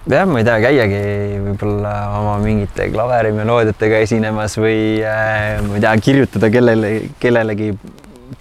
jah, 0.07 0.25
ma 0.25 0.41
ei 0.41 0.47
tea, 0.47 0.57
käiagi 0.63 0.99
võib-olla 1.43 1.93
oma 2.17 2.35
mingite 2.41 2.87
klaverimeloodiatega 2.93 4.01
esinemas 4.05 4.57
või 4.59 4.79
äh, 5.03 5.57
ma 5.67 5.77
ei 5.77 5.83
tea, 5.83 5.95
kirjutada 6.03 6.49
kellele, 6.53 6.91
kellelegi 7.21 7.73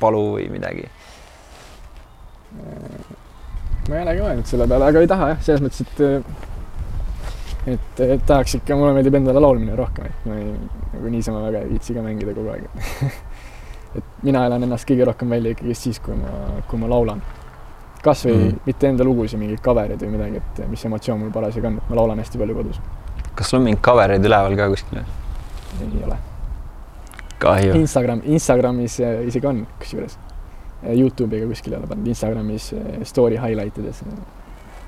palu 0.01 0.23
või 0.37 0.47
midagi. 0.53 0.87
Ma 3.89 3.97
ei 3.97 4.03
olegi 4.03 4.23
mõelnud 4.27 4.51
selle 4.51 4.69
peale, 4.71 4.91
aga 4.91 5.03
ei 5.05 5.11
taha 5.11 5.33
jah, 5.35 5.41
selles 5.49 5.65
mõttes, 5.65 5.87
et 5.87 5.97
et, 7.67 8.01
et 8.01 8.27
tahaks 8.27 8.59
ikka, 8.61 8.77
mulle 8.79 8.93
meeldib 8.97 9.17
endale 9.19 9.43
laulmine 9.43 9.75
rohkem, 9.79 10.07
et 10.11 10.29
ma 10.29 10.37
ei, 10.39 10.53
nagu 10.93 11.11
niisama 11.11 11.43
väga 11.49 11.65
ei 11.65 11.73
viitsi 11.73 11.97
ka 11.97 12.05
mängida 12.05 12.35
kogu 12.37 12.53
aeg 12.55 12.69
et 13.97 14.05
mina 14.27 14.45
elan 14.47 14.67
ennast 14.67 14.87
kõige 14.89 15.09
rohkem 15.09 15.35
välja 15.35 15.57
ikkagi 15.57 15.75
siis, 15.79 15.99
kui 16.03 16.15
ma, 16.19 16.37
kui 16.71 16.81
ma 16.83 16.91
laulan 16.93 17.23
kasvõi 18.07 18.35
mm 18.35 18.43
-hmm. 18.43 18.61
mitte 18.67 18.89
enda 18.89 19.05
lugusid, 19.05 19.39
mingeid 19.39 19.63
cover'id 19.65 20.03
või 20.03 20.13
midagi, 20.15 20.43
et 20.43 20.69
mis 20.71 20.85
emotsioon 20.85 21.21
mul 21.21 21.33
parasjagu 21.35 21.67
on, 21.67 21.81
et 21.81 21.91
ma 21.91 21.97
laulan 22.01 22.23
hästi 22.23 22.39
palju 22.39 22.55
kodus. 22.55 22.81
kas 23.35 23.51
sul 23.51 23.59
on 23.59 23.65
mingeid 23.65 23.83
cover 23.83 24.11
eid 24.11 24.25
üleval 24.25 24.57
ka 24.57 24.69
kuskil? 24.69 24.99
ei 25.81 26.05
ole. 26.07 26.19
kahju. 27.39 27.75
Instagram, 27.75 28.23
Instagramis 28.25 29.01
äh, 29.01 29.27
isegi 29.27 29.47
on, 29.47 29.67
kusjuures. 29.79 30.19
Äh, 30.85 30.97
Youtube'iga 30.97 31.47
kuskil 31.49 31.73
ei 31.73 31.81
ole 31.81 31.87
pannud, 31.93 32.09
Instagramis 32.13 32.73
äh, 32.77 33.05
story 33.05 33.39
highlight 33.41 33.79
ides 33.81 34.03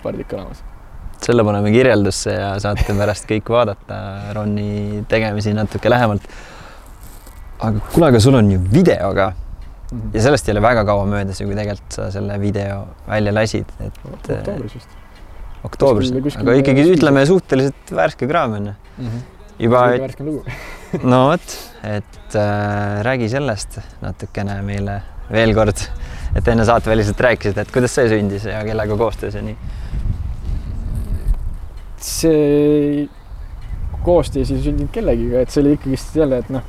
paarid 0.03 0.27
ikka 0.27 0.37
olemas 0.43 0.65
selle 1.25 1.45
paneme 1.47 1.73
kirjeldusse 1.75 2.35
ja 2.35 2.53
saate 2.63 2.95
pärast 2.97 3.27
kõik 3.29 3.51
vaadata 3.53 3.99
Ronni 4.37 5.03
tegemisi 5.11 5.55
natuke 5.57 5.91
lähemalt. 5.91 6.25
aga 7.59 7.83
kuule, 7.91 8.11
aga 8.13 8.21
sul 8.23 8.39
on 8.39 8.51
ju 8.53 8.61
video 8.73 9.11
ka 9.15 9.33
mm. 9.33 9.99
-hmm. 9.99 10.15
ja 10.15 10.23
sellest 10.29 10.49
ei 10.49 10.55
ole 10.55 10.63
väga 10.63 10.85
kaua 10.85 11.07
möödas 11.07 11.41
ju, 11.41 11.47
kui 11.47 11.57
tegelikult 11.57 11.93
sa 11.93 12.11
selle 12.11 12.39
video 12.41 12.87
välja 13.09 13.35
lasid, 13.35 13.67
et. 13.81 13.99
oktoobris 14.13 14.75
vist. 14.75 14.89
oktoobris, 15.65 16.13
aga 16.37 16.55
ikkagi 16.63 16.87
ütleme 16.95 17.27
suhteliselt 17.27 17.91
värske 17.91 18.29
kraam 18.29 18.53
on 18.53 18.67
ju 18.67 18.73
mm 18.99 19.07
-hmm.. 19.09 19.21
juba. 19.59 19.87
värskem 19.99 20.27
lugu 20.27 20.45
no 21.13 21.27
vot, 21.29 21.59
et 21.83 22.35
äh, 22.35 23.03
räägi 23.03 23.29
sellest 23.29 23.81
natukene 24.01 24.63
meile 24.63 25.03
veel 25.33 25.55
kord, 25.57 25.85
et 26.39 26.49
enne 26.49 26.65
saateväliselt 26.69 27.21
rääkisid, 27.29 27.61
et 27.61 27.71
kuidas 27.75 27.95
see 27.99 28.09
sündis 28.13 28.49
ja 28.49 28.63
kellega 28.67 28.97
koostöös 28.97 29.37
ja 29.39 29.45
nii. 29.45 29.57
see 31.99 33.09
koostöös 34.07 34.51
ei 34.55 34.61
sündinud 34.63 34.93
kellegiga, 34.95 35.43
et 35.43 35.51
see 35.51 35.65
oli 35.65 35.75
ikkagist 35.77 36.15
jälle, 36.17 36.39
et 36.45 36.53
noh 36.55 36.63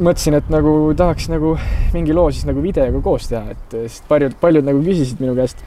mõtlesin, 0.00 0.34
et 0.38 0.48
nagu 0.50 0.70
tahaks 0.98 1.28
nagu 1.30 1.54
mingi 1.94 2.14
loo 2.16 2.30
siis 2.34 2.46
nagu 2.48 2.62
videoga 2.62 3.02
koos 3.02 3.28
teha, 3.30 3.54
et 3.54 3.76
sest 3.84 4.08
paljud, 4.10 4.34
paljud 4.40 4.66
nagu 4.66 4.80
küsisid 4.82 5.20
minu 5.22 5.36
käest, 5.38 5.60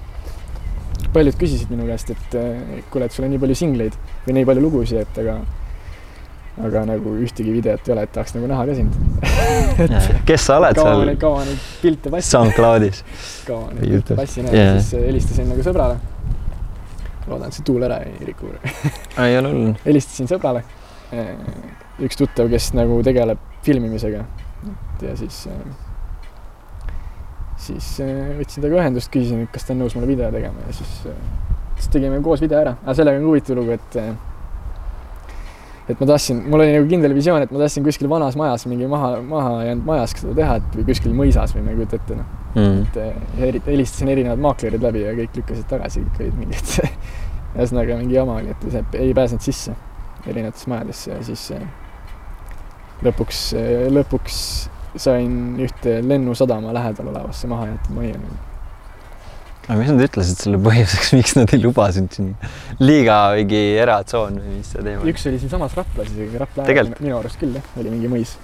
paljud 1.16 1.38
küsisid 1.39 1.72
minu 1.72 1.88
käest, 1.88 2.12
et 2.12 2.36
kuule, 2.91 3.08
et 3.08 3.16
sul 3.16 3.28
on 3.28 3.32
nii 3.36 3.43
palju 3.43 3.60
singleid 3.62 3.95
või 4.26 4.39
nii 4.39 4.50
palju 4.50 4.66
lugusid, 4.66 5.04
et 5.06 5.22
aga 5.24 5.39
aga 6.66 6.84
nagu 6.89 7.14
ühtegi 7.22 7.53
videot 7.53 7.88
ei 7.88 7.93
ole, 7.93 8.03
et 8.08 8.14
tahaks 8.16 8.34
nagu 8.38 8.49
näha 8.49 8.66
ka 8.70 8.76
sind 8.78 8.95
kes 10.30 10.45
sa 10.49 10.58
oled 10.62 10.80
seal? 10.82 11.14
kaua 11.22 11.45
neid 11.45 11.66
pilte 11.82 12.14
passin. 12.14 12.32
SoundCloudis. 12.32 13.03
kaua 13.47 13.72
neid 13.78 13.95
pilte 13.95 14.18
passin 14.18 14.49
ja 14.49 14.55
yeah. 14.55 14.78
siis 14.80 15.05
helistasin 15.08 15.51
nagu 15.53 15.66
sõbrale. 15.66 15.99
loodan, 17.28 17.47
et 17.47 17.58
see 17.60 17.68
tuul 17.68 17.86
ära 17.88 18.01
ei 18.08 18.32
riku 18.32 18.51
ei 18.51 19.38
ole 19.38 19.53
hullu. 19.53 19.74
helistasin 19.88 20.30
sõbrale. 20.32 20.64
üks 22.03 22.20
tuttav, 22.20 22.49
kes 22.51 22.72
nagu 22.78 23.01
tegeleb 23.05 23.43
filmimisega. 23.68 24.24
ja 25.03 25.18
siis 25.20 25.45
äh, 25.51 25.62
siis 27.62 27.89
äh, 28.03 28.34
võtsin 28.38 28.64
temaga 28.64 28.84
ühendust, 28.84 29.12
küsisin, 29.14 29.43
et 29.45 29.53
kas 29.53 29.66
ta 29.68 29.74
on 29.74 29.84
nõus 29.84 29.95
mulle 29.97 30.10
video 30.10 30.30
tegema 30.34 30.66
ja 30.68 30.76
siis, 30.78 30.93
äh, 31.10 31.22
siis 31.78 31.91
tegime 31.93 32.20
koos 32.26 32.43
video 32.43 32.60
ära, 32.62 32.76
aga 32.84 32.97
sellega 32.97 33.22
on 33.22 33.30
huvitav 33.32 33.58
lugu, 33.60 33.76
et 33.78 33.97
äh, 34.01 34.12
et 35.88 36.00
ma 36.00 36.08
tahtsin, 36.10 36.42
mul 36.52 36.64
oli 36.64 36.74
nagu 36.76 36.90
kindel 36.90 37.16
visioon, 37.16 37.46
et 37.46 37.54
ma 37.54 37.62
tahtsin 37.64 37.86
kuskil 37.86 38.10
vanas 38.12 38.36
majas 38.40 38.68
mingi 38.68 38.90
maha, 38.92 39.16
maha 39.24 39.64
jäänud 39.70 39.88
majas 39.88 40.16
seda 40.18 40.36
teha, 40.42 40.60
et 40.60 40.78
või 40.80 40.88
kuskil 40.92 41.16
mõisas 41.16 41.56
või 41.56 41.64
ma 41.64 41.74
ei 41.74 41.80
kujuta 41.82 42.00
ette, 42.02 42.20
noh 42.20 42.38
mm. 42.58 42.82
et 42.82 42.98
eh, 42.98 43.60
helistasin 43.68 44.12
erinevad 44.12 44.44
maaklerid 44.44 44.84
läbi 44.84 45.04
ja 45.06 45.16
kõik 45.18 45.42
lükkasid 45.42 45.68
tagasi, 45.72 46.04
kõik 46.06 46.24
olid 46.26 46.40
mingid 46.42 46.74
ühesõnaga 47.58 48.00
mingi 48.02 48.18
jama 48.18 48.40
oli, 48.42 48.56
et 48.56 48.72
see 48.72 49.04
ei 49.08 49.14
pääsenud 49.18 49.46
sisse 49.46 49.76
erinevatesse 50.28 50.72
majadesse 50.74 51.12
ja 51.14 51.20
siis 51.30 51.46
eh, 51.56 51.68
lõpuks, 53.08 53.44
lõpuks 53.94 54.42
sain 54.98 55.58
ühte 55.62 56.00
lennusadama 56.02 56.74
lähedal 56.74 57.12
olevasse 57.14 57.48
mahajäetud 57.48 57.96
majja. 57.96 58.20
Aga 59.68 59.78
mis 59.82 59.91
nad 59.91 60.03
ütlesid 60.07 60.39
selle 60.39 60.59
põhjuseks, 60.63 61.11
miks 61.18 61.36
nad 61.38 61.53
ei 61.55 61.61
luba 61.61 61.89
sind 61.95 62.13
sinna? 62.15 62.51
liiga 62.80 63.18
mingi 63.36 63.61
eratsoon 63.84 64.39
või 64.39 64.57
mis 64.59 64.72
see 64.74 64.84
teema 64.84 65.03
oli? 65.03 65.13
üks 65.13 65.28
oli 65.30 65.41
siinsamas 65.43 65.76
Raplas 65.78 66.11
isegi, 66.13 66.39
Rapla 66.41 66.68
ääres 66.68 66.93
minu 67.01 67.20
arust 67.20 67.39
küll 67.41 67.57
jah, 67.59 67.65
oli 67.82 67.93
mingi 67.93 68.11
mõis. 68.11 68.36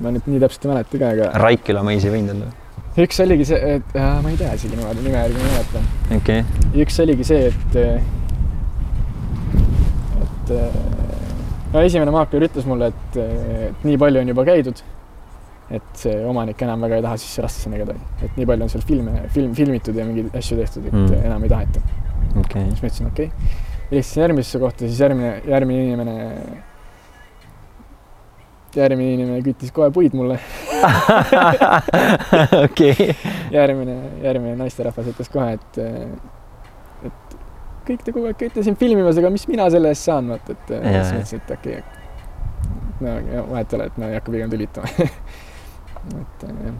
ma 0.00 0.14
nüüd 0.14 0.28
nii 0.30 0.42
täpselt 0.44 0.66
ei 0.66 0.72
mäleta 0.74 1.02
ka, 1.02 1.12
aga 1.16 1.30
Raiküla 1.44 1.82
mõis 1.86 2.06
ei 2.06 2.14
võinud 2.14 2.36
olla? 2.36 2.52
üks 3.00 3.20
oligi 3.24 3.44
see, 3.50 3.74
et 3.78 3.98
äh, 3.98 4.14
ma 4.22 4.30
ei 4.30 4.38
tea 4.38 4.54
isegi 4.58 4.74
niimoodi 4.76 5.04
nime 5.06 5.18
järgi 5.18 5.36
ma 5.38 5.44
ei 5.48 5.52
mäleta. 5.56 5.84
okei 6.20 6.40
okay., 6.46 6.84
üks 6.86 7.02
oligi 7.02 7.26
see, 7.26 7.50
et, 7.50 7.70
et 10.22 10.54
no 11.74 11.82
esimene 11.82 12.14
maakler 12.14 12.46
ütles 12.46 12.66
mulle, 12.68 12.90
et, 12.90 13.20
et 13.70 13.86
nii 13.86 13.98
palju 14.00 14.22
on 14.22 14.32
juba 14.32 14.46
käidud, 14.48 14.82
et 15.70 15.90
see 15.94 16.14
omanik 16.26 16.62
enam 16.66 16.82
väga 16.82 16.98
ei 16.98 17.04
taha 17.04 17.18
sisse 17.22 17.42
lasta 17.44 17.64
sinna 17.64 17.78
kedagi, 17.78 18.06
et 18.26 18.38
nii 18.38 18.46
palju 18.50 18.66
on 18.66 18.72
seal 18.72 18.86
filme, 18.86 19.12
film, 19.34 19.52
filmitud 19.58 19.98
ja 19.98 20.06
mingeid 20.06 20.34
asju 20.40 20.58
tehtud, 20.58 20.88
et 20.88 20.96
Mm. 20.96 21.26
enam 21.28 21.44
ei 21.46 21.52
taheta. 21.52 21.80
okay. 22.40 22.64
siis 22.70 22.82
ma 22.82 22.88
ütlesin 22.88 23.06
okei 23.06 23.26
okay. 23.26 23.54
helistasin 23.90 24.22
järgmisesse 24.22 24.58
kohta, 24.58 24.78
siis 24.88 25.00
järgmine, 25.00 25.30
järgmine 25.46 25.84
inimene, 25.84 26.16
järgmine 28.74 29.14
inimene 29.14 29.42
küttis 29.46 29.72
kohe 29.74 29.90
puid 29.94 30.14
mulle. 30.14 30.38
okei, 32.66 33.14
järgmine, 33.54 33.96
järgmine 34.22 34.56
naisterahvas 34.58 35.10
ütles 35.14 35.30
kohe, 35.30 35.54
et, 35.58 35.78
et 37.06 37.38
kõik 37.86 38.04
te 38.04 38.14
kogu 38.14 38.30
aeg 38.30 38.38
käite 38.42 38.66
siin 38.66 38.78
filmimas, 38.78 39.18
aga 39.22 39.30
mis 39.30 39.46
mina 39.50 39.70
selle 39.70 39.94
eest 39.94 40.10
saan, 40.10 40.34
vaata, 40.34 40.54
et 40.54 40.74
siis 40.74 41.14
mõtlesin, 41.14 41.44
et 41.44 41.54
okei 41.58 41.78
okay., 41.78 41.98
no 43.00 43.14
ja 43.32 43.46
vahet 43.48 43.72
ei 43.72 43.78
ole, 43.78 43.86
et 43.90 43.98
ma 43.98 44.10
ei 44.10 44.18
hakka 44.18 44.34
pigem 44.34 44.50
tülitama 44.52 45.06
et 46.08 46.44
jah. 46.46 46.78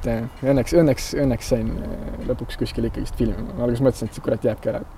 et 0.00 0.06
jah, 0.08 0.24
õnneks, 0.52 0.74
õnneks, 0.80 1.08
õnneks 1.20 1.50
sain 1.52 1.68
äh, 1.76 1.80
lõpuks 2.30 2.56
kuskil 2.60 2.88
ikkagist 2.88 3.18
filmima, 3.20 3.52
ma 3.56 3.66
alguses 3.66 3.84
mõtlesin, 3.84 4.08
et 4.08 4.20
kurat 4.24 4.46
jääbki 4.48 4.72
ära, 4.72 4.80
et 4.80 4.96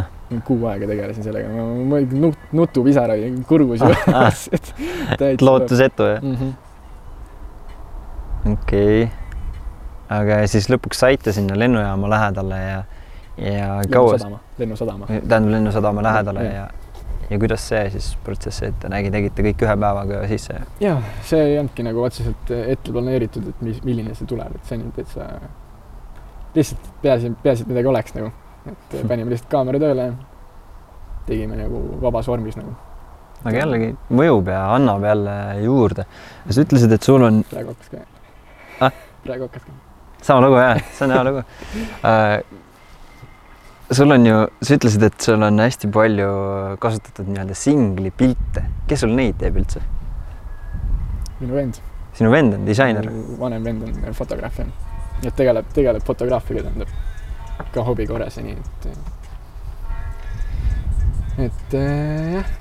äh, 0.00 0.40
kuu 0.48 0.60
aega 0.70 0.88
tegelesin 0.90 1.26
sellega, 1.26 1.46
ma, 1.90 2.00
nut, 2.24 2.38
nutupisar 2.56 3.08
oli 3.16 3.32
kurgus 3.48 3.84
juures, 3.84 4.46
et 4.56 4.66
täitsa 5.20 5.44
lootusetu 5.44 6.02
jah? 6.14 6.22
mm. 6.22 6.36
-hmm. 6.36 6.52
okei 8.52 9.02
okay.. 9.04 9.12
aga 10.20 10.40
siis 10.48 10.70
lõpuks 10.72 11.04
saite 11.04 11.36
sinna 11.36 11.58
lennujaama 11.58 12.06
lähedale 12.16 12.62
ja, 12.64 12.80
ja 13.36 13.66
kaua, 13.92 14.16
lennusadama, 14.16 14.38
lennusadama. 14.58 15.06
tähendab 15.06 15.50
lennusadama 15.50 16.02
lähedale 16.02 16.44
Jah. 16.44 16.54
ja, 16.54 16.89
ja 17.30 17.38
kuidas 17.38 17.62
see 17.70 17.84
siis 17.94 18.10
protsess 18.24 18.62
ette 18.66 18.88
nägi, 18.90 19.10
tegite 19.14 19.44
kõik 19.46 19.64
ühe 19.66 19.76
päevaga 19.84 20.20
sisse? 20.30 20.60
ja 20.82 20.96
see 21.26 21.40
ei 21.52 21.58
olnudki 21.60 21.84
nagu 21.86 22.02
otseselt 22.02 22.50
ette 22.58 22.92
planeeritud, 22.92 23.48
et 23.52 23.64
mis, 23.66 23.80
milline 23.86 24.14
see 24.18 24.26
tuleb, 24.30 24.54
et 24.58 24.68
see 24.70 24.78
on 24.80 24.92
täitsa, 24.96 25.26
lihtsalt 26.54 26.88
peaasi, 27.02 27.32
peaasi, 27.44 27.64
et 27.66 27.72
midagi 27.72 27.90
oleks 27.92 28.14
nagu, 28.18 28.32
et 28.72 28.96
panime 29.08 29.30
lihtsalt 29.32 29.50
kaamera 29.52 29.80
tööle 29.82 30.08
ja 30.10 30.14
tegime 31.28 31.58
nagu 31.60 31.82
vabas 32.02 32.26
vormis 32.30 32.56
nagu. 32.58 32.74
aga 33.44 33.56
jällegi 33.62 33.92
mõjub 34.12 34.50
ja 34.52 34.64
annab 34.74 35.04
jälle 35.06 35.36
juurde. 35.64 36.04
sa 36.48 36.64
ütlesid, 36.64 36.92
et 36.92 37.06
sul 37.06 37.22
on 37.28 37.44
praegu 37.50 37.74
hakkas 37.76 37.92
ka 37.94 38.06
Ah?. 38.80 38.92
praegu 39.24 39.46
hakkas 39.46 39.62
ka. 39.68 39.72
sama 40.22 40.40
lugu 40.48 40.58
jah, 40.58 40.82
see 40.96 41.06
on 41.06 41.14
hea 41.14 41.22
lugu 41.30 41.44
äh,. 42.10 42.42
Sul 43.90 44.10
on 44.14 44.26
ju, 44.26 44.40
sa 44.62 44.76
ütlesid, 44.78 45.04
et 45.06 45.24
sul 45.24 45.42
on 45.42 45.62
hästi 45.62 45.90
palju 45.94 46.28
kasutatud 46.82 47.30
nii-öelda 47.30 47.56
singli 47.58 48.12
pilte, 48.14 48.64
kes 48.90 49.02
sul 49.04 49.14
neid 49.16 49.38
teeb 49.40 49.58
üldse? 49.60 49.82
minu 51.40 51.56
vend, 51.56 51.80
sinu 52.16 52.30
vend 52.32 52.54
on 52.58 52.66
disainer? 52.68 53.08
vanem 53.40 53.64
vend 53.66 53.86
on 53.88 54.16
fotograaf 54.16 54.60
jah. 54.60 54.70
et 55.24 55.34
tegeleb, 55.36 55.70
tegeleb 55.74 56.04
fotograafiaga, 56.06 56.68
tähendab 56.68 57.70
ka 57.74 57.84
hobi 57.86 58.06
korras 58.08 58.38
ja 58.38 58.44
nii, 58.44 58.56
et. 58.56 58.86
et 61.46 61.76
äh, 61.80 62.36
jah, 62.36 62.54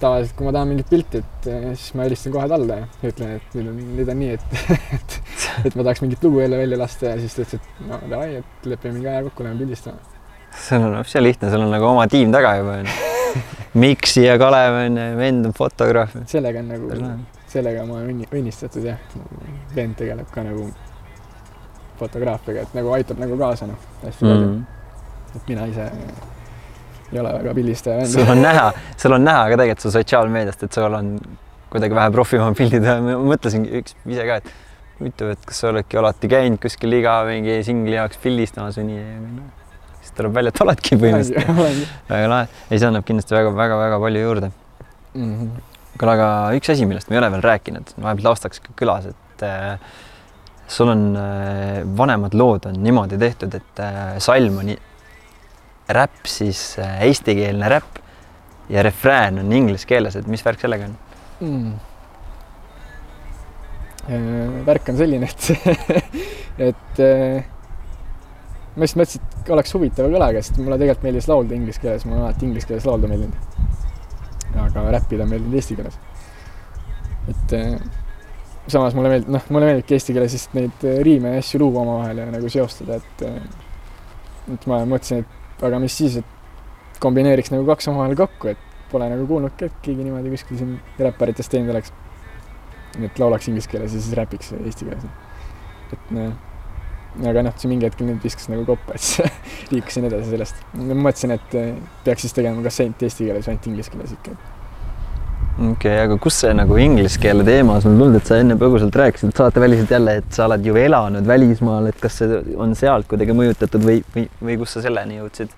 tavaliselt 0.00 0.36
kui 0.38 0.48
ma 0.48 0.54
tahan 0.56 0.72
mingit 0.72 0.88
pilti, 0.90 1.20
et 1.20 1.50
äh, 1.52 1.68
siis 1.74 1.92
ma 1.98 2.08
helistan 2.08 2.34
kohe 2.34 2.48
talle 2.50 2.80
ja 2.80 3.12
ütlen, 3.12 3.36
et 3.38 3.58
nüüd 3.58 3.70
on, 3.70 3.84
nüüd 4.00 4.14
on 4.14 4.20
nii, 4.22 4.32
et, 4.38 4.58
et, 4.98 5.20
et 5.68 5.76
ma 5.76 5.84
tahaks 5.84 6.02
mingit 6.06 6.24
lugu 6.24 6.42
jälle 6.42 6.64
välja 6.64 6.80
lasta 6.80 7.12
ja 7.12 7.20
siis 7.20 7.36
ta 7.36 7.44
ütles, 7.46 7.60
et 7.60 7.86
no 7.90 8.00
davai, 8.08 8.40
et 8.40 8.68
lepime 8.72 8.98
mingi 8.98 9.12
aja 9.12 9.24
kokku, 9.28 9.46
lähme 9.46 9.64
pildistama. 9.64 10.13
Sul 10.66 10.86
on 10.86 10.98
üpsi 11.00 11.22
lihtne, 11.22 11.50
sul 11.52 11.64
on 11.64 11.72
nagu 11.74 11.88
oma 11.90 12.06
tiim 12.10 12.32
taga 12.34 12.56
juba 12.60 12.78
onju. 12.80 13.12
Miksi 13.82 14.24
ja 14.24 14.36
Kalev 14.38 14.78
on 14.84 14.98
ju, 15.00 15.06
vend 15.18 15.48
on 15.48 15.54
fotograaf. 15.56 16.14
sellega 16.30 16.62
on 16.62 16.68
nagu, 16.70 17.14
sellega 17.50 17.86
ma 17.88 17.98
olen 17.98 18.12
õnni- 18.12 18.28
õnnistatud 18.30 18.86
jah, 18.86 19.00
vend 19.74 19.98
tegeleb 19.98 20.30
ka 20.34 20.44
nagu 20.46 20.68
fotograafiaga, 21.98 22.66
et 22.66 22.76
nagu 22.76 22.92
aitab 22.94 23.20
nagu 23.22 23.38
kaasa 23.38 23.68
noh, 23.70 23.90
hästi 24.02 24.26
palju 24.26 24.46
mm.. 24.46 24.62
et 25.38 25.50
mina 25.50 25.66
ise 25.70 25.88
ei 27.12 27.20
ole 27.20 27.32
väga 27.36 27.54
pildistaja 27.54 28.06
sul 28.10 28.30
on 28.34 28.42
näha, 28.42 28.68
sul 28.98 29.14
on 29.14 29.26
näha 29.26 29.48
ka 29.52 29.58
tegelikult 29.60 29.86
su 29.86 29.92
sotsiaalmeediast, 29.94 30.66
et 30.66 30.78
sul 30.78 30.98
on 30.98 31.14
kuidagi 31.74 31.98
vähe 31.98 32.14
profimad 32.14 32.56
pildid 32.58 32.86
ja 32.86 32.96
ma 33.02 33.16
mõtlesingi 33.30 33.82
üks 33.82 33.94
ise 34.06 34.26
ka, 34.26 34.40
et 34.42 34.50
huvitav, 35.00 35.34
et 35.34 35.46
kas 35.48 35.62
sa 35.62 35.70
oledki 35.70 35.98
alati 35.98 36.30
käinud 36.30 36.62
kuskil 36.62 36.98
iga 36.98 37.20
mingi 37.28 37.60
singli 37.66 37.96
jaoks 37.96 38.20
pildistamas 38.22 38.78
või 38.80 38.92
nii. 38.92 39.46
Siis 40.04 40.14
tuleb 40.16 40.36
välja, 40.36 40.52
et 40.54 40.64
oledki 40.64 40.96
põhimõtteliselt. 41.00 41.92
väga 42.12 42.32
lahe, 42.32 42.48
ei 42.70 42.80
see 42.80 42.90
annab 42.90 43.06
kindlasti 43.08 43.36
väga-väga-väga 43.38 44.00
palju 44.06 44.24
juurde. 44.24 44.50
kuule, 45.14 46.16
aga 46.16 46.28
üks 46.58 46.72
asi, 46.74 46.88
millest 46.90 47.10
me 47.10 47.16
ei 47.16 47.22
ole 47.22 47.30
veel 47.36 47.44
rääkinud, 47.44 47.94
vahepeal 47.96 48.32
taustaks 48.32 48.62
kõlas, 48.78 49.08
et 49.14 49.46
äh, 49.46 49.78
sul 50.68 50.90
on 50.92 51.16
äh, 51.16 51.82
vanemad 51.96 52.34
lood 52.34 52.66
on 52.70 52.80
niimoodi 52.82 53.18
tehtud, 53.20 53.54
et 53.54 53.82
äh, 53.82 54.18
salm 54.22 54.58
on 54.62 54.74
räpp 55.94 56.26
siis 56.28 56.78
äh, 56.82 57.02
eestikeelne 57.08 57.68
räpp 57.68 58.00
ja 58.72 58.82
refrään 58.82 59.38
on 59.38 59.52
inglise 59.52 59.86
keeles, 59.86 60.16
et 60.16 60.26
mis 60.30 60.44
värk 60.44 60.60
sellega 60.64 60.88
on? 60.88 60.96
mm.. 61.40 61.72
värk 64.66 64.88
on 64.92 64.96
selline, 65.00 65.28
et, 65.28 65.42
et 66.70 67.02
äh, 67.04 67.53
ma 68.76 68.88
just 68.88 68.98
mõtlesin, 68.98 69.26
et 69.40 69.50
oleks 69.54 69.74
huvitav 69.76 70.08
kõlaga, 70.10 70.42
sest 70.42 70.58
mulle 70.58 70.78
tegelikult 70.80 71.06
meeldis 71.06 71.28
laulda 71.30 71.54
inglise 71.56 71.82
keeles, 71.82 72.06
mulle 72.08 72.20
on 72.20 72.28
alati 72.28 72.48
inglise 72.48 72.70
keeles 72.70 72.86
laulda 72.88 73.10
meeldinud. 73.10 73.36
aga 74.64 74.86
räppida 74.94 75.26
meeldib 75.26 75.54
eesti 75.60 75.76
keeles. 75.78 75.98
et 77.30 77.54
äh, 77.58 77.76
samas 78.68 78.94
mulle 78.94 79.12
meeldib, 79.12 79.30
noh, 79.36 79.46
mulle 79.54 79.70
meeldibki 79.70 79.98
eesti 79.98 80.16
keeles 80.16 80.34
lihtsalt 80.34 80.58
neid 80.58 80.86
äh, 80.88 80.98
riime 81.06 81.36
ja 81.36 81.44
asju 81.44 81.60
luua 81.62 81.82
omavahel 81.82 82.22
ja 82.22 82.30
nagu 82.34 82.50
seostada, 82.50 82.98
et 83.02 83.26
äh, 83.28 83.38
et 84.52 84.66
ma 84.68 84.82
mõtlesin, 84.88 85.22
et 85.24 85.64
aga 85.64 85.78
mis 85.80 85.94
siis, 85.96 86.18
et 86.20 86.98
kombineeriks 87.00 87.52
nagu 87.54 87.66
kaks 87.68 87.88
omavahel 87.92 88.16
kokku, 88.18 88.50
et 88.52 88.72
pole 88.90 89.06
nagu 89.10 89.26
kuulnudki, 89.28 89.68
et 89.68 89.78
keegi 89.84 90.06
niimoodi 90.06 90.32
kuskil 90.34 90.58
siin 90.60 90.74
räpparitest 90.98 91.52
teinud 91.52 91.72
oleks. 91.74 91.92
et 92.94 93.18
laulaks 93.18 93.48
inglise 93.50 93.68
keeles 93.70 93.94
ja 93.94 94.00
siis 94.00 94.14
räpiks 94.14 94.52
eesti 94.54 94.86
keeles. 94.90 95.06
et 95.92 96.10
noh, 96.14 96.34
aga 97.22 97.42
noh, 97.46 97.54
see 97.60 97.70
mingi 97.70 97.86
hetk 97.86 98.00
nüüd 98.02 98.22
viskas 98.24 98.48
nagu 98.50 98.64
koppa, 98.66 98.96
siis 98.98 99.22
liikusin 99.72 100.08
edasi 100.08 100.32
sellest. 100.32 100.58
ma 100.74 100.96
mõtlesin, 101.06 101.36
et 101.36 101.54
eh, 101.60 101.70
peaks 102.06 102.26
siis 102.26 102.34
tegema 102.34 102.62
kas 102.64 102.80
ainult 102.82 103.02
eesti 103.06 103.28
keeles 103.28 103.46
või 103.46 103.54
ainult 103.54 103.68
inglise 103.70 103.94
keeles 103.94 104.14
ikka. 104.16 104.34
okei 105.54 105.70
okay,, 105.70 106.00
aga 106.08 106.16
kus 106.18 106.40
see 106.42 106.54
nagu 106.58 106.78
inglise 106.82 107.20
keele 107.22 107.46
teema, 107.46 107.78
mulle 107.78 107.84
tundub, 107.86 108.16
et 108.18 108.26
sa 108.32 108.40
enne 108.42 108.56
põgusalt 108.58 108.98
rääkisid 108.98 109.34
saateväliselt 109.38 109.94
jälle, 109.94 110.16
et 110.22 110.34
sa 110.34 110.48
oled 110.48 110.66
ju 110.66 110.74
elanud 110.80 111.26
välismaal, 111.30 111.86
et 111.92 112.00
kas 112.02 112.18
see 112.22 112.40
on 112.58 112.74
sealt 112.78 113.06
kuidagi 113.10 113.36
mõjutatud 113.38 113.86
või, 113.86 114.00
või, 114.16 114.26
või 114.42 114.58
kus 114.64 114.74
sa 114.78 114.82
selleni 114.88 115.20
jõudsid? 115.20 115.54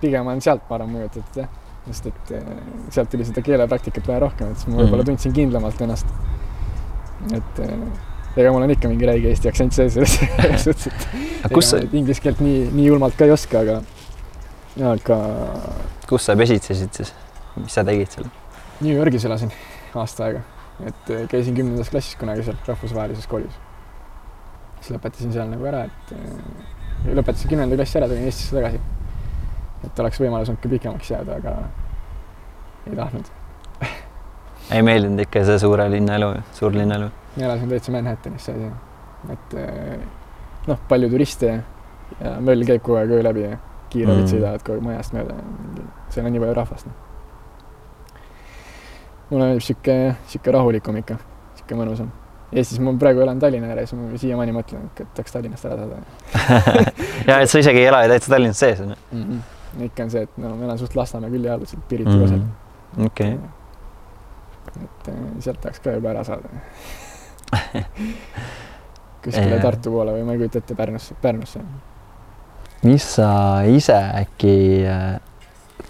pigem 0.00 0.26
on 0.32 0.38
sealt, 0.40 0.62
ma 0.68 0.78
arvan, 0.78 0.94
mõjutatud 0.96 1.42
jah, 1.42 1.48
sest 1.86 2.06
et 2.10 2.30
eh, 2.38 2.52
sealt 2.90 3.10
tuli 3.12 3.24
seda 3.28 3.42
keelepraktikat 3.44 4.06
vähe 4.08 4.22
rohkem, 4.26 4.50
et 4.50 4.58
siis 4.62 4.72
ma 4.72 4.80
võib-olla 4.82 5.04
Mhm. 5.04 5.10
tundsin 5.12 5.32
kindlamalt 5.36 5.80
ennast. 5.86 6.06
et 7.36 7.58
eh, 7.60 7.74
ega 8.36 8.52
mul 8.54 8.66
on 8.66 8.74
ikka 8.76 8.90
mingi 8.92 9.08
räige 9.08 9.32
eesti 9.32 9.50
aktsent 9.50 9.76
sees 9.76 9.96
selles 9.96 10.18
suhtes, 10.66 10.86
et 11.44 11.54
kus 11.54 11.72
sa 11.72 11.82
inglise 11.86 12.22
keelt 12.22 12.44
nii, 12.44 12.68
nii 12.76 12.86
julmalt 12.90 13.18
ka 13.18 13.26
ei 13.26 13.34
oska, 13.34 13.64
aga, 13.64 13.80
aga 14.92 15.18
kus 16.10 16.30
sa 16.30 16.38
pesitsesid 16.38 17.02
siis? 17.02 17.12
mis 17.58 17.74
sa 17.74 17.84
tegid 17.86 18.14
seal? 18.14 18.30
New 18.80 18.94
Yorgis 18.94 19.26
elasin 19.28 19.50
aasta 19.98 20.28
aega 20.28 20.46
et 20.86 21.10
äh, 21.10 21.28
käisin 21.28 21.54
kümnendas 21.54 21.90
klassis 21.90 22.16
kunagi 22.16 22.44
seal 22.44 22.56
rahvusvahelises 22.66 23.26
koolis. 23.26 23.56
siis 24.80 24.94
lõpetasin 24.94 25.32
seal 25.34 25.50
nagu 25.50 25.66
ära, 25.68 25.84
et 25.88 26.12
äh, 26.16 27.12
lõpetasin 27.18 27.52
kümnenda 27.52 27.76
klassi 27.76 28.00
ära, 28.00 28.08
tulin 28.08 28.28
Eestisse 28.28 28.56
tagasi. 28.56 28.80
et 29.84 30.02
oleks 30.04 30.20
võimalus 30.20 30.52
olnud 30.52 30.62
ka 30.62 30.72
pikemaks 30.72 31.10
jääda, 31.12 31.40
aga 31.40 31.56
ei 32.88 32.96
tahtnud. 32.96 33.32
ei 34.70 34.82
meeldinud 34.86 35.26
ikka 35.26 35.44
see 35.48 35.58
suure 35.60 35.88
linna 35.92 36.16
elu, 36.20 36.32
suurlinna 36.56 37.00
elu? 37.00 37.10
Elasin 37.38 37.68
täitsa 37.68 37.92
Manhattanis 37.92 38.48
sees 38.50 38.62
ja, 38.64 38.72
et 39.32 39.58
äh, 39.60 39.98
noh, 40.66 40.80
palju 40.88 41.10
turiste 41.12 41.52
ja 42.20 42.38
möll 42.40 42.66
käib 42.66 42.82
kogu 42.82 42.98
aeg 42.98 43.14
öö 43.18 43.22
läbi 43.22 43.46
ja 43.46 43.60
kiirabid 43.90 44.24
mm. 44.24 44.32
sõidavad 44.34 44.66
kogu 44.66 44.80
aeg 44.80 44.88
majast 44.88 45.14
mööda 45.14 45.38
ja 45.38 45.86
seal 46.10 46.26
on 46.26 46.36
nii 46.36 46.42
palju 46.42 46.58
rahvast 46.58 46.90
noh 46.90 47.06
mulle 49.30 49.46
meeldib 49.46 49.64
sihuke, 49.64 49.96
sihuke 50.30 50.54
rahulikum 50.54 50.98
ikka, 51.00 51.16
sihuke 51.58 51.78
mõnusam. 51.78 52.10
Eestis 52.50 52.80
ma 52.82 52.92
praegu 52.98 53.22
elan 53.22 53.38
Tallinna 53.42 53.70
ääres, 53.70 53.92
ma 53.94 54.18
siiamaani 54.18 54.54
mõtlen, 54.56 54.88
et 54.90 55.02
tahaks 55.14 55.36
Tallinnast 55.36 55.68
ära 55.68 55.76
saada 55.78 56.00
ja 57.28 57.36
et 57.38 57.52
sa 57.52 57.60
isegi 57.62 57.84
ei 57.84 57.86
ela 57.92 58.02
ju 58.02 58.10
täitsa 58.10 58.32
Tallinnas 58.32 58.58
sees 58.58 58.80
on 58.82 58.90
ju 58.90 58.96
mm? 59.12 59.22
-hmm. 59.22 59.84
ikka 59.86 60.02
on 60.02 60.10
see, 60.10 60.22
et 60.26 60.40
no 60.42 60.56
ma 60.56 60.66
elan 60.66 60.80
suht 60.80 60.96
Lasnamäe 60.98 61.30
külje 61.30 61.52
all, 61.52 61.62
sealt 61.70 61.84
Pirita 61.88 62.10
mm. 62.10 62.20
kosel. 62.20 62.40
okei. 63.06 63.38
et 64.82 65.08
äh, 65.14 65.22
sealt 65.38 65.60
tahaks 65.60 65.80
ka 65.80 65.94
juba 65.94 66.10
ära 66.10 66.24
saada 66.24 66.50
kuskile 69.24 69.58
Tartu 69.62 69.92
poole 69.94 70.14
või 70.16 70.26
ma 70.26 70.36
ei 70.36 70.42
kujuta 70.42 70.62
ette 70.62 70.76
Pärnusse, 70.78 71.16
Pärnusse. 71.22 71.60
mis 72.82 73.08
sa 73.16 73.30
ise 73.68 73.98
äkki 74.22 74.54
äh, 74.88 75.20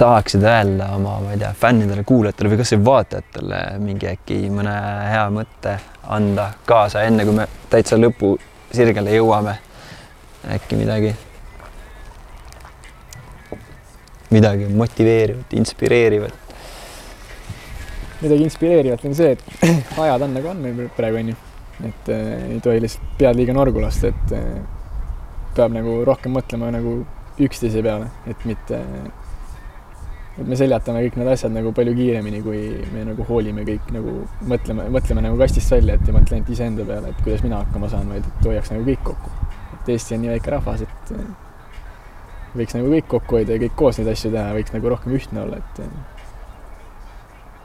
tahaksid 0.00 0.42
öelda 0.42 0.90
oma, 0.96 1.18
ma 1.20 1.32
ei 1.32 1.38
tea, 1.38 1.52
fännidele, 1.52 2.04
kuulajatele 2.08 2.52
või 2.52 2.60
kasvõi 2.62 2.84
vaatajatele 2.84 3.62
mingi 3.82 4.08
äkki 4.10 4.42
mõne 4.52 4.76
hea 5.10 5.26
mõtte 5.34 5.76
anda 6.08 6.50
kaasa, 6.66 7.04
enne 7.06 7.26
kui 7.28 7.36
me 7.36 7.48
täitsa 7.70 7.98
lõpusirgele 8.00 9.18
jõuame? 9.18 9.58
äkki 10.50 10.76
midagi, 10.76 11.10
midagi 14.32 14.70
motiveerivat, 14.72 15.52
inspireerivat? 15.52 16.32
midagi 18.22 18.42
inspireerivat 18.48 19.04
on 19.04 19.14
see, 19.14 19.36
et 19.36 19.44
ajad 20.06 20.24
on 20.24 20.34
nagu 20.38 20.48
on 20.54 20.64
meil 20.64 20.88
praegu 20.96 21.20
onju, 21.20 21.36
et 21.88 22.12
äh, 22.12 22.52
ei 22.56 22.60
tohi 22.64 22.82
lihtsalt 22.82 23.16
pead 23.18 23.38
liiga 23.38 23.56
norgu 23.56 23.82
lasta, 23.82 24.12
et 24.12 24.36
äh, 24.36 24.60
peab 25.56 25.74
nagu 25.74 26.00
rohkem 26.06 26.34
mõtlema 26.36 26.70
nagu 26.74 27.00
üksteise 27.40 27.82
peale, 27.82 28.10
et 28.28 28.44
mitte 28.48 28.78
äh, 28.80 29.10
et 30.40 30.46
me 30.48 30.56
seljatame 30.56 31.02
kõik 31.04 31.18
need 31.18 31.30
asjad 31.32 31.52
nagu 31.52 31.72
palju 31.76 31.92
kiiremini, 31.96 32.40
kui 32.44 32.60
me 32.94 33.02
nagu 33.08 33.24
hoolime 33.28 33.64
kõik 33.66 33.90
nagu 33.94 34.14
mõtleme, 34.48 34.86
mõtleme 34.94 35.24
nagu 35.26 35.38
kastist 35.40 35.72
välja, 35.74 35.96
et 35.96 36.08
ei 36.08 36.14
mõtle 36.16 36.38
ainult 36.38 36.52
iseenda 36.54 36.86
peale, 36.88 37.12
et 37.12 37.22
kuidas 37.24 37.42
mina 37.44 37.60
hakkama 37.64 37.90
saan, 37.92 38.08
vaid 38.12 38.26
et 38.28 38.48
hoiaks 38.48 38.72
nagu 38.72 38.86
kõik 38.86 39.02
kokku. 39.10 39.32
et 39.80 39.92
Eesti 39.94 40.16
on 40.16 40.24
nii 40.24 40.32
väike 40.34 40.54
rahvas, 40.54 40.84
et 40.86 41.12
eh, 41.16 41.28
võiks 42.56 42.76
nagu 42.76 42.94
kõik 42.94 43.10
kokku 43.16 43.38
hoida 43.38 43.56
ja 43.56 43.62
kõik 43.64 43.76
koos 43.82 44.00
neid 44.00 44.12
asju 44.14 44.32
teha, 44.32 44.54
võiks 44.56 44.74
nagu 44.76 44.94
rohkem 44.94 45.18
ühtne 45.18 45.44
olla, 45.44 45.60
et 45.60 45.76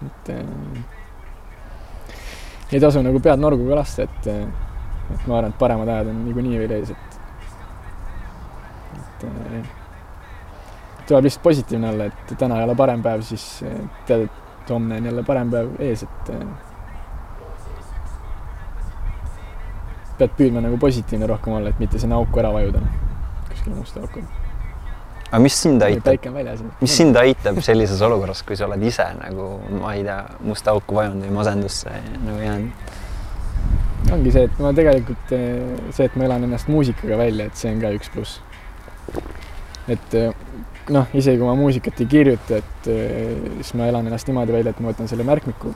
et 0.06 0.30
ei 2.72 2.80
tasu 2.80 3.02
nagu 3.06 3.20
pead 3.20 3.40
norgu 3.40 3.68
ka 3.70 3.82
lasta, 3.82 4.04
et 4.04 4.28
et 5.06 5.28
ma 5.28 5.38
arvan, 5.38 5.52
et 5.54 5.60
paremad 5.60 5.90
ajad 5.90 6.08
on 6.10 6.24
niikuinii 6.26 6.60
veel 6.64 6.72
ees, 6.80 6.90
et 6.90 7.20
et 9.26 11.08
tuleb 11.08 11.28
lihtsalt 11.28 11.44
positiivne 11.44 11.90
olla, 11.90 12.06
et 12.10 12.38
täna 12.38 12.58
ei 12.60 12.66
ole 12.66 12.76
parem 12.76 13.04
päev, 13.06 13.22
siis 13.26 13.46
eh, 13.66 13.82
tead, 14.08 14.26
et 14.26 14.72
homne 14.74 14.98
on 14.98 15.12
jälle 15.12 15.24
parem 15.24 15.52
päev 15.54 15.76
ees, 15.86 16.04
et 16.08 16.32
eh, 16.34 16.48
pead 20.18 20.34
püüdma 20.40 20.64
nagu 20.66 20.80
positiivne 20.82 21.30
rohkem 21.30 21.60
olla, 21.60 21.70
et 21.70 21.80
mitte 21.84 22.02
sinna 22.02 22.18
auku 22.18 22.42
ära 22.42 22.54
vajuda, 22.56 22.82
kuskile 23.52 23.76
musta 23.76 24.02
auku. 24.02 24.26
Aga 25.30 25.42
mis 25.44 25.58
sind 25.62 25.84
aitab, 25.86 26.28
mis 26.82 26.98
sind 26.98 27.18
aitab 27.20 27.62
sellises 27.66 28.02
olukorras, 28.06 28.44
kui 28.48 28.58
sa 28.58 28.68
oled 28.70 28.84
ise 28.86 29.08
nagu, 29.20 29.50
ma 29.82 29.96
ei 29.98 30.06
tea, 30.06 30.20
musta 30.46 30.76
auku 30.76 31.00
vajunud 31.00 31.26
või 31.28 31.40
masendusse 31.40 31.96
nagu 32.26 32.40
jäänud? 32.44 32.94
ongi 34.14 34.32
see, 34.32 34.46
et 34.46 34.60
ma 34.62 34.70
tegelikult, 34.78 35.32
eh, 35.34 35.90
see, 35.96 36.06
et 36.06 36.16
ma 36.16 36.28
elan 36.28 36.46
ennast 36.46 36.70
muusikaga 36.70 37.18
välja, 37.18 37.50
et 37.50 37.58
see 37.58 37.72
on 37.74 37.82
ka 37.82 37.90
üks 37.98 38.12
pluss. 38.14 38.42
et 39.90 40.14
noh, 40.94 41.10
isegi 41.18 41.40
kui 41.40 41.48
ma 41.48 41.56
muusikat 41.58 42.02
ei 42.04 42.10
kirjuta, 42.10 42.60
et 42.62 42.90
eh, 42.92 43.50
siis 43.62 43.74
ma 43.80 43.90
elan 43.90 44.08
ennast 44.10 44.30
niimoodi 44.30 44.54
välja, 44.54 44.74
et 44.74 44.82
ma 44.84 44.92
võtan 44.92 45.10
selle 45.10 45.26
märkmiku 45.28 45.74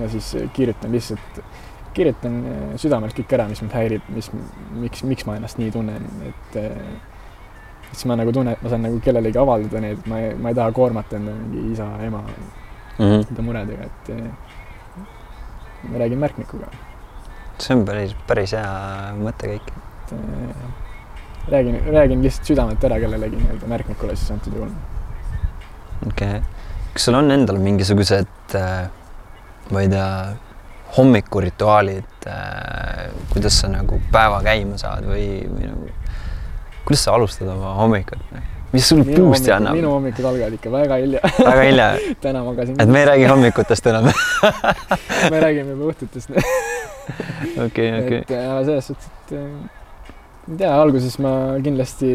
ja 0.00 0.08
siis 0.12 0.30
kirjutan 0.56 0.92
lihtsalt, 0.94 1.40
kirjutan 1.96 2.40
eh, 2.44 2.66
südamelt 2.80 3.16
kõik 3.16 3.32
ära, 3.36 3.48
mis 3.50 3.62
mind 3.64 3.76
häirib, 3.76 4.10
mis, 4.14 4.30
miks, 4.82 5.04
miks 5.08 5.28
ma 5.28 5.38
ennast 5.40 5.60
nii 5.60 5.72
tunnen, 5.74 6.10
et 6.28 6.60
eh, 6.60 6.76
siis 7.92 8.06
ma 8.06 8.16
nagu 8.18 8.32
tunnen, 8.32 8.54
et 8.54 8.62
ma 8.62 8.72
saan 8.72 8.84
nagu 8.86 9.00
kellelegi 9.04 9.38
avaldada 9.38 9.82
neid, 9.84 10.04
ma 10.10 10.20
ei, 10.20 10.34
ma 10.34 10.52
ei 10.52 10.58
taha 10.58 10.72
koormata 10.76 11.18
enda 11.18 11.34
mingi 11.34 11.72
isa, 11.72 11.88
ema 12.06 12.22
mm 12.22 13.04
-hmm. 13.04 13.26
enda 13.30 13.42
muredega, 13.42 13.88
et 13.90 14.12
ma 15.90 15.98
räägin 15.98 16.18
märkmikuga. 16.18 16.66
see 17.58 17.76
on 17.76 17.84
päris, 17.84 18.14
päris 18.26 18.52
hea 18.52 19.14
mõttekäik. 19.20 19.72
et 20.12 20.14
räägin, 21.48 21.80
räägin 21.92 22.22
lihtsalt 22.22 22.46
südamelt 22.46 22.84
ära 22.84 22.98
kellelegi 23.00 23.36
nii-öelda 23.36 23.66
märkmikule 23.66 24.16
siis 24.16 24.30
antud 24.30 24.54
juhul. 24.54 24.70
okei 26.06 26.28
okay., 26.28 26.40
kas 26.92 27.04
sul 27.04 27.14
on 27.14 27.30
endal 27.30 27.58
mingisugused 27.58 28.54
äh,, 28.54 28.88
ma 29.70 29.80
ei 29.80 29.88
tea, 29.88 30.36
hommikurituaalid 30.96 32.28
kuidas 33.32 33.60
sa 33.60 33.68
nagu 33.70 34.00
päeva 34.12 34.42
käima 34.42 34.78
saad 34.78 35.06
või, 35.06 35.26
või 35.50 35.68
nagu, 35.70 35.92
kuidas 36.90 37.04
sa 37.06 37.14
alustad 37.14 37.48
oma 37.48 37.74
hommikut? 37.78 38.18
mis 38.72 38.88
sul 38.88 39.02
boost'i 39.06 39.52
annab? 39.54 39.76
minu 39.78 39.92
hommikud 39.94 40.26
algavad 40.26 40.54
ikka 40.56 40.70
väga 40.74 40.98
hilja 41.02 41.20
väga 41.38 41.62
hilja 41.68 41.86
täna 42.24 42.42
magasin. 42.44 42.74
et 42.82 42.88
me 42.88 43.02
ei 43.02 43.06
räägi 43.06 43.28
hommikutest 43.30 43.86
enam 43.86 44.08
me 45.32 45.40
räägime 45.44 45.76
juba 45.76 45.92
õhtutest 45.92 46.34
okei, 47.66 47.88
okei. 48.00 48.18
et 48.18 48.34
selles 48.66 48.90
suhtes, 48.90 49.06
et 49.06 49.34
äh, 49.38 49.46
ei 50.50 50.58
tea, 50.64 50.70
alguses 50.74 51.18
ma 51.22 51.32
kindlasti, 51.62 52.10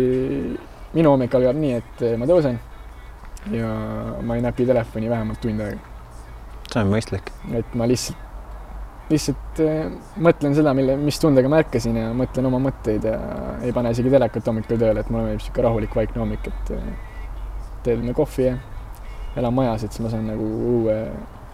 minu 0.96 1.16
hommik 1.16 1.36
algab 1.40 1.60
nii, 1.60 1.80
et 1.80 2.06
ma 2.20 2.28
tõusen 2.28 2.60
ja 3.56 3.72
ma 4.26 4.36
ei 4.36 4.44
näpi 4.44 4.68
telefoni 4.68 5.12
vähemalt 5.12 5.40
tund 5.44 5.64
aega. 5.64 5.80
see 6.72 6.84
on 6.84 6.92
mõistlik. 6.92 7.32
et 7.56 7.80
ma 7.80 7.88
lihtsalt, 7.88 8.25
lihtsalt 9.10 9.60
äh, 9.62 9.90
mõtlen 10.26 10.56
seda, 10.58 10.74
mille, 10.78 10.96
mis 10.98 11.20
tundega 11.22 11.50
ma 11.52 11.60
ärkasin 11.62 11.98
ja 12.00 12.10
mõtlen 12.18 12.50
oma 12.50 12.60
mõtteid 12.64 13.06
ja 13.06 13.18
ei 13.66 13.74
pane 13.76 13.92
isegi 13.94 14.14
telekat 14.14 14.50
hommikul 14.50 14.80
tööle, 14.82 15.04
et 15.04 15.12
mulle 15.14 15.28
meeldib 15.28 15.44
niisugune 15.44 15.68
rahulik 15.68 15.98
vaikne 15.98 16.24
hommik, 16.24 16.50
et 16.50 16.74
äh, 16.74 16.90
teen 17.86 18.14
kohvi 18.18 18.50
ja 18.50 18.58
elan 19.38 19.54
majas, 19.54 19.86
et 19.86 19.94
siis 19.94 20.06
ma 20.06 20.12
saan 20.14 20.26
nagu 20.32 20.50
uue, 20.72 20.98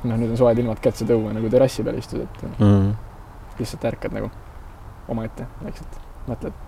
noh, 0.06 0.16
nüüd 0.16 0.32
on 0.32 0.39
soed 0.39 0.64
ilmad 0.64 0.82
kätte 0.84 1.08
tuua 1.10 1.36
nagu 1.36 1.52
terrassi 1.52 1.84
peal 1.84 1.99
istuda, 1.99 2.28
et 2.30 2.60
mm. 2.62 2.89
lihtsalt 3.60 3.88
ärkad 3.91 4.16
nagu 4.16 4.32
omaette 5.12 5.47
vaikselt, 5.64 5.97
mõtled 6.30 6.68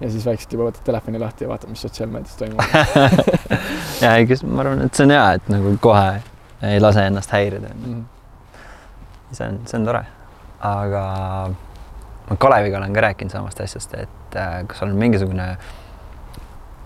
ja 0.00 0.10
siis 0.12 0.26
vaikselt 0.28 0.52
juba 0.52 0.68
võtad 0.68 0.84
telefoni 0.86 1.20
lahti 1.20 1.46
ja 1.46 1.50
vaatad, 1.50 1.72
mis 1.72 1.82
sotsiaalmeedias 1.86 2.36
toimub 2.38 2.60
ja 4.04 4.16
ei, 4.20 4.28
ma 4.44 4.62
arvan, 4.62 4.84
et 4.86 4.98
see 4.98 5.06
on 5.08 5.14
hea, 5.16 5.24
et 5.38 5.48
nagu 5.52 5.72
kohe 5.82 6.20
ei 6.66 6.82
lase 6.82 7.06
ennast 7.08 7.32
häirida 7.32 7.72
mm. 7.72 7.86
-hmm. 7.86 8.04
See 9.36 9.48
on, 9.48 9.60
see 9.68 9.78
on 9.80 9.88
tore. 9.88 10.04
aga 10.66 11.02
ma 12.26 12.36
Kaleviga 12.42 12.80
olen 12.80 12.94
ka 12.96 13.04
rääkinud 13.06 13.34
samast 13.34 13.60
asjast, 13.62 13.94
et 13.94 14.38
äh, 14.38 14.62
kas 14.66 14.82
on 14.86 14.96
mingisugune 14.98 15.50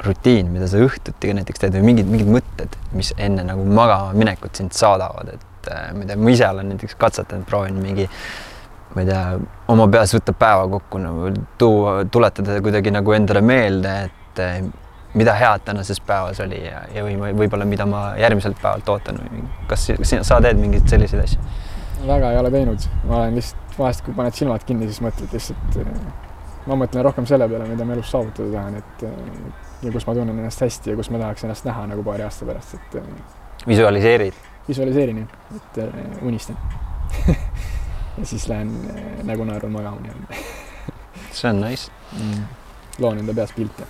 rutiin, 0.05 0.49
mida 0.53 0.69
sa 0.69 0.81
õhtuti 0.81 1.33
näiteks 1.37 1.61
teed 1.61 1.75
või 1.77 1.91
mingid, 1.93 2.09
mingid 2.09 2.29
mõtted, 2.33 2.77
mis 2.97 3.13
enne 3.21 3.45
nagu 3.45 3.65
magama 3.69 4.15
minekut 4.17 4.57
sind 4.57 4.77
saadavad, 4.77 5.35
et 5.37 5.73
äh, 5.73 5.91
mida 5.97 6.17
ma 6.17 6.33
ise 6.33 6.49
olen 6.49 6.73
näiteks 6.75 6.97
katsetanud, 7.01 7.47
proovinud 7.49 7.85
mingi 7.85 8.09
äh, 8.09 8.23
ma 8.95 9.01
ei 9.01 9.07
tea, 9.07 9.25
oma 9.71 9.87
peas 9.91 10.13
võtta 10.17 10.35
päeva 10.35 10.67
kokku 10.71 11.01
nagu 11.01 11.31
tuua, 11.59 12.01
tuletada 12.11 12.59
kuidagi 12.63 12.93
nagu 12.95 13.15
endale 13.15 13.43
meelde, 13.45 13.93
et 14.09 14.43
eh, 14.43 14.63
mida 15.15 15.35
head 15.39 15.65
tänases 15.67 16.01
päevas 16.07 16.41
oli 16.43 16.59
ja, 16.65 16.83
ja 16.95 17.05
või 17.07 17.17
võib-olla, 17.39 17.67
mida 17.69 17.87
ma 17.87 18.11
järgmiselt 18.19 18.59
päevalt 18.63 18.89
ootan 18.91 19.21
või 19.23 19.45
kas 19.71 19.87
sina, 19.95 20.25
sa 20.27 20.41
teed 20.43 20.59
mingeid 20.59 20.91
selliseid 20.91 21.23
asju? 21.23 21.47
Väga 22.07 22.33
ei 22.33 22.41
ole 22.41 22.51
teinud, 22.55 22.89
ma 23.05 23.23
olen 23.23 23.39
lihtsalt 23.39 23.79
vahest, 23.79 24.05
kui 24.07 24.17
paned 24.17 24.37
silmad 24.37 24.65
kinni, 24.67 24.89
siis 24.91 25.03
mõtled 25.05 25.35
lihtsalt, 25.37 25.81
eh, 25.81 25.91
ma 26.67 26.79
mõtlen 26.81 27.05
rohkem 27.07 27.27
selle 27.29 27.49
peale, 27.49 27.69
mida 27.71 27.87
ma 27.89 27.97
elus 27.97 28.13
saavutada 28.13 28.53
tahan, 28.55 28.79
et 28.81 29.05
eh, 29.09 29.67
ja 29.87 29.93
kus 29.95 30.07
ma 30.09 30.17
tunnen 30.17 30.39
ennast 30.39 30.65
hästi 30.67 30.95
ja 30.95 31.01
kus 31.01 31.11
ma 31.13 31.21
tahaks 31.23 31.45
ennast 31.49 31.69
näha 31.69 31.87
nagu 31.91 32.05
paari 32.07 32.27
aasta 32.27 32.49
pärast, 32.49 32.79
et. 32.79 33.01
visualiseerid? 33.67 34.47
visualiseerin 34.69 35.23
jah, 35.25 35.37
et 35.57 36.23
unistan 36.23 36.57
ja 38.19 38.27
siis 38.27 38.49
lähen 38.49 38.71
äh, 38.91 39.25
nägu 39.27 39.45
naerul 39.45 39.73
magama 39.73 40.01
nii-öelda 40.05 40.43
see 41.33 41.51
on 41.51 41.61
nice 41.61 41.91
mm.. 42.13 42.45
loon 42.99 43.19
enda 43.19 43.35
peas 43.35 43.53
pilte. 43.53 43.87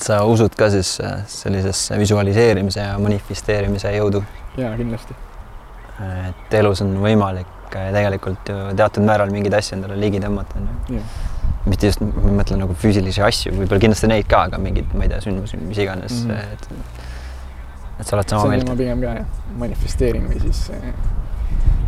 Et 0.00 0.06
sa 0.08 0.22
usud 0.24 0.54
ka 0.56 0.70
siis 0.72 0.94
sellisesse 1.28 1.98
visualiseerimise 2.00 2.80
ja 2.80 2.98
manifesteerimise 3.02 3.92
jõudu? 3.98 4.22
jaa, 4.56 4.72
kindlasti. 4.78 5.16
et 6.30 6.54
elus 6.60 6.80
on 6.84 6.94
võimalik 7.02 7.74
äh, 7.76 7.90
tegelikult 7.92 8.48
ju 8.48 8.70
teatud 8.80 9.04
määral 9.04 9.32
mingeid 9.32 9.58
asju 9.58 9.76
endale 9.76 9.98
ligi 10.00 10.22
tõmmata, 10.22 10.56
onju. 10.62 11.02
mitte 11.68 11.90
just, 11.90 12.00
ma 12.00 12.32
mõtlen 12.40 12.62
nagu 12.64 12.76
füüsilisi 12.80 13.22
asju, 13.26 13.52
võib-olla 13.58 13.84
kindlasti 13.84 14.10
neid 14.10 14.28
ka, 14.30 14.46
aga 14.48 14.60
mingeid, 14.62 14.88
ma 14.96 15.04
ei 15.04 15.12
tea, 15.12 15.20
sündmusi, 15.26 15.60
mis 15.60 15.82
iganes 15.84 16.22
mm, 16.24 16.30
-hmm. 16.30 16.52
et 16.54 18.00
et 18.00 18.08
sa 18.08 18.16
oled 18.16 18.32
sama 18.32 18.54
meelt. 18.54 18.68
ma 18.68 18.76
pigem 18.80 19.04
ka 19.04 19.18
jah, 19.18 19.42
manifesteerin 19.60 20.30
või 20.30 20.40
siis 20.46 20.62
äh, 20.72 20.94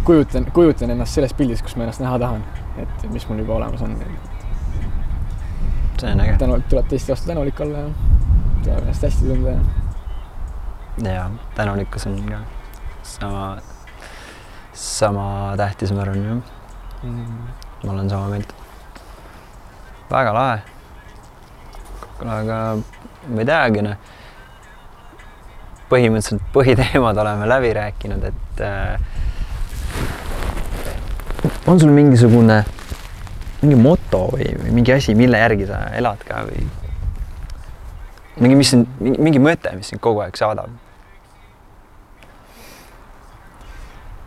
kujutan, 0.05 0.51
kujutan 0.53 0.93
ennast 0.93 1.17
selles 1.17 1.33
pildis, 1.39 1.65
kus 1.65 1.79
ma 1.81 1.89
ennast 1.89 2.05
näha 2.05 2.21
tahan, 2.21 2.45
et 2.85 3.09
mis 3.09 3.25
mul 3.31 3.41
juba 3.41 3.57
olemas 3.57 3.89
on 3.89 3.97
see 6.03 6.12
on 6.12 6.20
äge. 6.20 6.36
tänu, 6.38 6.62
tuleb 6.68 6.88
teiste 6.88 7.12
vastu 7.12 7.26
tänulik 7.26 7.61
olla 7.61 7.78
ja 7.78 7.88
tuleb 8.64 8.78
ennast 8.78 9.03
hästi 9.03 9.28
tunda 9.28 9.50
ja. 9.50 11.12
ja 11.12 11.30
tänulikkus 11.55 12.07
on 12.07 12.16
ka 12.28 12.38
sama, 13.03 13.59
sama 14.72 15.55
tähtis, 15.57 15.92
ma 15.92 16.03
arvan 16.03 16.24
jah 16.24 16.36
mm. 17.03 17.46
ma 17.84 17.92
olen 17.92 18.11
sama 18.11 18.28
meelt. 18.28 18.55
väga 20.11 20.34
lahe. 20.34 20.59
aga 22.26 22.59
ma 23.28 23.40
ei 23.40 23.46
teagi, 23.46 23.86
noh. 23.86 23.96
põhimõtteliselt 25.90 26.53
põhiteemad 26.55 27.18
oleme 27.22 27.46
läbi 27.48 27.72
rääkinud, 27.78 28.24
et 28.24 28.61
äh, 28.66 29.00
on 31.66 31.80
sul 31.80 31.94
mingisugune 31.94 32.64
mingi 33.63 33.77
moto 33.79 34.25
või, 34.33 34.49
või 34.59 34.71
mingi 34.79 34.93
asi, 34.95 35.15
mille 35.19 35.39
järgi 35.39 35.67
sa 35.71 35.77
elad 35.97 36.21
ka 36.27 36.37
või? 36.49 36.61
Mingi, 38.43 38.57
mis 38.57 38.75
on 38.75 38.87
mingi, 38.99 39.39
mõte, 39.43 39.71
mis 39.77 39.89
sind 39.93 40.01
kogu 40.03 40.21
aeg 40.25 40.37
saadab? 40.41 40.71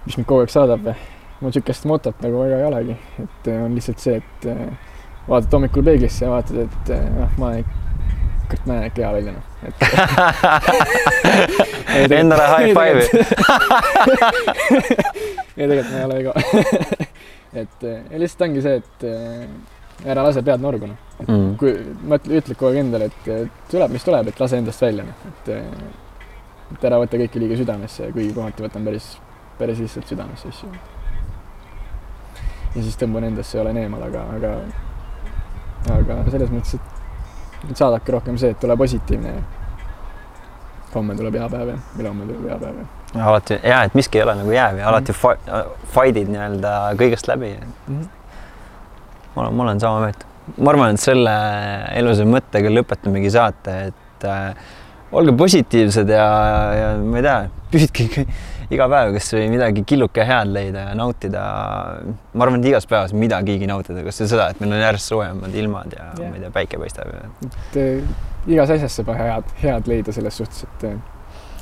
mis 0.05 0.17
mind 0.19 0.27
kogu 0.29 0.41
aeg 0.45 0.51
saadab 0.53 0.81
või? 0.85 0.97
mul 1.41 1.49
niisugust 1.51 1.83
motot 1.89 2.17
nagu 2.23 2.35
väga 2.43 2.55
ei 2.61 2.67
olegi, 2.69 2.95
et 3.23 3.43
äh, 3.51 3.63
on 3.65 3.71
lihtsalt 3.75 3.99
see, 3.99 4.15
et 4.21 4.39
äh, 4.47 4.53
vaatad 5.27 5.53
hommikul 5.57 5.83
peeglisse 5.83 6.25
ja 6.25 6.29
vaatad, 6.31 6.57
et 6.63 6.85
äh, 6.95 7.03
noh, 7.17 7.31
ma 7.41 7.47
ei, 7.57 7.63
kurat, 8.45 8.65
näen 8.69 8.83
ikka 8.87 8.99
hea 9.03 9.11
välja 9.17 9.31
noh, 9.35 9.45
et 9.65 9.77
Endale 12.21 12.45
high 12.53 12.71
five'i 12.77 13.03
ja 15.59 15.63
tegelikult 15.67 15.91
ma 15.91 15.97
ei 15.97 16.05
ole 16.05 16.15
ega 16.23 16.31
et 17.55 17.85
ja 17.87 18.19
lihtsalt 18.21 18.47
ongi 18.49 18.63
see, 18.65 18.79
et 18.81 19.05
äh, 19.09 20.09
ära 20.11 20.23
lase 20.25 20.43
pead 20.45 20.63
norgu, 20.63 20.89
noh. 20.91 21.01
Mm.. 21.25 21.53
kui 21.59 21.71
mõtle, 22.11 22.41
ütle 22.41 22.57
kogu 22.57 22.73
aeg 22.73 22.81
endale, 22.81 23.07
et 23.07 23.29
tuleb, 23.71 23.93
mis 23.95 24.03
tuleb, 24.03 24.27
et 24.27 24.41
lase 24.41 24.59
endast 24.59 24.83
välja, 24.83 25.05
noh, 25.07 25.29
et 25.31 25.53
et 26.73 26.87
ära 26.89 26.99
võta 26.99 27.19
kõike 27.21 27.39
liiga 27.39 27.57
südamesse, 27.59 28.09
kuigi 28.15 28.33
kohati 28.35 28.65
võtan 28.65 28.87
päris, 28.87 29.13
päris 29.59 29.79
lihtsalt 29.83 30.09
südamesse 30.11 30.49
asju. 30.51 30.71
ja 32.75 32.81
siis 32.81 32.97
tõmban 32.99 33.29
endasse 33.29 33.57
ja 33.57 33.63
olen 33.63 33.77
eemal, 33.83 34.03
aga, 34.09 34.25
aga, 34.35 34.53
aga 35.95 36.19
selles 36.33 36.51
mõttes, 36.51 36.75
et 37.69 37.77
saadabki 37.77 38.17
rohkem 38.17 38.39
see, 38.41 38.51
et 38.51 38.59
tule 38.59 38.77
positiivne 38.77 39.37
homme 40.95 41.15
tuleb 41.15 41.39
hea 41.39 41.47
päev 41.51 41.73
ja 41.73 41.79
ülehomme 41.99 42.27
tuleb 42.27 42.49
hea 42.49 42.59
päev 42.59 42.81
ja 42.81 43.04
alati 43.23 43.59
ja 43.63 43.81
et 43.87 43.95
miski 43.97 44.19
ei 44.19 44.23
ole 44.25 44.35
nagu 44.41 44.51
jääv 44.51 44.79
ja 44.79 44.87
alati 44.89 45.11
mm 45.11 45.17
-hmm. 45.17 45.75
fight'id 45.95 46.31
nii-öelda 46.31 46.71
kõigest 47.01 47.27
läbi 47.31 47.55
mm. 47.55 47.99
-hmm. 47.99 48.07
ma 49.35 49.41
olen, 49.41 49.53
ma 49.53 49.63
olen 49.63 49.79
sama 49.79 49.99
meelt. 49.99 50.25
ma 50.57 50.69
arvan, 50.71 50.93
et 50.93 50.99
selle 50.99 51.35
elulise 51.93 52.25
mõttega 52.25 52.69
lõpetamegi 52.69 53.29
saate, 53.31 53.77
et 53.87 54.25
äh, 54.25 54.55
olge 55.11 55.31
positiivsed 55.37 56.09
ja, 56.09 56.27
ja 56.73 56.91
ma 56.97 57.17
ei 57.17 57.23
tea, 57.23 57.37
püüdke 57.71 58.25
iga 58.75 58.87
päev 58.89 59.13
kas 59.15 59.31
või 59.33 59.49
midagi 59.53 59.83
killuke 59.87 60.25
head 60.25 60.51
leida 60.53 60.87
ja 60.89 60.93
nautida. 60.97 61.41
ma 62.33 62.45
arvan, 62.45 62.59
et 62.59 62.69
igas 62.71 62.87
päevas 62.89 63.13
midagigi 63.13 63.67
nautida, 63.69 64.03
kas 64.03 64.21
või 64.21 64.31
seda, 64.33 64.49
et 64.49 64.59
meil 64.59 64.73
on 64.73 64.85
järjest 64.85 65.11
soojemad 65.13 65.59
ilmad 65.63 65.97
ja 65.97 66.07
yeah. 66.19 66.29
ma 66.29 66.35
ei 66.35 66.45
tea, 66.45 66.53
päike 66.59 66.79
paistab 66.81 67.11
ja. 67.13 67.27
et 67.49 67.77
äh, 67.81 68.15
igas 68.47 68.69
asjas 68.69 69.01
saab 69.01 69.13
head, 69.17 69.51
head 69.63 69.91
leida 69.91 70.15
selles 70.15 70.41
suhtes, 70.41 70.63
et 70.63 70.87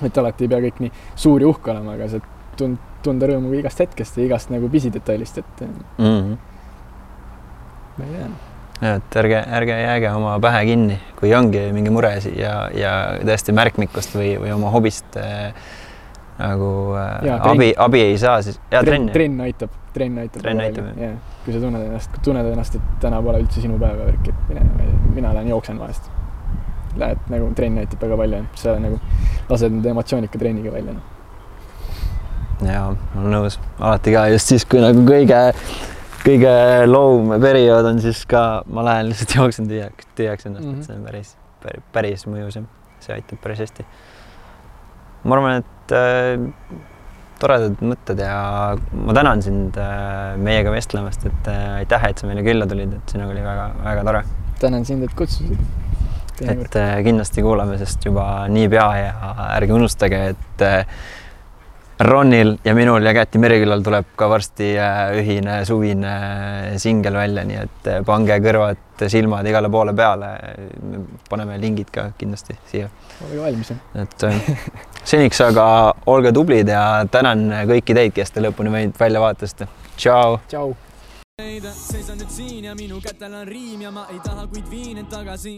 et 0.07 0.17
alati 0.17 0.45
ei 0.45 0.51
pea 0.51 0.61
kõik 0.67 0.79
nii 0.83 0.91
suur 1.15 1.43
ja 1.43 1.49
uhke 1.51 1.71
olema, 1.73 1.97
aga 1.97 2.09
sa 2.11 2.21
tund-, 2.59 2.81
tunda 3.05 3.29
rõõmu 3.29 3.53
igast 3.59 3.83
hetkest 3.83 4.17
ja 4.17 4.25
igast 4.27 4.51
nagu 4.53 4.69
pisidetailist, 4.71 5.43
et 5.43 5.61
mm. 5.61 6.07
-hmm. 6.07 6.37
ma 7.97 8.05
ei 8.05 8.17
tea. 8.17 8.95
et 8.95 9.17
ärge, 9.23 9.43
ärge 9.59 9.79
jääge 9.81 10.11
oma 10.11 10.39
pähe 10.39 10.65
kinni, 10.71 10.99
kui 11.19 11.33
ongi 11.35 11.69
mingi 11.75 11.93
mure 11.93 12.17
ja, 12.35 12.55
ja 12.75 12.93
tõesti 13.23 13.55
märkmikust 13.55 14.15
või, 14.15 14.33
või 14.41 14.53
oma 14.55 14.71
hobist 14.73 15.17
äh, 15.17 15.53
nagu 16.39 16.71
äh, 16.97 17.27
ja, 17.29 17.37
abi, 17.51 17.73
abi 17.77 18.01
ei 18.01 18.17
saa, 18.17 18.41
siis 18.41 18.59
ja 18.71 18.83
trenn. 18.83 19.11
trenn 19.13 19.41
aitab, 19.41 19.69
trenn 19.93 20.17
aitab. 20.17 20.41
trenn 20.41 20.65
aitab, 20.65 20.89
jah. 20.97 21.15
kui 21.45 21.53
sa 21.53 21.61
tunned 21.61 21.85
ennast, 21.85 22.19
tunned 22.25 22.51
ennast, 22.51 22.75
et 22.75 22.99
täna 23.03 23.21
pole 23.21 23.43
üldse 23.45 23.61
sinu 23.61 23.79
päev 23.79 24.01
ja 24.01 24.11
värk, 24.11 24.27
et 24.33 24.49
mina, 24.49 24.67
mina 25.13 25.33
lähen 25.37 25.53
jooksen 25.53 25.79
vahest 25.79 26.11
lähed 26.99 27.31
nagu 27.31 27.49
trenn 27.57 27.79
näitab 27.79 28.03
väga 28.03 28.19
palju, 28.19 28.43
sa 28.59 28.75
nagu 28.81 28.99
lased 29.49 29.73
nende 29.73 29.91
emotsioonika 29.93 30.39
trenniga 30.39 30.73
välja 30.73 30.95
no.. 30.97 31.01
ja, 32.67 32.85
ma 32.93 33.23
olen 33.23 33.35
nõus, 33.37 33.59
alati 33.79 34.13
ka 34.15 34.27
just 34.33 34.53
siis, 34.53 34.67
kui 34.69 34.81
nagu 34.83 35.03
kõige, 35.07 35.41
kõige 36.23 36.53
loom 36.89 37.35
periood 37.43 37.91
on, 37.91 38.01
siis 38.03 38.23
ka 38.29 38.63
ma 38.69 38.85
lähen 38.89 39.11
lihtsalt 39.11 39.35
jooksen 39.39 39.69
tühjaks, 39.71 40.09
tühjaks 40.17 40.49
ennast 40.49 40.65
mm, 40.65 40.71
-hmm. 40.73 40.79
et 40.79 40.89
see 40.89 40.97
on 40.97 41.05
päris, 41.09 41.35
päris, 41.65 41.85
päris 41.97 42.25
mõjus 42.29 42.59
jah, 42.61 42.71
see 43.03 43.17
aitab 43.17 43.43
päris 43.43 43.63
hästi. 43.65 43.85
ma 45.23 45.37
arvan, 45.37 45.63
et 45.63 45.95
äh, 45.97 46.81
toredad 47.43 47.79
mõtted 47.83 48.19
ja 48.23 48.37
ma 48.95 49.15
tänan 49.15 49.41
sind 49.43 49.77
äh, 49.81 50.35
meiega 50.39 50.71
vestlemast, 50.71 51.25
et 51.27 51.51
äh, 51.51 51.79
aitäh, 51.81 52.09
et 52.09 52.21
sa 52.21 52.29
meile 52.29 52.45
külla 52.45 52.67
tulid, 52.69 52.93
et 52.99 53.15
sinuga 53.15 53.35
oli 53.35 53.43
väga-väga 53.43 54.05
tore. 54.07 54.23
tänan 54.61 54.85
sind, 54.87 55.03
et 55.03 55.15
kutsusid 55.17 55.82
et 56.41 56.75
äh, 56.79 56.93
kindlasti 57.05 57.43
kuulame 57.45 57.77
sest 57.81 58.05
juba 58.05 58.47
niipea 58.51 58.87
ja 58.99 59.33
ärge 59.57 59.75
unustage, 59.75 60.21
et 60.33 60.63
äh, 60.65 60.85
Ronil 62.03 62.55
ja 62.65 62.73
minul 62.75 63.05
ja 63.05 63.13
Käti 63.13 63.39
Merikülal 63.39 63.83
tuleb 63.85 64.15
ka 64.17 64.27
varsti 64.31 64.71
äh, 64.81 65.13
ühine 65.21 65.59
suvine 65.67 66.13
singel 66.81 67.15
välja, 67.15 67.45
nii 67.47 67.59
et 67.61 67.89
pange 68.07 68.39
kõrvad, 68.43 69.05
silmad 69.07 69.47
igale 69.47 69.69
poole 69.71 69.93
peale. 69.95 70.31
paneme 71.29 71.59
lingid 71.61 71.91
ka 71.93 72.09
kindlasti 72.17 72.57
siia. 72.71 72.89
olge 73.25 73.41
valmis. 73.41 73.73
et 73.95 74.25
seniks 75.03 75.41
aga 75.41 75.67
olge 76.05 76.33
tublid 76.33 76.71
ja 76.71 77.05
tänan 77.11 77.45
kõiki 77.69 77.95
teid, 77.95 78.15
kes 78.15 78.31
te 78.31 78.41
lõpuni 78.41 78.73
meid 78.73 78.97
välja 78.99 79.21
vaatasite. 79.21 79.69
tšau. 79.97 80.39
tšau 80.47 80.73
seisan 81.33 82.19
nüüd 82.19 82.29
siin 82.29 82.65
ja 82.67 82.75
minu 82.77 82.99
kätel 83.01 83.33
on 83.33 83.47
riim 83.47 83.81
ja 83.81 83.89
ma 83.91 84.03
ei 84.13 84.19
taha, 84.21 84.43
kuid 84.51 84.67
viin 84.69 84.99
end 85.01 85.09
tagasi, 85.09 85.53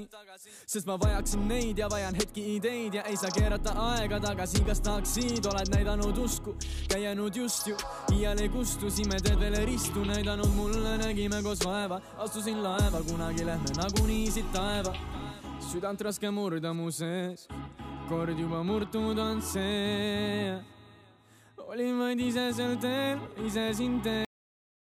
sest 0.67 0.87
ma 0.87 0.97
vajaksin 0.97 1.47
neid 1.47 1.77
ja 1.77 1.89
vajan 1.89 2.15
hetki 2.17 2.43
ideid 2.55 2.97
ja 2.97 3.03
ei 3.09 3.17
saa 3.17 3.31
keerata 3.33 3.73
aega 3.85 4.19
tagasi, 4.19 4.63
kas 4.65 4.81
tahaksid, 4.85 5.45
oled 5.45 5.71
näidanud 5.75 6.17
usku, 6.17 6.55
käinud 6.89 7.35
just 7.35 7.67
ju, 7.69 7.77
iial 8.15 8.41
ei 8.41 8.49
kustu, 8.49 8.89
simeteed 8.91 9.39
veel 9.39 9.59
ei 9.61 9.69
ristu, 9.69 10.05
näidanud 10.07 10.51
mulle, 10.57 10.97
nägime 11.01 11.41
koos 11.45 11.61
vaeva, 11.65 12.01
astusin 12.17 12.63
laeva, 12.63 13.03
kunagi 13.09 13.45
lähme 13.45 13.77
nagunii 13.77 14.31
siit 14.31 14.51
taeva. 14.53 14.95
südant 15.71 16.01
raske 16.01 16.29
murda 16.31 16.73
mu 16.73 16.91
sees, 16.91 17.47
kord 18.09 18.37
juba 18.39 18.63
murtud 18.63 19.17
on 19.19 19.41
see. 19.41 20.53
Olin 21.57 21.97
vaid 21.99 22.19
ise 22.19 22.51
sel 22.53 22.77
teel, 22.77 23.19
ise 23.45 23.73
sind 23.73 24.03
teen. 24.03 24.24